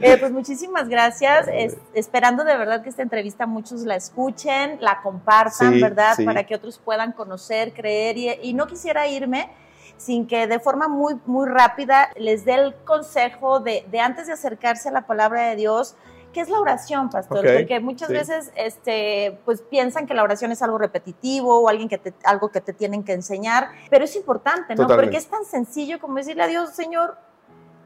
Eh, 0.00 0.16
pues 0.18 0.32
muchísimas 0.32 0.88
gracias. 0.88 1.46
Es- 1.52 1.76
esperando 1.94 2.44
de 2.44 2.56
verdad 2.56 2.82
que 2.82 2.88
esta 2.88 3.02
entrevista 3.02 3.46
muchos 3.46 3.82
la 3.82 3.94
escuchen, 3.94 4.76
la 4.80 5.00
compartan, 5.02 5.74
Sí, 5.74 5.80
¿verdad? 5.80 6.14
sí. 6.16 6.24
Para 6.24 6.44
que 6.44 6.54
otros 6.56 6.78
puedan 6.78 7.12
conocer, 7.12 7.72
creer. 7.72 8.16
Y, 8.18 8.28
y 8.42 8.54
no 8.54 8.66
quisiera 8.66 9.06
irme 9.06 9.48
sin 9.96 10.26
que 10.26 10.48
de 10.48 10.58
forma 10.58 10.88
muy, 10.88 11.14
muy 11.26 11.48
rápida 11.48 12.10
les 12.16 12.44
dé 12.44 12.54
el 12.54 12.74
consejo 12.84 13.60
de, 13.60 13.86
de 13.90 14.00
antes 14.00 14.26
de 14.26 14.32
acercarse 14.32 14.88
a 14.88 14.92
la 14.92 15.06
palabra 15.06 15.42
de 15.50 15.56
Dios, 15.56 15.94
¿qué 16.32 16.40
es 16.40 16.48
la 16.48 16.58
oración, 16.58 17.08
pastor? 17.08 17.46
Porque 17.54 17.78
muchas 17.78 18.08
sí. 18.08 18.14
veces 18.14 18.50
este, 18.56 19.38
pues, 19.44 19.62
piensan 19.62 20.06
que 20.08 20.14
la 20.14 20.24
oración 20.24 20.50
es 20.50 20.60
algo 20.62 20.76
repetitivo 20.78 21.60
o 21.60 21.68
alguien 21.68 21.88
que 21.88 21.98
te- 21.98 22.12
algo 22.24 22.50
que 22.50 22.60
te 22.60 22.72
tienen 22.72 23.04
que 23.04 23.12
enseñar, 23.12 23.68
pero 23.88 24.04
es 24.04 24.16
importante, 24.16 24.74
¿no? 24.74 24.82
Totalmente. 24.82 25.04
Porque 25.12 25.16
es 25.18 25.28
tan 25.28 25.44
sencillo 25.44 26.00
como 26.00 26.16
decirle 26.16 26.42
a 26.42 26.48
Dios, 26.48 26.70
Señor, 26.74 27.16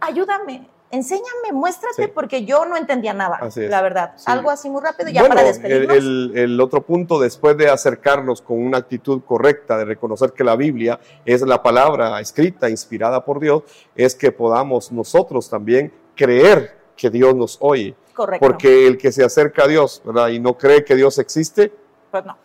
ayúdame, 0.00 0.66
enséñame, 0.90 1.52
muéstrate, 1.52 2.04
Sí. 2.06 2.10
porque 2.14 2.44
yo 2.44 2.64
no 2.64 2.76
entendía 2.76 3.12
nada, 3.12 3.38
la 3.56 3.82
verdad. 3.82 4.12
Sí. 4.16 4.24
Algo 4.26 4.50
así 4.50 4.70
muy 4.70 4.80
rápido, 4.82 5.10
ya 5.10 5.20
Bueno, 5.22 5.34
para 5.34 5.48
el, 5.48 5.54
despedirnos. 5.54 5.96
el- 5.96 6.32
el 6.36 6.60
otro 6.60 6.82
punto, 6.82 7.18
después 7.20 7.56
de 7.56 7.68
acercarnos 7.68 8.40
con 8.42 8.58
una 8.58 8.78
actitud 8.78 9.22
correcta, 9.24 9.76
de 9.76 9.84
reconocer 9.84 10.32
que 10.32 10.44
la 10.44 10.56
Biblia 10.56 10.98
es 11.24 11.42
la 11.42 11.62
palabra 11.62 12.18
escrita, 12.20 12.68
inspirada 12.70 13.24
por 13.24 13.38
Dios, 13.40 13.62
es 13.94 14.14
que 14.14 14.32
podamos 14.32 14.90
nosotros 14.92 15.50
también 15.50 15.92
creer 16.16 16.76
que 16.96 17.10
Dios 17.10 17.34
nos 17.34 17.58
oye. 17.60 17.94
Correcto. 18.14 18.44
Porque 18.46 18.86
el 18.86 18.98
que 18.98 19.12
se 19.12 19.24
acerca 19.24 19.64
a 19.64 19.68
Dios, 19.68 20.02
¿verdad? 20.04 20.28
Y 20.28 20.40
no 20.40 20.56
cree 20.58 20.84
que 20.84 20.96
Dios 20.96 21.18
existe, 21.18 21.72
Pues 22.10 22.24
no. 22.24 22.36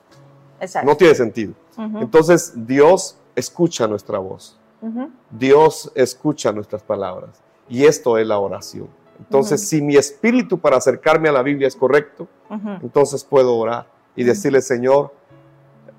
Exacto. 0.59 0.87
no 0.89 0.95
tiene 0.97 1.15
sentido. 1.15 1.53
Ujú, 1.77 1.97
Entonces, 1.99 2.53
Dios 2.55 3.17
escucha 3.35 3.87
nuestra 3.87 4.19
voz. 4.19 4.59
ujú. 4.81 5.09
Dios 5.31 5.91
escucha 5.95 6.51
nuestras 6.51 6.83
palabras. 6.83 7.41
Y 7.69 7.85
esto 7.85 8.17
es 8.17 8.27
la 8.27 8.37
oración. 8.39 8.87
Entonces, 9.19 9.67
si 9.67 9.81
mi 9.81 9.95
espíritu 9.95 10.59
para 10.59 10.77
acercarme 10.77 11.29
a 11.29 11.31
la 11.31 11.41
Biblia 11.43 11.67
es 11.67 11.75
correcto, 11.75 12.27
entonces 12.81 13.23
puedo 13.23 13.55
orar 13.55 13.87
y 14.15 14.23
decirle, 14.23 14.61
Señor, 14.61 15.13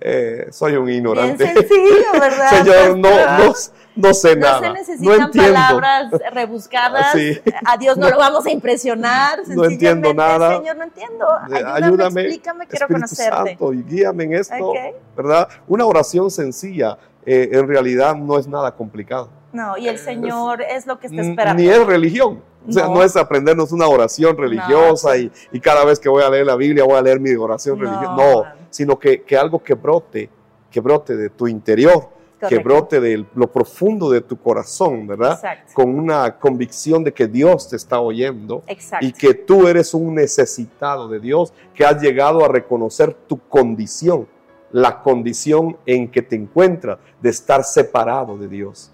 eh, 0.00 0.48
soy 0.50 0.74
un 0.76 0.84
Bien 0.84 0.98
ignorante. 0.98 1.46
sencillo, 1.46 2.12
¿verdad? 2.20 2.50
Señor, 2.50 2.98
no, 2.98 3.08
pastor? 3.08 3.74
no, 3.96 4.08
no 4.08 4.14
sé 4.14 4.36
No 4.36 4.40
nada. 4.42 4.60
se 4.60 4.66
no 4.66 4.72
necesitan 4.74 5.20
entiendo. 5.22 5.54
palabras 5.54 6.10
rebuscadas. 6.32 7.06
Sí. 7.14 7.40
A 7.64 7.76
Dios 7.78 7.96
no, 7.96 8.10
lo 8.10 8.18
vamos 8.18 8.44
a 8.44 8.50
impresionar. 8.50 9.38
No 9.48 9.64
entiendo 9.64 10.12
nada. 10.12 10.58
Señor, 10.58 10.76
no 10.76 10.84
entiendo. 10.84 11.26
Ayúdame, 11.44 11.86
ayúdame, 11.86 12.20
explícame, 12.22 12.66
quiero 12.66 12.84
Espíritu 12.86 13.06
conocerte. 13.06 13.50
Santo, 13.50 13.72
y 13.72 13.82
guíame 13.84 14.24
en 14.24 14.34
esto. 14.34 14.72
¿verdad? 15.16 15.48
Una 15.66 15.86
oración 15.86 16.30
sencilla, 16.30 16.98
eh, 17.24 17.48
en 17.52 17.66
realidad 17.66 18.14
no 18.14 18.38
es 18.38 18.46
nada 18.46 18.74
complicado. 18.74 19.30
No, 19.54 19.78
y 19.78 19.88
el 19.88 19.98
Señor 19.98 20.60
es 20.62 20.86
lo 20.86 20.98
que 20.98 21.06
está 21.06 21.22
esperando. 21.22 21.62
Ni 21.62 21.68
es 21.68 21.86
religión. 21.86 22.42
O 22.68 22.72
sea, 22.72 22.88
No. 22.88 22.94
no, 22.96 23.02
es 23.02 23.16
aprendernos 23.16 23.72
una 23.72 23.86
oración 23.86 24.36
religiosa 24.36 25.16
y, 25.16 25.30
y 25.52 25.60
cada 25.60 25.84
vez 25.84 25.98
que 26.00 26.08
voy 26.08 26.22
a 26.22 26.28
leer 26.30 26.46
la 26.46 26.56
Biblia 26.56 26.84
voy 26.84 26.96
a 26.96 27.02
leer 27.02 27.20
mi 27.20 27.32
oración 27.34 27.78
No. 27.78 27.84
religiosa. 27.84 28.14
No, 28.16 28.44
sino 28.70 28.98
que, 28.98 29.22
que 29.22 29.36
algo 29.36 29.62
que 29.62 29.74
brote, 29.74 30.28
que 30.70 30.80
brote 30.80 31.16
de 31.16 31.30
tu 31.30 31.46
interior, 31.46 32.08
que 32.48 32.58
brote 32.58 33.00
de 33.00 33.24
lo 33.36 33.50
profundo 33.50 34.10
de 34.10 34.20
tu 34.20 34.36
corazón, 34.36 35.06
¿verdad? 35.06 35.32
Exacto. 35.34 35.72
Con 35.74 35.98
una 35.98 36.36
convicción 36.38 37.02
de 37.02 37.14
que 37.14 37.26
Dios 37.26 37.68
te 37.70 37.76
está 37.76 38.00
oyendo 38.00 38.62
Exacto. 38.66 39.06
y 39.06 39.12
que 39.12 39.32
tú 39.32 39.66
eres 39.66 39.94
un 39.94 40.14
necesitado 40.14 41.08
de 41.08 41.20
Dios, 41.20 41.54
que 41.74 41.86
has 41.86 42.02
llegado 42.02 42.44
a 42.44 42.48
reconocer 42.48 43.14
tu 43.14 43.38
condición, 43.48 44.26
la 44.72 45.02
condición 45.02 45.76
en 45.86 46.10
que 46.10 46.20
te 46.20 46.36
encuentras 46.36 46.98
de 47.22 47.30
estar 47.30 47.64
separado 47.64 48.36
de 48.36 48.48
Dios. 48.48 48.90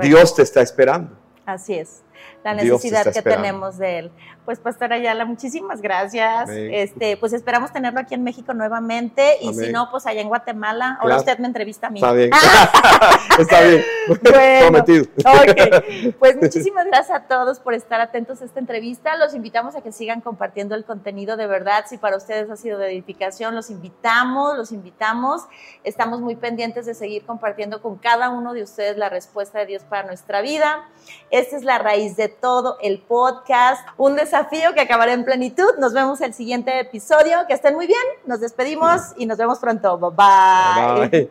Dios 0.00 0.34
te 0.34 0.42
está 0.42 0.60
esperando. 0.60 1.16
Así 1.46 1.74
es. 1.74 2.02
La 2.44 2.54
necesidad 2.54 3.12
que 3.12 3.22
tenemos 3.22 3.78
de 3.78 3.98
él. 3.98 4.12
Pues, 4.44 4.58
Pastor 4.60 4.92
Ayala, 4.94 5.26
muchísimas 5.26 5.82
gracias. 5.82 6.48
Amén. 6.48 6.70
Este, 6.72 7.16
pues 7.18 7.34
esperamos 7.34 7.70
tenerlo 7.70 8.00
aquí 8.00 8.14
en 8.14 8.24
México 8.24 8.54
nuevamente. 8.54 9.36
Y 9.42 9.52
si 9.52 9.60
Amén. 9.60 9.72
no, 9.72 9.90
pues 9.90 10.06
allá 10.06 10.22
en 10.22 10.28
Guatemala. 10.28 10.96
Ahora 11.00 11.16
Claro. 11.16 11.20
usted 11.20 11.38
me 11.38 11.48
entrevista 11.48 11.88
a 11.88 11.90
mí. 11.90 11.98
Está 11.98 12.12
bien. 12.12 12.30
está 13.38 13.60
bien. 13.62 13.84
Bueno. 14.08 14.68
Prometido. 14.70 15.04
Ok, 15.18 16.14
pues 16.18 16.36
muchísimas 16.40 16.86
gracias 16.86 17.10
a 17.18 17.24
todos 17.24 17.60
por 17.60 17.74
estar 17.74 18.00
atentos 18.00 18.40
a 18.40 18.46
esta 18.46 18.58
entrevista. 18.58 19.16
Los 19.16 19.34
invitamos 19.34 19.76
a 19.76 19.82
que 19.82 19.92
sigan 19.92 20.22
compartiendo 20.22 20.74
el 20.74 20.84
contenido 20.84 21.36
de 21.36 21.46
verdad. 21.46 21.84
Si 21.86 21.98
para 21.98 22.16
ustedes 22.16 22.48
ha 22.50 22.56
sido 22.56 22.78
de 22.78 22.90
edificación, 22.90 23.54
los 23.54 23.68
invitamos, 23.68 24.56
los 24.56 24.72
invitamos. 24.72 25.42
Estamos 25.84 26.20
muy 26.20 26.36
pendientes 26.36 26.86
de 26.86 26.94
seguir 26.94 27.26
compartiendo 27.26 27.82
con 27.82 27.96
cada 27.98 28.30
uno 28.30 28.54
de 28.54 28.62
ustedes 28.62 28.96
la 28.96 29.10
respuesta 29.10 29.58
de 29.58 29.66
Dios 29.66 29.82
para 29.84 30.06
nuestra 30.06 30.40
vida. 30.40 30.88
Esta 31.30 31.56
es 31.56 31.64
la 31.64 31.78
raíz 31.78 32.16
de 32.16 32.28
todo 32.40 32.78
el 32.82 33.00
podcast. 33.00 33.86
Un 33.96 34.16
desafío 34.16 34.74
que 34.74 34.80
acabará 34.80 35.12
en 35.12 35.24
plenitud. 35.24 35.76
Nos 35.78 35.92
vemos 35.92 36.20
el 36.20 36.34
siguiente 36.34 36.78
episodio. 36.80 37.46
Que 37.46 37.54
estén 37.54 37.74
muy 37.74 37.86
bien. 37.86 37.98
Nos 38.26 38.40
despedimos 38.40 39.12
y 39.16 39.26
nos 39.26 39.38
vemos 39.38 39.58
pronto. 39.58 39.98
Bye. 39.98 41.30